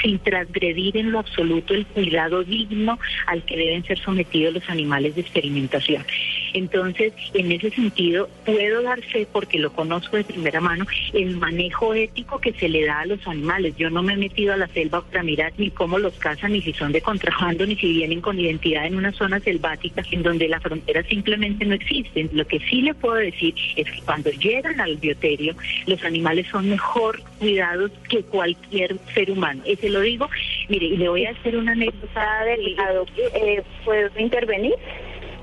sin 0.02 0.20
transgredir 0.20 0.98
en 0.98 1.12
lo 1.12 1.20
absoluto 1.20 1.74
el 1.74 1.86
cuidado 1.88 2.44
digno 2.44 3.00
al 3.28 3.44
que 3.44 3.58
deben 3.58 3.84
ser 3.84 4.00
sometidos 4.00 4.54
los 4.54 4.70
animales 4.70 5.16
de 5.16 5.22
experimentación. 5.22 6.06
Entonces, 6.54 7.14
en 7.34 7.52
ese 7.52 7.70
sentido, 7.72 8.30
puedo 8.46 8.82
dar 8.82 9.02
fe, 9.02 9.28
porque 9.32 9.60
lo 9.60 9.72
conozco 9.72 10.18
de 10.18 10.24
primera 10.24 10.60
mano, 10.62 10.86
el 11.14 11.38
manejo 11.38 11.94
ético 11.94 12.40
que 12.40 12.54
se 12.54 12.70
le 12.70 12.86
da 12.86 13.02
a 13.02 13.06
los 13.06 13.26
animales. 13.28 13.76
Yo 13.78 13.90
no 13.90 14.04
me 14.04 14.14
he 14.14 14.18
metido 14.18 14.54
a 14.54 14.58
la 14.58 14.68
selva 14.68 15.02
para 15.02 15.24
mirar 15.24 15.54
ni 15.58 15.70
cómo 15.70 16.00
los 16.00 16.14
cazan, 16.16 16.54
ni 16.54 16.62
si 16.62 16.74
son 16.74 16.92
de 16.92 17.02
contrabando, 17.02 17.66
ni 17.66 17.76
si 17.76 17.94
vienen 17.94 18.22
con 18.22 18.40
identidad 18.40 18.86
en 18.86 18.96
una 18.96 19.12
zona 19.12 19.40
selvática 19.40 20.04
en 20.12 20.24
donde 20.24 20.48
la 20.48 20.60
frontera 20.60 21.04
simplemente 21.04 21.66
no 21.66 21.76
existe. 21.76 22.30
Lo 22.34 22.46
que 22.46 22.60
sí 22.60 22.82
le 22.82 22.94
puedo 22.94 23.16
decir 23.16 23.54
es 23.76 23.90
que 23.90 24.02
cuando 24.02 24.30
llegan 24.32 24.80
al 24.80 24.98
bioterio, 24.98 25.56
los 25.88 26.04
animales 26.04 26.48
son 26.48 26.70
mejor 26.70 27.22
cuidados 27.40 27.92
que 28.10 28.24
cualquier 28.24 28.98
ser 29.14 29.32
humano. 29.32 29.62
Ese 29.66 29.90
lo 29.90 30.02
digo. 30.02 30.30
Mire, 30.70 30.86
y 30.86 30.98
le 30.98 31.10
voy 31.10 31.26
a 31.26 31.32
hacer 31.32 31.56
una 31.56 31.72
anécdota 31.72 32.44
delicado. 32.46 33.06
Eh, 33.34 33.64
¿Puedo 33.84 34.10
intervenir? 34.18 34.76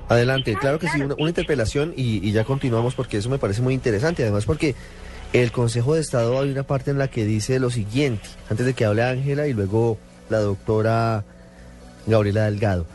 Adelante, 0.09 0.55
claro 0.55 0.79
que 0.79 0.89
sí, 0.89 1.01
una, 1.01 1.15
interpelación 1.19 1.93
y, 1.95 2.31
ya 2.31 2.43
continuamos 2.43 2.95
porque 2.95 3.17
eso 3.17 3.29
me 3.29 3.37
parece 3.37 3.61
muy 3.61 3.75
interesante, 3.75 4.23
además 4.23 4.45
porque 4.45 4.73
el 5.33 5.51
Consejo 5.51 5.93
de 5.93 6.01
Estado 6.01 6.39
hay 6.39 6.49
una 6.49 6.63
parte 6.63 6.89
en 6.89 6.97
la 6.97 7.09
que 7.09 7.25
dice 7.25 7.59
lo 7.59 7.69
siguiente, 7.69 8.27
antes 8.49 8.65
de 8.65 8.73
que 8.73 8.85
hable 8.85 9.03
Ángela 9.03 9.47
y 9.47 9.53
luego 9.53 9.99
la 10.29 10.39
doctora 10.39 11.23
Gabriela 12.07 12.45
Delgado. 12.45 12.87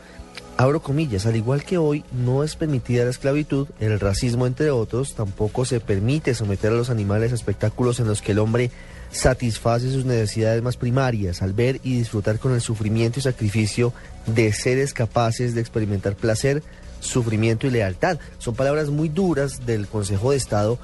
Abro 0.57 0.81
comillas, 0.81 1.25
al 1.25 1.37
igual 1.37 1.63
que 1.63 1.77
hoy 1.77 2.03
no 2.11 2.43
es 2.43 2.57
permitida 2.57 3.05
la 3.05 3.11
esclavitud, 3.11 3.67
el 3.79 3.97
racismo 3.99 4.45
entre 4.45 4.71
otros, 4.71 5.15
tampoco 5.15 5.63
se 5.63 5.79
permite 5.79 6.33
someter 6.33 6.71
a 6.71 6.75
los 6.75 6.89
animales 6.89 7.31
a 7.31 7.35
espectáculos 7.35 8.01
en 8.01 8.07
los 8.07 8.21
que 8.21 8.33
el 8.33 8.39
hombre 8.39 8.71
satisface 9.11 9.91
sus 9.91 10.05
necesidades 10.05 10.61
más 10.61 10.75
primarias 10.75 11.41
al 11.41 11.53
ver 11.53 11.79
y 11.83 11.97
disfrutar 11.97 12.39
con 12.39 12.53
el 12.53 12.61
sufrimiento 12.61 13.19
y 13.19 13.23
sacrificio 13.23 13.93
de 14.27 14.51
seres 14.51 14.93
capaces 14.93 15.55
de 15.55 15.61
experimentar 15.61 16.15
placer, 16.15 16.63
sufrimiento 17.05 17.67
y 17.67 17.71
lealtad. 17.71 18.19
Son 18.37 18.55
palabras 18.55 18.89
muy 18.89 19.09
duras 19.09 19.65
del 19.65 19.87
Consejo 19.87 20.31
de 20.31 20.37
Estado 20.37 20.77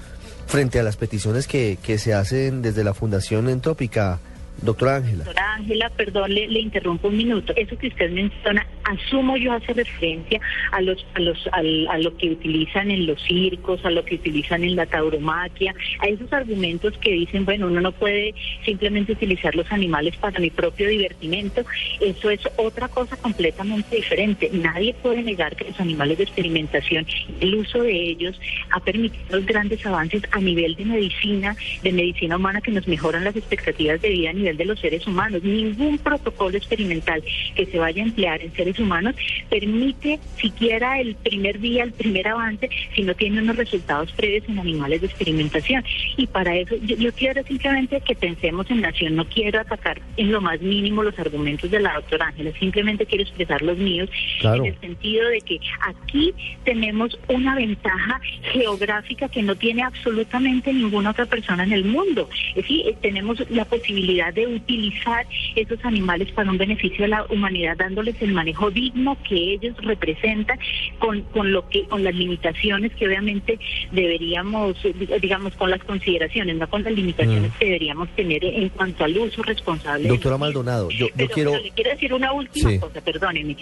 frente 0.47 0.79
a 0.79 0.83
las 0.83 0.97
peticiones 0.97 1.47
que, 1.47 1.77
que 1.81 1.97
se 1.97 2.13
hacen 2.13 2.61
desde 2.61 2.83
la 2.83 2.93
Fundación 2.93 3.49
Entrópica, 3.49 4.19
Doctora 4.61 4.97
Ángela. 4.97 5.23
Doctora 5.23 5.53
Ángela, 5.55 5.89
perdón, 5.89 6.33
le, 6.33 6.59
interrumpo 6.59 7.07
un 7.07 7.17
minuto. 7.17 7.53
Eso 7.55 7.77
que 7.77 7.87
usted 7.87 8.11
menciona, 8.11 8.67
asumo 8.83 9.35
yo 9.37 9.53
hace 9.53 9.73
referencia 9.73 10.39
a 10.71 10.81
los, 10.81 11.05
a 11.15 11.19
los, 11.19 11.49
a 11.51 11.97
lo 11.97 12.15
que 12.17 12.29
utilizan 12.29 12.91
en 12.91 13.07
los 13.07 13.21
circos, 13.23 13.83
a 13.85 13.89
lo 13.89 14.05
que 14.05 14.15
utilizan 14.15 14.63
en 14.63 14.75
la 14.75 14.85
tauromaquia, 14.85 15.73
a 15.99 16.07
esos 16.07 16.31
argumentos 16.31 16.95
que 16.99 17.11
dicen, 17.11 17.43
bueno, 17.45 17.67
uno 17.67 17.81
no 17.81 17.91
puede 17.91 18.35
simplemente 18.63 19.13
utilizar 19.13 19.55
los 19.55 19.71
animales 19.71 20.15
para 20.17 20.39
mi 20.39 20.51
propio 20.51 20.89
divertimento. 20.89 21.65
Eso 21.99 22.29
es 22.29 22.41
otra 22.57 22.87
cosa 22.87 23.17
completamente 23.17 23.95
diferente. 23.95 24.49
Nadie 24.53 24.93
puede 24.93 25.23
negar 25.23 25.55
que 25.55 25.65
los 25.65 25.79
animales 25.79 26.19
de 26.19 26.25
experimentación, 26.25 27.07
el 27.39 27.55
uso 27.55 27.81
de 27.81 28.09
ellos 28.11 28.39
ha 28.69 28.79
permitido 28.79 29.41
grandes 29.43 29.83
avances 29.85 30.21
a 30.31 30.39
nivel 30.39 30.75
de 30.75 30.85
medicina, 30.85 31.55
de 31.81 31.91
medicina 31.91 32.37
humana 32.37 32.61
que 32.61 32.71
nos 32.71 32.87
mejoran 32.87 33.23
las 33.23 33.35
expectativas 33.35 33.99
de 34.01 34.09
vida 34.09 34.29
a 34.29 34.33
nivel 34.33 34.50
de 34.57 34.65
los 34.65 34.79
seres 34.79 35.05
humanos. 35.07 35.43
Ningún 35.43 35.97
protocolo 35.97 36.57
experimental 36.57 37.23
que 37.55 37.65
se 37.65 37.77
vaya 37.77 38.01
a 38.03 38.05
emplear 38.05 38.41
en 38.41 38.53
seres 38.53 38.79
humanos 38.79 39.15
permite 39.49 40.19
siquiera 40.37 40.99
el 40.99 41.15
primer 41.15 41.59
día, 41.59 41.83
el 41.83 41.93
primer 41.93 42.27
avance, 42.27 42.69
si 42.95 43.03
no 43.03 43.13
tiene 43.15 43.41
unos 43.41 43.57
resultados 43.57 44.11
previos 44.13 44.47
en 44.47 44.59
animales 44.59 45.01
de 45.01 45.07
experimentación. 45.07 45.83
Y 46.17 46.27
para 46.27 46.55
eso 46.55 46.75
yo, 46.75 47.11
quiero 47.13 47.43
simplemente 47.43 48.01
que 48.01 48.15
pensemos 48.15 48.69
en 48.69 48.81
nación, 48.81 49.15
no 49.15 49.25
quiero 49.25 49.59
atacar 49.59 50.01
en 50.17 50.31
lo 50.31 50.41
más 50.41 50.61
mínimo 50.61 51.03
los 51.03 51.17
argumentos 51.19 51.69
de 51.69 51.79
la 51.79 51.93
doctora 51.93 52.27
Ángela, 52.27 52.51
simplemente 52.59 53.05
quiero 53.05 53.23
expresar 53.23 53.61
los 53.61 53.77
míos 53.77 54.09
en 54.41 54.65
el 54.65 54.79
sentido 54.79 55.27
de 55.29 55.41
que 55.41 55.59
aquí 55.81 56.33
tenemos 56.63 57.17
una 57.27 57.55
ventaja 57.55 58.19
geográfica 58.53 59.29
que 59.29 59.41
no 59.41 59.55
tiene 59.55 59.83
absolutamente 59.83 60.73
ninguna 60.73 61.11
otra 61.11 61.25
persona 61.25 61.63
en 61.63 61.73
el 61.73 61.85
mundo. 61.85 62.29
Es 62.49 62.55
decir, 62.55 62.95
tenemos 63.01 63.43
la 63.49 63.65
posibilidad 63.65 64.30
de 64.33 64.47
utilizar 64.47 65.25
esos 65.55 65.83
animales 65.83 66.31
para 66.31 66.49
un 66.49 66.57
beneficio 66.57 67.03
de 67.03 67.09
la 67.09 67.25
humanidad, 67.29 67.77
dándoles 67.77 68.21
el 68.21 68.33
manejo 68.33 68.71
digno 68.71 69.17
que 69.27 69.53
ellos 69.53 69.75
representan, 69.77 70.59
con, 70.99 71.21
con 71.23 71.51
lo 71.51 71.67
que, 71.69 71.83
con 71.85 72.03
las 72.03 72.15
limitaciones 72.15 72.93
que 72.95 73.07
obviamente 73.07 73.59
deberíamos, 73.91 74.77
digamos, 75.21 75.55
con 75.55 75.69
las 75.69 75.83
consideraciones, 75.83 76.55
no 76.55 76.69
con 76.69 76.83
las 76.83 76.93
limitaciones 76.93 77.51
mm. 77.51 77.57
que 77.57 77.65
deberíamos 77.65 78.09
tener 78.09 78.43
en 78.43 78.69
cuanto 78.69 79.03
al 79.03 79.17
uso 79.17 79.43
responsable. 79.43 80.07
Doctora 80.07 80.37
Maldonado, 80.37 80.89
yo, 80.89 81.07
quiero. 81.33 81.57
le 81.57 81.71
quiero 81.71 81.91
decir 81.91 82.13
una 82.13 82.33
última 82.33 82.79
cosa, 82.79 83.01
perdóneme. 83.01 83.55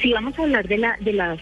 Si 0.00 0.12
vamos 0.12 0.38
a 0.38 0.42
hablar 0.42 0.68
de 0.68 0.78
la, 0.78 0.96
de 1.00 1.12
las 1.12 1.38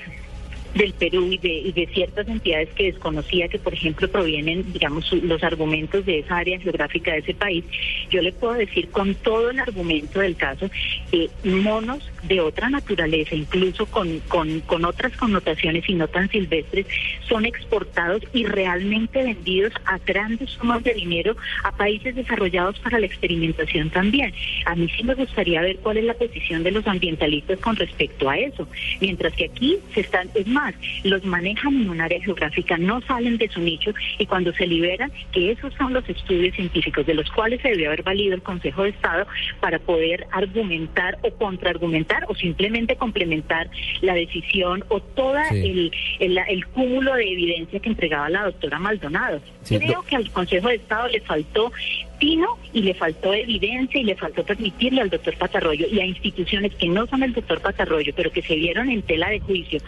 del 0.76 0.92
Perú 0.92 1.32
y 1.32 1.38
de, 1.38 1.48
y 1.48 1.72
de 1.72 1.86
ciertas 1.86 2.28
entidades 2.28 2.68
que 2.74 2.92
desconocía 2.92 3.48
que, 3.48 3.58
por 3.58 3.72
ejemplo, 3.72 4.08
provienen, 4.08 4.72
digamos, 4.72 5.10
los 5.12 5.42
argumentos 5.42 6.04
de 6.04 6.20
esa 6.20 6.38
área 6.38 6.58
geográfica 6.60 7.12
de 7.12 7.18
ese 7.18 7.34
país, 7.34 7.64
yo 8.10 8.22
le 8.22 8.32
puedo 8.32 8.54
decir 8.54 8.88
con 8.90 9.14
todo 9.14 9.50
el 9.50 9.58
argumento 9.58 10.20
del 10.20 10.36
caso 10.36 10.70
que 11.10 11.30
monos 11.44 12.02
de 12.24 12.40
otra 12.40 12.68
naturaleza, 12.68 13.34
incluso 13.34 13.86
con, 13.86 14.20
con, 14.28 14.60
con 14.60 14.84
otras 14.84 15.16
connotaciones 15.16 15.88
y 15.88 15.94
no 15.94 16.08
tan 16.08 16.28
silvestres, 16.28 16.86
son 17.28 17.46
exportados 17.46 18.22
y 18.32 18.44
realmente 18.44 19.22
vendidos 19.22 19.72
a 19.84 19.98
grandes 19.98 20.50
sumas 20.50 20.82
de 20.82 20.94
dinero 20.94 21.36
a 21.62 21.72
países 21.76 22.14
desarrollados 22.14 22.78
para 22.80 22.98
la 22.98 23.06
experimentación 23.06 23.90
también. 23.90 24.32
A 24.64 24.74
mí 24.74 24.88
sí 24.96 25.04
me 25.04 25.14
gustaría 25.14 25.62
ver 25.62 25.76
cuál 25.76 25.98
es 25.98 26.04
la 26.04 26.14
posición 26.14 26.62
de 26.62 26.72
los 26.72 26.86
ambientalistas 26.86 27.58
con 27.60 27.76
respecto 27.76 28.28
a 28.28 28.38
eso. 28.38 28.68
Mientras 29.00 29.32
que 29.34 29.46
aquí 29.46 29.78
se 29.94 30.00
están, 30.00 30.28
es 30.34 30.46
más, 30.46 30.65
los 31.04 31.24
manejan 31.24 31.74
en 31.74 31.90
un 31.90 32.00
área 32.00 32.20
geográfica, 32.20 32.76
no 32.76 33.00
salen 33.02 33.38
de 33.38 33.48
su 33.48 33.60
nicho 33.60 33.92
y 34.18 34.26
cuando 34.26 34.52
se 34.52 34.66
liberan, 34.66 35.12
que 35.32 35.52
esos 35.52 35.72
son 35.74 35.92
los 35.92 36.08
estudios 36.08 36.54
científicos 36.54 37.06
de 37.06 37.14
los 37.14 37.30
cuales 37.30 37.60
se 37.62 37.70
debió 37.70 37.88
haber 37.88 38.02
valido 38.02 38.34
el 38.34 38.42
Consejo 38.42 38.82
de 38.82 38.90
Estado 38.90 39.26
para 39.60 39.78
poder 39.78 40.26
argumentar 40.32 41.18
o 41.22 41.30
contraargumentar 41.30 42.24
o 42.28 42.34
simplemente 42.34 42.96
complementar 42.96 43.68
la 44.00 44.14
decisión 44.14 44.84
o 44.88 45.00
todo 45.00 45.36
el, 45.50 45.92
el, 46.20 46.66
cúmulo 46.68 47.14
de 47.14 47.32
evidencia 47.32 47.80
que 47.80 47.88
entregaba 47.88 48.28
la 48.30 48.44
doctora 48.44 48.78
Maldonado. 48.78 49.40
Creo 49.66 50.02
que 50.02 50.16
al 50.16 50.30
Consejo 50.30 50.68
de 50.68 50.76
Estado 50.76 51.08
le 51.08 51.20
faltó 51.20 51.72
y 52.20 52.82
le 52.82 52.94
faltó 52.94 53.34
evidencia 53.34 54.00
y 54.00 54.04
le 54.04 54.16
faltó 54.16 54.44
permitirle 54.44 55.02
al 55.02 55.10
doctor 55.10 55.36
Patarroyo 55.36 55.86
y 55.90 56.00
a 56.00 56.04
instituciones 56.04 56.74
que 56.74 56.88
no 56.88 57.06
son 57.06 57.22
el 57.22 57.32
doctor 57.32 57.60
Patarroyo, 57.60 58.12
pero 58.16 58.30
que 58.30 58.42
se 58.42 58.54
vieron 58.54 58.90
en 58.90 59.02
tela 59.02 59.28
de 59.30 59.40
juicio 59.40 59.80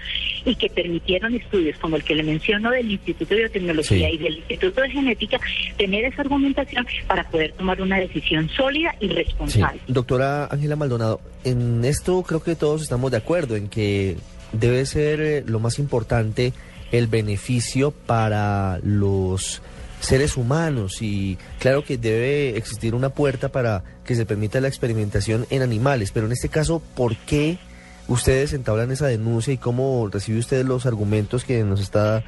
y 0.45 0.55
que 0.55 0.69
permitieron 0.69 1.35
estudios 1.35 1.79
como 1.79 1.97
el 1.97 2.05
que 2.05 2.15
le 2.15 2.23
menciono 2.23 2.71
del 2.71 2.91
Instituto 2.91 3.35
de 3.35 3.41
Biotecnología 3.41 4.11
y 4.11 4.19
del 4.19 4.37
Instituto 4.39 4.81
de 4.83 4.91
Genética, 4.91 5.41
tener 5.77 6.05
esa 6.05 6.23
argumentación 6.23 6.87
para 7.07 7.29
poder 7.29 7.53
tomar 7.53 7.81
una 7.81 7.99
decisión 7.99 8.49
sólida 8.51 8.95
y 9.01 9.09
responsable. 9.09 9.81
Doctora 9.89 10.47
Ángela 10.51 10.77
Maldonado, 10.77 11.21
en 11.45 11.85
esto 11.85 12.23
creo 12.23 12.43
que 12.43 12.57
todos 12.57 12.83
estamos 12.83 13.11
de 13.11 13.17
acuerdo 13.17 13.57
en 13.57 13.69
que 13.69 14.17
debe 14.53 14.85
ser 14.87 15.21
eh, 15.21 15.45
lo 15.47 15.61
más 15.61 15.79
importante 15.79 16.53
el 16.93 17.07
beneficio 17.07 17.91
para 17.91 18.81
los 18.83 19.61
seres 20.01 20.37
humanos 20.37 21.03
y 21.03 21.39
claro 21.59 21.83
que 21.85 21.99
debe 21.99 22.57
existir 22.57 22.95
una 22.95 23.11
puerta 23.11 23.49
para 23.49 23.83
que 24.05 24.15
se 24.15 24.27
permita 24.27 24.61
la 24.61 24.69
experimentación 24.69 25.47
en 25.51 25.63
animales, 25.63 26.13
pero 26.13 26.27
en 26.27 26.33
este 26.33 26.49
caso, 26.49 26.83
¿por 26.97 27.17
qué 27.17 27.59
ustedes 28.09 28.53
entablan 28.53 28.91
esa 28.91 29.07
denuncia 29.07 29.53
y 29.53 29.59
cómo 29.59 30.09
recibe 30.11 30.39
usted 30.39 30.65
los 30.65 30.87
argumentos 30.87 31.45
que 31.45 31.63
nos 31.65 31.81
está 31.81 32.25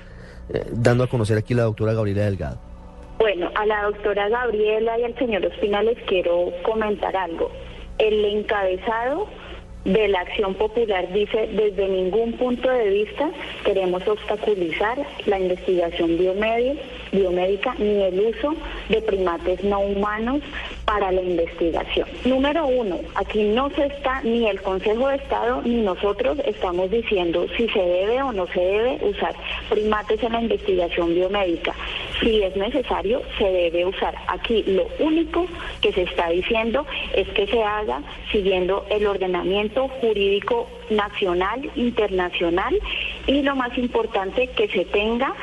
eh, 0.52 0.64
dando 0.72 1.04
a 1.04 1.08
conocer 1.08 1.38
aquí 1.38 1.54
la 1.54 1.62
doctora 1.62 1.92
Gabriela 1.94 2.24
Delgado? 2.24 2.58
Bueno, 3.18 3.50
a 3.54 3.66
la 3.66 3.82
doctora 3.84 4.28
Gabriela 4.28 4.98
y 4.98 5.04
al 5.04 5.14
señor 5.18 5.44
Ospina 5.44 5.82
les 5.82 5.98
quiero 6.04 6.52
comentar 6.62 7.14
algo. 7.16 7.50
El 7.98 8.24
encabezado 8.24 9.28
de 9.84 10.08
la 10.08 10.20
acción 10.20 10.54
popular 10.54 11.10
dice, 11.12 11.48
desde 11.52 11.88
ningún 11.88 12.32
punto 12.34 12.70
de 12.70 12.88
vista 12.88 13.30
queremos 13.64 14.06
obstaculizar 14.06 14.98
la 15.26 15.38
investigación 15.38 16.18
biomédica 16.18 16.80
ni 17.12 18.02
el 18.02 18.20
uso 18.20 18.54
de 18.88 19.02
primates 19.02 19.62
no 19.64 19.80
humanos 19.80 20.40
para 20.84 21.12
la 21.12 21.22
investigación. 21.22 22.08
Número 22.24 22.66
uno, 22.66 22.98
aquí 23.14 23.42
no 23.44 23.70
se 23.70 23.86
está, 23.86 24.22
ni 24.22 24.48
el 24.48 24.61
Consejo 24.61 25.08
de 25.08 25.16
Estado 25.16 25.62
ni 25.64 25.82
nosotros 25.82 26.38
estamos 26.44 26.90
diciendo 26.90 27.46
si 27.56 27.68
se 27.68 27.78
debe 27.78 28.22
o 28.22 28.32
no 28.32 28.46
se 28.48 28.61
debe 28.61 28.98
usar 29.02 29.34
primates 29.68 30.22
en 30.22 30.32
la 30.32 30.40
investigación 30.40 31.14
biomédica. 31.14 31.74
Si 32.20 32.42
es 32.42 32.56
necesario, 32.56 33.22
se 33.38 33.44
debe 33.44 33.86
usar. 33.86 34.14
Aquí 34.26 34.62
lo 34.66 34.88
único 34.98 35.46
que 35.80 35.92
se 35.92 36.02
está 36.02 36.28
diciendo 36.30 36.86
es 37.14 37.28
que 37.28 37.46
se 37.46 37.62
haga 37.62 38.02
siguiendo 38.32 38.84
el 38.90 39.06
ordenamiento 39.06 39.88
jurídico 40.00 40.68
nacional, 40.90 41.70
internacional 41.76 42.78
y 43.26 43.42
lo 43.42 43.54
más 43.54 43.76
importante, 43.78 44.48
que 44.48 44.68
se 44.68 44.84
tenga 44.86 45.34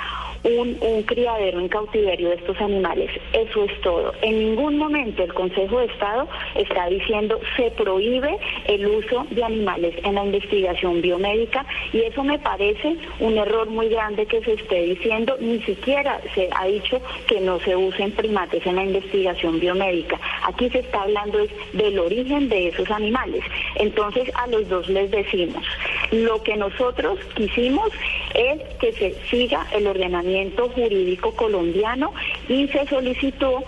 un, 0.56 1.04
criadero 1.04 1.60
en 1.60 1.68
cautiverio 1.68 2.30
de 2.30 2.36
estos 2.36 2.60
animales. 2.62 3.10
Eso 3.34 3.64
es 3.64 3.82
todo. 3.82 4.14
En 4.22 4.38
ningún 4.38 4.78
momento 4.78 5.24
el 5.24 5.34
Consejo 5.34 5.80
de 5.80 5.86
Estado 5.86 6.28
está 6.56 6.88
diciendo 6.88 7.39
se 7.56 7.72
prohíbe 7.72 8.38
el 8.66 8.86
uso 8.88 9.26
de 9.32 9.43
animales 9.43 9.95
en 10.04 10.16
la 10.16 10.26
investigación 10.26 11.02
biomédica 11.02 11.66
y 11.93 12.02
eso 12.02 12.24
me 12.24 12.39
parece 12.39 12.95
un 13.20 13.38
error 13.38 13.70
muy 13.70 13.89
grande 13.89 14.26
que 14.26 14.41
se 14.41 14.54
esté 14.54 14.84
diciendo. 14.84 15.38
Ni 15.39 15.62
siquiera 15.62 16.20
se 16.34 16.50
ha 16.56 16.66
dicho 16.66 17.02
que 17.28 17.39
no 17.39 17.60
se 17.60 17.76
usen 17.76 18.12
primates 18.12 18.66
en 18.66 18.76
la 18.76 18.84
investigación 18.84 19.60
biomédica. 19.60 20.20
Aquí 20.43 20.70
se 20.70 20.80
está 20.80 21.04
hablando 21.04 21.39
del 21.74 22.00
origen 22.00 22.50
de 22.50 22.70
esos 22.70 22.89
animales. 22.91 23.43
Entonces 23.76 24.32
a 24.36 24.48
los 24.48 24.68
dos 24.70 24.88
les 24.89 25.12
decimos, 25.12 25.64
lo 26.12 26.41
que 26.43 26.56
nosotros 26.56 27.20
quisimos 27.36 27.89
es 28.34 28.62
que 28.80 28.93
se 28.93 29.14
siga 29.30 29.66
el 29.74 29.88
ordenamiento 29.88 30.36
jurídico 30.69 31.31
colombiano 31.35 32.13
y 32.47 32.67
se 32.67 32.85
solicitó 32.88 33.63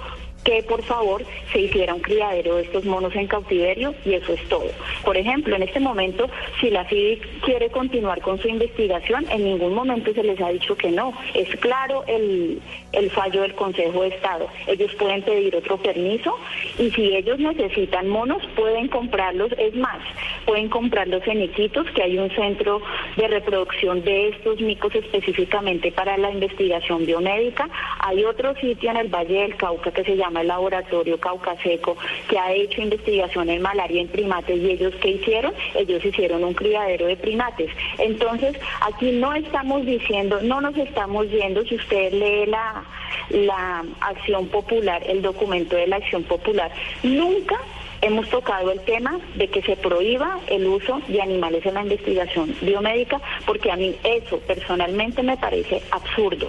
que 0.50 0.64
por 0.64 0.82
favor 0.84 1.24
se 1.52 1.60
hiciera 1.60 1.94
un 1.94 2.00
criadero 2.02 2.56
de 2.56 2.64
estos 2.64 2.84
monos 2.84 3.16
en 3.16 3.28
cautiverio 3.28 3.94
y 4.04 4.16
eso 4.16 4.34
es 4.34 4.44
todo. 4.50 4.66
Por 5.04 5.16
ejemplo, 5.16 5.56
en 5.56 5.62
este 5.62 5.80
momento, 5.80 6.28
si 6.60 6.72
la 6.72 6.86
CIDIC 6.86 7.42
quiere 7.42 7.70
continuar 7.70 8.20
con 8.22 8.40
su 8.40 8.48
investigación, 8.48 9.28
en 9.30 9.44
ningún 9.44 9.76
momento 9.76 10.12
se 10.12 10.24
les 10.24 10.42
ha 10.42 10.50
dicho 10.50 10.76
que 10.76 10.90
no. 10.90 11.14
Es 11.36 11.56
claro 11.58 12.04
el, 12.08 12.60
el 12.94 13.12
fallo 13.12 13.44
del 13.44 13.54
Consejo 13.54 14.02
de 14.02 14.08
Estado. 14.08 14.48
Ellos 14.66 14.92
pueden 14.96 15.22
pedir 15.22 15.56
otro 15.56 15.78
permiso 15.78 16.36
y 16.80 16.90
si 16.92 17.16
ellos 17.16 17.38
necesitan 17.38 18.10
monos, 18.10 18.42
pueden 18.56 18.88
comprarlos. 18.88 19.52
Es 19.56 19.76
más, 19.76 20.00
pueden 20.48 20.70
comprarlos 20.70 21.22
en 21.28 21.44
Iquitos, 21.44 21.86
que 21.92 22.02
hay 22.02 22.18
un 22.18 22.32
centro 22.32 22.82
de 23.18 23.28
reproducción 23.28 24.04
de 24.04 24.30
estos 24.30 24.60
micos 24.62 24.96
específicamente 24.96 25.92
para 25.92 26.18
la 26.18 26.32
investigación 26.32 27.06
biomédica. 27.06 27.70
Hay 28.00 28.24
otro 28.24 28.56
sitio 28.56 28.90
en 28.90 28.98
el 28.98 29.10
Valle 29.10 29.42
del 29.42 29.56
Cauca 29.56 29.92
que 29.92 30.04
se 30.04 30.18
llama 30.18 30.39
el 30.42 30.48
Laboratorio 30.48 31.20
Caucaseco, 31.20 31.98
que 32.28 32.38
ha 32.38 32.54
hecho 32.54 32.82
investigación 32.82 33.50
en 33.50 33.62
malaria 33.62 34.02
en 34.02 34.08
primates 34.08 34.58
y 34.58 34.72
ellos 34.72 34.94
qué 35.02 35.10
hicieron? 35.10 35.54
Ellos 35.76 36.04
hicieron 36.04 36.44
un 36.44 36.54
criadero 36.54 37.08
de 37.08 37.16
primates. 37.18 37.72
Entonces, 37.98 38.56
aquí 38.82 39.12
no 39.12 39.34
estamos 39.34 39.86
diciendo, 39.86 40.40
no 40.42 40.62
nos 40.62 40.78
estamos 40.78 41.30
yendo, 41.30 41.64
si 41.66 41.76
usted 41.76 42.14
lee 42.14 42.46
la, 42.46 42.84
la 43.30 43.86
acción 44.02 44.48
popular, 44.48 45.02
el 45.06 45.22
documento 45.22 45.76
de 45.76 45.88
la 45.88 45.98
acción 45.98 46.24
popular, 46.24 46.72
nunca 47.04 47.60
Hemos 48.02 48.30
tocado 48.30 48.72
el 48.72 48.80
tema 48.82 49.20
de 49.36 49.50
que 49.50 49.62
se 49.62 49.76
prohíba 49.76 50.40
el 50.48 50.66
uso 50.68 51.02
de 51.10 51.22
animales 51.22 51.66
en 51.66 51.74
la 51.74 51.84
investigación 51.84 52.56
biomédica, 52.62 53.20
porque 53.46 53.72
a 53.72 53.76
mí 53.76 53.94
eso 54.04 54.40
personalmente 54.40 55.22
me 55.22 55.36
parece 55.36 55.82
absurdo. 55.92 56.48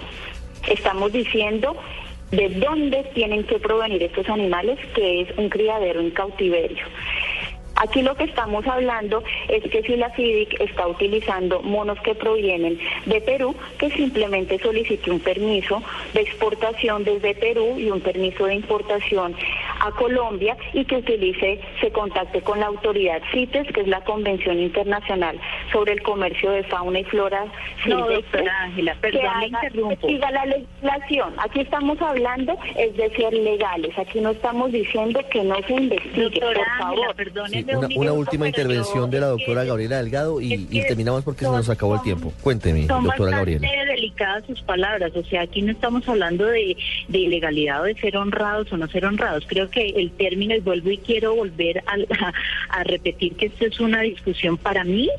Estamos 0.67 1.11
diciendo 1.11 1.75
de 2.31 2.49
dónde 2.49 3.03
tienen 3.13 3.43
que 3.43 3.59
provenir 3.59 4.03
estos 4.03 4.27
animales, 4.29 4.79
que 4.95 5.21
es 5.21 5.37
un 5.37 5.49
criadero 5.49 5.99
en 5.99 6.11
cautiverio. 6.11 6.85
Aquí 7.81 8.03
lo 8.03 8.15
que 8.15 8.25
estamos 8.25 8.65
hablando 8.67 9.23
es 9.47 9.63
que 9.63 9.81
si 9.81 9.95
la 9.95 10.11
CIDIC 10.11 10.61
está 10.61 10.87
utilizando 10.87 11.63
monos 11.63 11.99
que 12.01 12.13
provienen 12.13 12.77
de 13.07 13.21
Perú, 13.21 13.55
que 13.79 13.89
simplemente 13.89 14.59
solicite 14.59 15.09
un 15.09 15.19
permiso 15.19 15.81
de 16.13 16.21
exportación 16.21 17.03
desde 17.03 17.33
Perú 17.33 17.79
y 17.79 17.89
un 17.89 17.99
permiso 17.99 18.45
de 18.45 18.53
importación 18.53 19.35
a 19.79 19.91
Colombia 19.93 20.55
y 20.73 20.85
que 20.85 20.97
utilice, 20.97 21.59
se 21.79 21.91
contacte 21.91 22.41
con 22.41 22.59
la 22.59 22.67
autoridad 22.67 23.19
CITES, 23.31 23.71
que 23.73 23.81
es 23.81 23.87
la 23.87 24.01
Convención 24.01 24.59
Internacional 24.59 25.39
sobre 25.71 25.93
el 25.93 26.03
Comercio 26.03 26.51
de 26.51 26.63
Fauna 26.65 26.99
y 26.99 27.03
Flora. 27.05 27.45
No, 27.87 28.07
doctora 28.07 28.61
Ángela, 28.61 28.95
perdón, 29.01 29.39
le 29.39 29.47
interrumpo. 29.47 30.07
Siga 30.07 30.29
la 30.29 30.45
legislación. 30.45 31.33
Aquí 31.37 31.61
estamos 31.61 31.99
hablando 31.99 32.55
es 32.75 32.95
de 32.95 33.09
ser 33.15 33.33
legales. 33.33 33.97
Aquí 33.97 34.21
no 34.21 34.29
estamos 34.31 34.71
diciendo 34.71 35.19
que 35.31 35.43
no 35.43 35.55
se 35.65 35.73
investigue, 35.73 36.39
por 36.39 36.77
favor. 36.77 37.15
Una, 37.77 38.13
última 38.13 38.47
intervención 38.47 39.09
de 39.09 39.19
la 39.19 39.27
doctora 39.27 39.63
Gabriela 39.63 39.97
Delgado 39.97 40.41
y, 40.41 40.67
terminamos 40.87 41.23
porque 41.23 41.45
se 41.45 41.51
nos 41.51 41.69
acabó 41.69 41.95
el 41.95 42.01
tiempo. 42.01 42.33
Cuénteme, 42.41 42.85
doctora 42.87 43.37
Gabriela. 43.37 43.67
Son 43.67 43.87
delicadas 43.87 44.43
sus 44.45 44.61
palabras. 44.61 45.11
O 45.15 45.23
sea, 45.23 45.41
aquí 45.41 45.61
no 45.61 45.71
estamos 45.71 46.07
hablando 46.07 46.45
de, 46.45 46.75
de 47.07 47.17
ilegalidad 47.17 47.81
o 47.81 47.85
de 47.85 47.95
ser 47.95 48.17
honrados 48.17 48.71
o 48.71 48.77
no 48.77 48.87
ser 48.87 49.05
honrados. 49.05 49.45
Creo 49.47 49.69
que 49.69 49.89
el 49.89 50.11
término, 50.11 50.55
y 50.55 50.59
vuelvo 50.59 50.91
y 50.91 50.97
quiero 50.97 51.35
volver 51.35 51.83
a, 51.85 52.83
repetir 52.83 53.35
que 53.35 53.47
esto 53.47 53.65
es 53.65 53.79
una 53.79 54.01
discusión 54.01 54.57
para 54.57 54.83
mí 54.83 55.09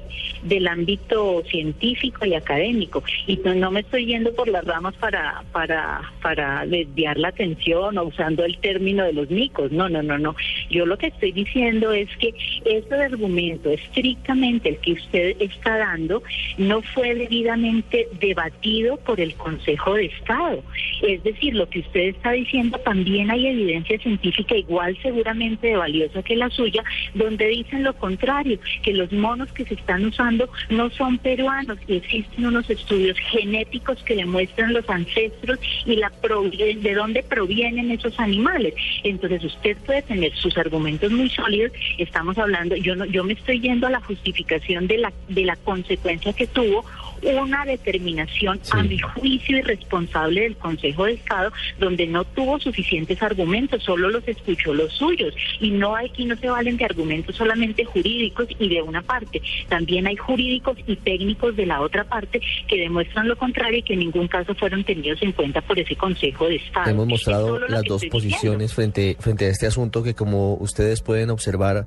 del 0.43 0.67
ámbito 0.67 1.43
científico 1.49 2.27
y 2.27 2.35
académico. 2.35 3.03
Y 3.27 3.37
no, 3.37 3.71
me 3.71 3.81
estoy 3.81 4.07
yendo 4.07 4.35
por 4.35 4.49
las 4.49 4.65
ramas 4.65 4.95
para, 4.97 5.45
para, 5.53 6.13
para 6.21 6.67
desviar 6.67 7.19
la 7.19 7.29
atención 7.29 7.99
o 7.99 8.05
usando 8.05 8.45
el 8.45 8.59
término 8.59 9.05
de 9.05 9.13
los 9.13 9.31
micos. 9.31 9.71
No, 9.71 9.89
no, 9.89 10.03
no, 10.03 10.19
no. 10.19 10.35
Yo 10.71 10.87
lo 10.87 10.99
que 10.99 11.09
estoy 11.09 11.33
diciendo 11.33 11.93
es 11.93 12.09
que 12.19 12.35
este 12.65 12.95
argumento, 12.95 13.71
estrictamente 13.71 14.71
el 14.71 14.79
que 14.79 14.93
usted 14.93 15.37
está 15.41 15.79
dando, 15.79 16.23
no 16.59 16.83
fue 16.83 17.15
debidamente 17.15 18.09
debatido 18.21 18.97
por 18.99 19.21
el 19.21 19.35
Consejo 19.35 19.95
de 19.95 20.07
Estado. 20.07 20.63
Es 21.03 21.23
decir, 21.25 21.55
lo 21.55 21.69
que 21.69 21.81
usted 21.81 22.01
está 22.01 22.33
diciendo 22.33 22.79
también 22.79 23.31
hay 23.31 23.47
evidencia 23.47 23.99
científica 23.99 24.57
igual 24.57 24.97
seguramente 25.03 25.69
de 25.69 25.77
valiosa 25.77 26.23
que 26.23 26.37
la 26.37 26.51
suya, 26.51 26.85
donde 27.15 27.47
dicen 27.49 27.83
lo 27.83 27.95
contrario, 27.95 28.59
que 28.83 28.93
los 28.93 29.13
monos 29.13 29.53
que 29.53 29.65
se 29.65 29.75
están 29.75 30.05
usando 30.05 30.49
no 30.71 30.91
son 30.91 31.19
peruanos, 31.19 31.79
y 31.87 31.97
existen 31.97 32.47
unos 32.47 32.69
estudios 32.71 33.19
genéticos 33.19 34.03
que 34.05 34.17
demuestran 34.17 34.73
los 34.73 34.89
ancestros 34.89 35.59
y 35.87 35.97
la 35.97 36.11
de 36.23 36.95
dónde 36.95 37.23
provienen 37.23 37.91
esos 37.91 38.19
animales. 38.19 38.75
Entonces 39.03 39.45
usted 39.45 39.77
puede 39.85 40.03
tener 40.03 40.33
sus 40.35 40.57
argumentos 40.57 41.11
muy 41.11 41.29
sólidos, 41.29 41.73
estamos 42.23 42.39
hablando, 42.39 42.77
yo 42.77 42.95
no, 42.95 43.05
yo 43.05 43.25
me 43.25 43.33
estoy 43.33 43.61
yendo 43.61 43.89
a 43.89 43.91
la 43.91 44.01
justificación 44.01 44.87
de 44.87 44.99
la, 44.99 45.13
de 45.29 45.45
la 45.45 45.57
consecuencia 45.57 46.33
que 46.33 46.47
tuvo 46.47 46.85
una 47.23 47.65
determinación 47.65 48.61
a 48.71 48.83
mi 48.83 48.99
juicio 48.99 49.59
irresponsable 49.59 50.43
del 50.43 50.57
Consejo 50.57 51.05
de 51.05 51.13
Estado 51.13 51.53
donde 51.79 52.07
no 52.07 52.25
tuvo 52.25 52.59
suficientes 52.59 53.23
argumentos, 53.23 53.83
solo 53.83 54.11
los 54.11 54.27
escuchó 54.27 54.75
los 54.75 54.93
suyos. 54.93 55.35
Y 55.61 55.71
no 55.71 55.97
aquí 55.97 56.25
no 56.25 56.37
se 56.37 56.49
valen 56.49 56.77
de 56.77 56.85
argumentos 56.85 57.37
solamente 57.37 57.85
jurídicos 57.85 58.49
y 58.59 58.69
de 58.69 58.83
una 58.83 59.03
parte, 59.03 59.41
también 59.69 60.07
hay 60.07 60.17
jurídicos 60.17 60.77
y 60.87 60.97
técnicos 60.97 61.57
de 61.57 61.67
la 61.67 61.81
otra 61.81 62.05
parte 62.05 62.41
que 62.69 62.77
demuestran 62.77 63.29
lo 63.29 63.37
contrario 63.37 63.79
y 63.79 63.83
que 63.83 63.95
en 63.95 64.01
ningún 64.01 64.29
caso 64.29 64.55
fueron 64.55 64.85
tenidos 64.85 65.23
en 65.23 65.33
cuenta 65.33 65.61
por 65.61 65.79
ese 65.79 65.97
Consejo 65.97 66.49
de 66.49 66.57
Estado. 66.57 66.91
Hemos 66.91 67.07
mostrado 67.07 67.59
las 67.69 67.83
dos 67.85 68.05
posiciones 68.07 68.75
frente 68.75 69.17
frente 69.19 69.47
a 69.47 69.49
este 69.49 69.67
asunto 69.67 70.03
que 70.03 70.15
como 70.15 70.55
ustedes 70.55 71.03
pueden 71.03 71.31
observar 71.31 71.87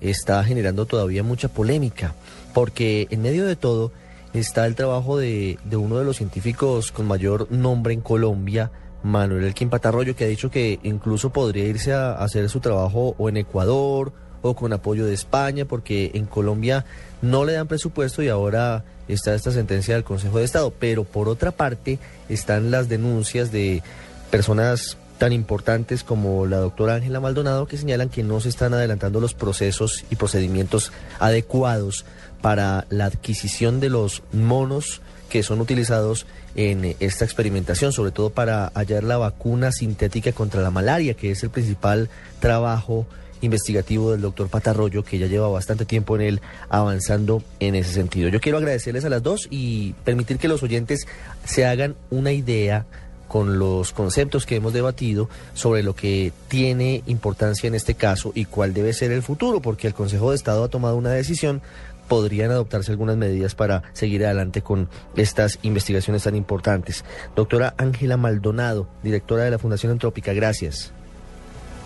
está 0.00 0.42
generando 0.44 0.86
todavía 0.86 1.22
mucha 1.22 1.48
polémica, 1.48 2.14
porque 2.54 3.06
en 3.10 3.22
medio 3.22 3.46
de 3.46 3.56
todo 3.56 3.92
está 4.32 4.66
el 4.66 4.74
trabajo 4.74 5.18
de, 5.18 5.58
de 5.64 5.76
uno 5.76 5.98
de 5.98 6.04
los 6.04 6.16
científicos 6.16 6.92
con 6.92 7.06
mayor 7.06 7.50
nombre 7.50 7.94
en 7.94 8.00
Colombia, 8.00 8.70
Manuel 9.02 9.44
Elkin 9.44 9.70
Patarroyo, 9.70 10.16
que 10.16 10.24
ha 10.24 10.28
dicho 10.28 10.50
que 10.50 10.80
incluso 10.82 11.30
podría 11.30 11.64
irse 11.64 11.92
a, 11.92 12.12
hacer 12.12 12.48
su 12.48 12.60
trabajo 12.60 13.14
o 13.18 13.28
en 13.28 13.36
Ecuador 13.36 14.12
o 14.42 14.54
con 14.54 14.72
apoyo 14.72 15.06
de 15.06 15.14
España, 15.14 15.64
porque 15.64 16.12
en 16.14 16.26
Colombia 16.26 16.84
no 17.22 17.44
le 17.44 17.54
dan 17.54 17.66
presupuesto 17.66 18.22
y 18.22 18.28
ahora 18.28 18.84
está 19.08 19.34
esta 19.34 19.50
sentencia 19.50 19.94
del 19.94 20.04
Consejo 20.04 20.38
de 20.38 20.44
Estado. 20.44 20.72
Pero 20.78 21.04
por 21.04 21.28
otra 21.28 21.50
parte 21.50 21.98
están 22.28 22.70
las 22.70 22.88
denuncias 22.88 23.50
de 23.50 23.82
personas 24.30 24.96
tan 25.18 25.32
importantes 25.32 26.04
como 26.04 26.46
la 26.46 26.58
doctora 26.58 26.94
Ángela 26.94 27.20
Maldonado 27.20 27.66
que 27.66 27.76
señalan 27.76 28.08
que 28.08 28.22
no 28.22 28.40
se 28.40 28.48
están 28.48 28.72
adelantando 28.72 29.20
los 29.20 29.34
procesos 29.34 30.04
y 30.10 30.16
procedimientos 30.16 30.92
adecuados 31.18 32.04
para 32.40 32.86
la 32.88 33.06
adquisición 33.06 33.80
de 33.80 33.90
los 33.90 34.22
monos 34.32 35.02
que 35.28 35.42
son 35.42 35.60
utilizados 35.60 36.26
en 36.54 36.96
esta 37.00 37.24
experimentación, 37.24 37.92
sobre 37.92 38.12
todo 38.12 38.30
para 38.30 38.68
hallar 38.74 39.04
la 39.04 39.18
vacuna 39.18 39.72
sintética 39.72 40.32
contra 40.32 40.62
la 40.62 40.70
malaria, 40.70 41.14
que 41.14 41.30
es 41.30 41.42
el 41.42 41.50
principal 41.50 42.08
trabajo 42.40 43.06
investigativo 43.40 44.10
del 44.12 44.22
doctor 44.22 44.48
Patarroyo, 44.48 45.04
que 45.04 45.18
ya 45.18 45.26
lleva 45.26 45.48
bastante 45.48 45.84
tiempo 45.84 46.16
en 46.16 46.22
él 46.22 46.40
avanzando 46.68 47.42
en 47.60 47.74
ese 47.74 47.92
sentido. 47.92 48.28
Yo 48.28 48.40
quiero 48.40 48.58
agradecerles 48.58 49.04
a 49.04 49.08
las 49.08 49.22
dos 49.22 49.46
y 49.50 49.92
permitir 50.04 50.38
que 50.38 50.48
los 50.48 50.62
oyentes 50.62 51.06
se 51.44 51.66
hagan 51.66 51.94
una 52.10 52.32
idea 52.32 52.86
con 53.28 53.58
los 53.58 53.92
conceptos 53.92 54.46
que 54.46 54.56
hemos 54.56 54.72
debatido 54.72 55.28
sobre 55.54 55.82
lo 55.82 55.94
que 55.94 56.32
tiene 56.48 57.02
importancia 57.06 57.68
en 57.68 57.74
este 57.74 57.94
caso 57.94 58.32
y 58.34 58.46
cuál 58.46 58.74
debe 58.74 58.92
ser 58.92 59.12
el 59.12 59.22
futuro, 59.22 59.60
porque 59.60 59.86
el 59.86 59.94
Consejo 59.94 60.30
de 60.30 60.36
Estado 60.36 60.64
ha 60.64 60.68
tomado 60.68 60.96
una 60.96 61.10
decisión 61.10 61.62
podrían 62.08 62.50
adoptarse 62.50 62.90
algunas 62.90 63.16
medidas 63.16 63.54
para 63.54 63.82
seguir 63.92 64.24
adelante 64.24 64.62
con 64.62 64.88
estas 65.16 65.58
investigaciones 65.62 66.24
tan 66.24 66.34
importantes. 66.34 67.04
Doctora 67.36 67.74
Ángela 67.76 68.16
Maldonado, 68.16 68.88
directora 69.02 69.44
de 69.44 69.50
la 69.50 69.58
Fundación 69.58 69.92
Antrópica, 69.92 70.32
gracias. 70.32 70.92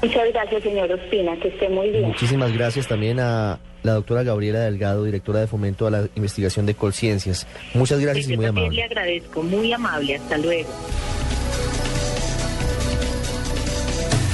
Muchas 0.02 0.32
gracias, 0.32 0.62
señor 0.64 0.90
Ospina, 0.90 1.38
que 1.38 1.48
esté 1.48 1.68
muy 1.68 1.90
bien. 1.90 2.08
Muchísimas 2.08 2.52
gracias 2.52 2.88
también 2.88 3.20
a 3.20 3.60
la 3.84 3.92
doctora 3.92 4.24
Gabriela 4.24 4.60
Delgado, 4.60 5.04
directora 5.04 5.40
de 5.40 5.46
Fomento 5.46 5.86
a 5.86 5.90
la 5.90 6.08
Investigación 6.16 6.66
de 6.66 6.74
Colciencias. 6.74 7.46
Muchas 7.74 8.00
gracias 8.00 8.28
y 8.28 8.36
muy 8.36 8.46
amable. 8.46 8.76
le 8.76 8.82
agradezco, 8.82 9.42
muy 9.42 9.72
amable, 9.72 10.16
hasta 10.16 10.38
luego. 10.38 10.70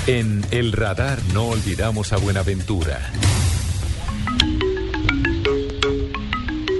En 0.09 0.41
El 0.51 0.73
Radar 0.73 1.19
no 1.35 1.49
olvidamos 1.49 2.15
a 2.15 2.17
Buenaventura. 2.17 3.13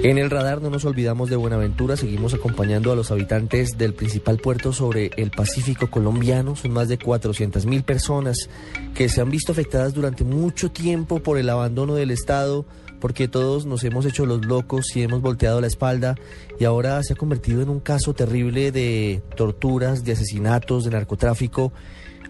En 0.01 0.17
el 0.17 0.31
radar 0.31 0.63
no 0.63 0.71
nos 0.71 0.83
olvidamos 0.85 1.29
de 1.29 1.35
Buenaventura, 1.35 1.95
seguimos 1.95 2.33
acompañando 2.33 2.91
a 2.91 2.95
los 2.95 3.11
habitantes 3.11 3.77
del 3.77 3.93
principal 3.93 4.39
puerto 4.39 4.73
sobre 4.73 5.11
el 5.15 5.29
Pacífico 5.29 5.91
colombiano. 5.91 6.55
Son 6.55 6.71
más 6.71 6.87
de 6.87 6.97
400 6.97 7.67
mil 7.67 7.83
personas 7.83 8.49
que 8.95 9.09
se 9.09 9.21
han 9.21 9.29
visto 9.29 9.51
afectadas 9.51 9.93
durante 9.93 10.23
mucho 10.23 10.71
tiempo 10.71 11.21
por 11.21 11.37
el 11.37 11.51
abandono 11.51 11.93
del 11.93 12.09
Estado, 12.09 12.65
porque 12.99 13.27
todos 13.27 13.67
nos 13.67 13.83
hemos 13.83 14.07
hecho 14.07 14.25
los 14.25 14.43
locos 14.43 14.95
y 14.95 15.03
hemos 15.03 15.21
volteado 15.21 15.61
la 15.61 15.67
espalda 15.67 16.15
y 16.59 16.65
ahora 16.65 17.03
se 17.03 17.13
ha 17.13 17.15
convertido 17.15 17.61
en 17.61 17.69
un 17.69 17.79
caso 17.79 18.15
terrible 18.15 18.71
de 18.71 19.21
torturas, 19.35 20.03
de 20.03 20.13
asesinatos, 20.13 20.85
de 20.85 20.89
narcotráfico 20.89 21.71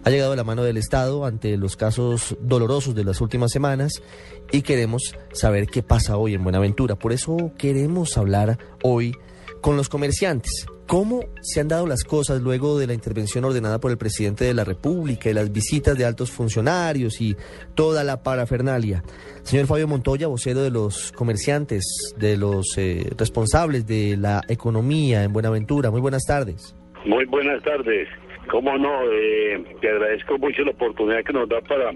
ha 0.04 0.10
llegado 0.10 0.34
la 0.36 0.44
mano 0.44 0.62
del 0.62 0.76
Estado 0.76 1.24
ante 1.24 1.56
los 1.56 1.76
casos 1.76 2.36
dolorosos 2.40 2.94
de 2.94 3.04
las 3.04 3.20
últimas 3.20 3.50
semanas 3.50 4.02
y 4.50 4.62
queremos 4.62 5.14
saber 5.32 5.66
qué 5.66 5.82
pasa 5.82 6.16
hoy 6.16 6.34
en 6.34 6.42
Buenaventura. 6.42 6.96
Por 6.96 7.12
eso 7.12 7.52
queremos 7.58 8.16
hablar 8.16 8.58
hoy 8.82 9.14
con 9.60 9.76
los 9.76 9.88
comerciantes. 9.88 10.66
¿Cómo 10.86 11.20
se 11.40 11.60
han 11.60 11.68
dado 11.68 11.86
las 11.86 12.02
cosas 12.02 12.40
luego 12.40 12.76
de 12.76 12.88
la 12.88 12.94
intervención 12.94 13.44
ordenada 13.44 13.78
por 13.78 13.92
el 13.92 13.98
presidente 13.98 14.44
de 14.44 14.54
la 14.54 14.64
República 14.64 15.30
y 15.30 15.34
las 15.34 15.52
visitas 15.52 15.96
de 15.96 16.04
altos 16.04 16.32
funcionarios 16.32 17.20
y 17.20 17.36
toda 17.76 18.02
la 18.02 18.24
parafernalia? 18.24 19.04
Señor 19.42 19.66
Fabio 19.66 19.86
Montoya, 19.86 20.26
vocero 20.26 20.62
de 20.62 20.70
los 20.70 21.12
comerciantes, 21.12 21.84
de 22.16 22.36
los 22.36 22.76
eh, 22.76 23.08
responsables 23.16 23.86
de 23.86 24.16
la 24.16 24.40
economía 24.48 25.22
en 25.22 25.32
Buenaventura, 25.32 25.92
muy 25.92 26.00
buenas 26.00 26.24
tardes. 26.24 26.74
Muy 27.04 27.24
buenas 27.26 27.62
tardes. 27.62 28.08
Cómo 28.50 28.76
no, 28.76 29.02
eh, 29.10 29.62
te 29.80 29.88
agradezco 29.88 30.36
mucho 30.38 30.64
la 30.64 30.72
oportunidad 30.72 31.22
que 31.22 31.32
nos 31.32 31.48
da 31.48 31.60
para 31.60 31.92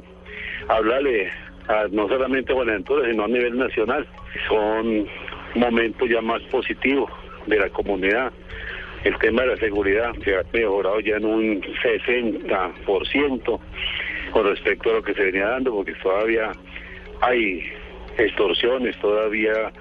hablarle 0.69 1.29
a, 1.69 1.87
no 1.91 2.09
solamente 2.09 2.53
a 2.53 2.55
Buenaventura, 2.55 3.11
sino 3.11 3.25
a 3.25 3.29
nivel 3.29 3.59
nacional. 3.59 4.07
Son 4.49 5.09
momentos 5.57 6.09
ya 6.09 6.21
más 6.21 6.41
positivos 6.45 7.11
de 7.47 7.59
la 7.59 7.69
comunidad. 7.71 8.33
El 9.03 9.19
tema 9.19 9.43
de 9.43 9.49
la 9.49 9.57
seguridad 9.57 10.13
se 10.23 10.37
ha 10.37 10.45
mejorado 10.53 11.01
ya 11.01 11.17
en 11.17 11.27
un 11.27 11.61
60% 11.61 13.61
con 14.31 14.47
respecto 14.47 14.91
a 14.91 14.95
lo 14.95 15.03
que 15.03 15.15
se 15.15 15.25
venía 15.25 15.49
dando, 15.49 15.73
porque 15.73 15.95
todavía 16.03 16.53
hay 17.21 17.65
extorsiones, 18.17 18.97
todavía 19.01 19.73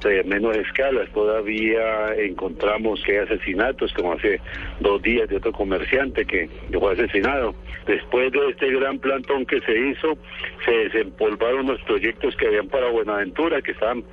de 0.00 0.22
menos 0.24 0.56
escalas, 0.56 1.08
todavía 1.12 2.14
encontramos 2.16 3.02
que 3.02 3.12
hay 3.12 3.24
asesinatos, 3.24 3.92
como 3.94 4.12
hace 4.12 4.40
dos 4.80 5.02
días 5.02 5.28
de 5.28 5.36
otro 5.36 5.52
comerciante 5.52 6.24
que 6.24 6.48
fue 6.78 6.92
asesinado. 6.92 7.54
Después 7.86 8.30
de 8.32 8.50
este 8.50 8.70
gran 8.70 8.98
plantón 8.98 9.46
que 9.46 9.60
se 9.62 9.76
hizo, 9.76 10.18
se 10.64 10.70
desempolvaron 10.70 11.66
los 11.66 11.80
proyectos 11.82 12.36
que 12.36 12.46
habían 12.46 12.68
para 12.68 12.90
Buenaventura, 12.90 13.60
que 13.62 13.72
estaban, 13.72 14.04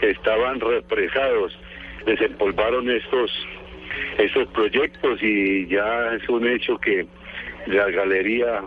estaban 0.00 0.60
represados. 0.60 1.58
Desempolvaron 2.06 2.88
estos, 2.88 3.30
estos 4.18 4.48
proyectos 4.48 5.22
y 5.22 5.66
ya 5.66 6.14
es 6.14 6.28
un 6.28 6.46
hecho 6.46 6.78
que 6.78 7.06
la 7.66 7.90
galería 7.90 8.62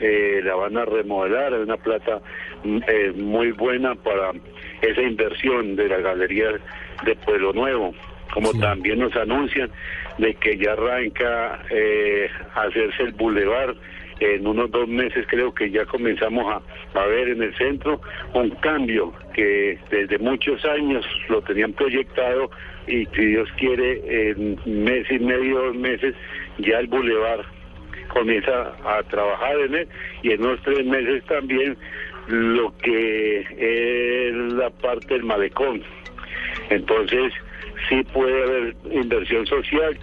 eh, 0.00 0.40
la 0.42 0.54
van 0.54 0.76
a 0.76 0.84
remodelar, 0.84 1.52
hay 1.52 1.60
una 1.60 1.76
plata 1.76 2.20
mm, 2.64 2.78
eh, 2.88 3.12
muy 3.14 3.52
buena 3.52 3.94
para 3.94 4.32
esa 4.82 5.02
inversión 5.02 5.76
de 5.76 5.88
la 5.88 5.98
Galería 5.98 6.52
de 7.04 7.16
Pueblo 7.16 7.52
Nuevo, 7.52 7.94
como 8.32 8.52
también 8.54 9.00
nos 9.00 9.14
anuncian 9.16 9.70
de 10.18 10.34
que 10.34 10.56
ya 10.56 10.72
arranca 10.72 11.62
eh, 11.70 12.28
a 12.54 12.62
hacerse 12.62 13.02
el 13.04 13.12
bulevar 13.12 13.74
en 14.20 14.46
unos 14.46 14.70
dos 14.70 14.86
meses 14.86 15.26
creo 15.28 15.52
que 15.54 15.70
ya 15.70 15.86
comenzamos 15.86 16.44
a, 16.52 17.00
a, 17.00 17.06
ver 17.06 17.30
en 17.30 17.42
el 17.42 17.56
centro 17.56 18.00
un 18.34 18.50
cambio 18.50 19.14
que 19.32 19.78
desde 19.90 20.18
muchos 20.18 20.62
años 20.66 21.06
lo 21.30 21.40
tenían 21.40 21.72
proyectado 21.72 22.50
y 22.86 23.06
si 23.06 23.24
Dios 23.24 23.48
quiere 23.56 24.30
en 24.30 24.58
mes 24.66 25.10
y 25.10 25.18
medio, 25.18 25.58
dos 25.66 25.76
meses 25.76 26.14
ya 26.58 26.80
el 26.80 26.86
bulevar 26.88 27.44
comienza 28.08 28.74
a 28.84 29.02
trabajar 29.04 29.58
en 29.60 29.74
él 29.74 29.88
y 30.22 30.32
en 30.32 30.44
unos 30.44 30.60
tres 30.62 30.84
meses 30.84 31.24
también 31.24 31.76
lo 32.28 32.76
que 32.78 33.40
es 33.40 33.46
parte 34.70 35.14
del 35.14 35.24
malecón. 35.24 35.82
Entonces, 36.70 37.32
sí 37.88 38.02
puede 38.12 38.42
haber 38.42 38.76
inversión 38.92 39.46
social. 39.46 39.98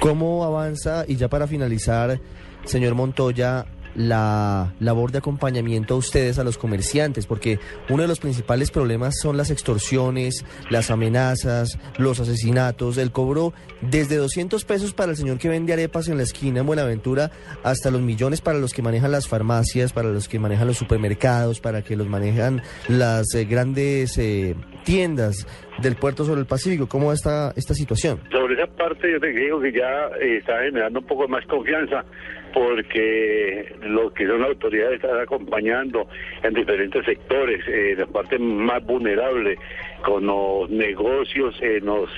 ¿Cómo 0.00 0.44
avanza, 0.44 1.04
y 1.06 1.16
ya 1.16 1.28
para 1.28 1.46
finalizar, 1.46 2.18
señor 2.64 2.94
Montoya, 2.94 3.66
la 3.94 4.72
labor 4.80 5.12
de 5.12 5.18
acompañamiento 5.18 5.94
a 5.94 5.96
ustedes, 5.98 6.38
a 6.38 6.44
los 6.44 6.58
comerciantes, 6.58 7.26
porque 7.26 7.58
uno 7.88 8.02
de 8.02 8.08
los 8.08 8.20
principales 8.20 8.70
problemas 8.70 9.18
son 9.20 9.36
las 9.36 9.50
extorsiones, 9.50 10.44
las 10.70 10.90
amenazas, 10.90 11.78
los 11.98 12.20
asesinatos, 12.20 12.98
el 12.98 13.12
cobro 13.12 13.52
desde 13.80 14.16
200 14.16 14.64
pesos 14.64 14.94
para 14.94 15.10
el 15.10 15.16
señor 15.16 15.38
que 15.38 15.48
vende 15.48 15.72
arepas 15.72 16.08
en 16.08 16.16
la 16.16 16.22
esquina 16.22 16.60
en 16.60 16.66
Buenaventura 16.66 17.30
hasta 17.62 17.90
los 17.90 18.00
millones 18.00 18.40
para 18.40 18.58
los 18.58 18.72
que 18.72 18.82
manejan 18.82 19.12
las 19.12 19.28
farmacias, 19.28 19.92
para 19.92 20.08
los 20.08 20.28
que 20.28 20.38
manejan 20.38 20.66
los 20.66 20.76
supermercados, 20.76 21.60
para 21.60 21.82
que 21.82 21.96
los 21.96 22.08
manejan 22.08 22.62
las 22.88 23.34
eh, 23.34 23.44
grandes 23.44 24.16
eh, 24.18 24.54
tiendas 24.84 25.46
del 25.80 25.96
puerto 25.96 26.24
sobre 26.24 26.40
el 26.40 26.46
Pacífico. 26.46 26.88
¿Cómo 26.88 27.12
está 27.12 27.52
esta 27.56 27.74
situación? 27.74 28.20
Sobre 28.30 28.54
esa 28.54 28.66
parte 28.66 29.10
yo 29.10 29.20
te 29.20 29.28
digo 29.28 29.60
que 29.60 29.72
ya 29.72 30.08
eh, 30.20 30.38
está 30.38 30.58
generando 30.58 31.00
un 31.00 31.06
poco 31.06 31.28
más 31.28 31.44
confianza 31.46 32.04
porque 32.52 33.74
lo 33.82 34.12
que 34.12 34.26
son 34.26 34.40
las 34.40 34.50
autoridades 34.50 35.02
están 35.02 35.20
acompañando 35.20 36.08
en 36.42 36.54
diferentes 36.54 37.04
sectores, 37.04 37.62
eh, 37.68 37.94
la 37.96 38.06
parte 38.06 38.38
más 38.38 38.84
vulnerable, 38.84 39.58
con 40.04 40.26
los 40.26 40.70
negocios 40.70 41.54
en 41.60 41.86
los, 41.86 42.10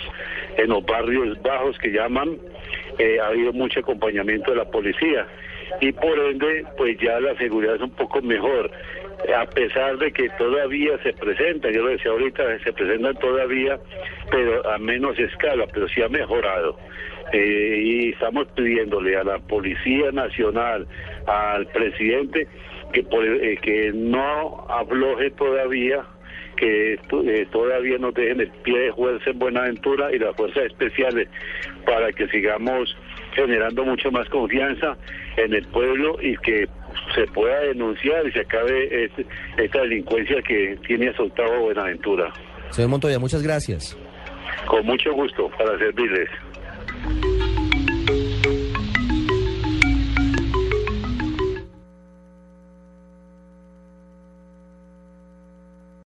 en 0.56 0.68
los 0.70 0.84
barrios 0.84 1.40
bajos 1.42 1.78
que 1.78 1.90
llaman, 1.90 2.38
eh, 2.98 3.18
ha 3.20 3.28
habido 3.28 3.52
mucho 3.52 3.80
acompañamiento 3.80 4.50
de 4.50 4.56
la 4.58 4.70
policía 4.70 5.26
y 5.80 5.92
por 5.92 6.18
ende 6.18 6.64
pues 6.76 6.96
ya 6.98 7.18
la 7.20 7.36
seguridad 7.36 7.76
es 7.76 7.82
un 7.82 7.90
poco 7.90 8.20
mejor 8.22 8.70
a 9.32 9.46
pesar 9.46 9.96
de 9.98 10.12
que 10.12 10.28
todavía 10.30 10.98
se 11.02 11.12
presentan, 11.12 11.72
yo 11.72 11.82
lo 11.82 11.90
decía 11.90 12.10
ahorita, 12.10 12.58
se 12.58 12.72
presentan 12.72 13.16
todavía, 13.16 13.78
pero 14.30 14.68
a 14.70 14.78
menos 14.78 15.18
escala, 15.18 15.66
pero 15.72 15.88
sí 15.88 16.02
ha 16.02 16.08
mejorado. 16.08 16.76
Eh, 17.34 17.82
y 17.82 18.10
estamos 18.10 18.46
pidiéndole 18.54 19.16
a 19.16 19.24
la 19.24 19.40
Policía 19.40 20.12
Nacional, 20.12 20.86
al 21.26 21.66
presidente, 21.66 22.46
que, 22.92 23.00
eh, 23.00 23.58
que 23.60 23.90
no 23.92 24.64
afloje 24.68 25.32
todavía 25.32 26.04
que 26.56 26.94
eh, 26.94 27.46
todavía 27.50 27.98
nos 27.98 28.14
dejen 28.14 28.40
el 28.40 28.50
pie 28.62 28.78
de 28.78 28.92
fuerza 28.92 29.30
en 29.30 29.38
Buenaventura 29.40 30.14
y 30.14 30.20
las 30.20 30.36
fuerzas 30.36 30.66
especiales 30.66 31.28
para 31.84 32.12
que 32.12 32.28
sigamos 32.28 32.96
generando 33.34 33.84
mucho 33.84 34.12
más 34.12 34.28
confianza 34.28 34.96
en 35.36 35.54
el 35.54 35.66
pueblo 35.66 36.16
y 36.22 36.36
que 36.36 36.68
se 37.16 37.26
pueda 37.32 37.58
denunciar 37.62 38.28
y 38.28 38.30
se 38.30 38.42
acabe 38.42 39.06
este, 39.06 39.26
esta 39.56 39.80
delincuencia 39.80 40.40
que 40.42 40.78
tiene 40.86 41.08
asustado 41.08 41.62
Buenaventura. 41.62 42.32
Señor 42.70 42.90
Montoya, 42.90 43.18
muchas 43.18 43.42
gracias. 43.42 43.98
Con 44.66 44.86
mucho 44.86 45.12
gusto 45.12 45.50
para 45.58 45.76
servirles. 45.78 46.28
Thank 47.04 47.24
you. 47.24 47.43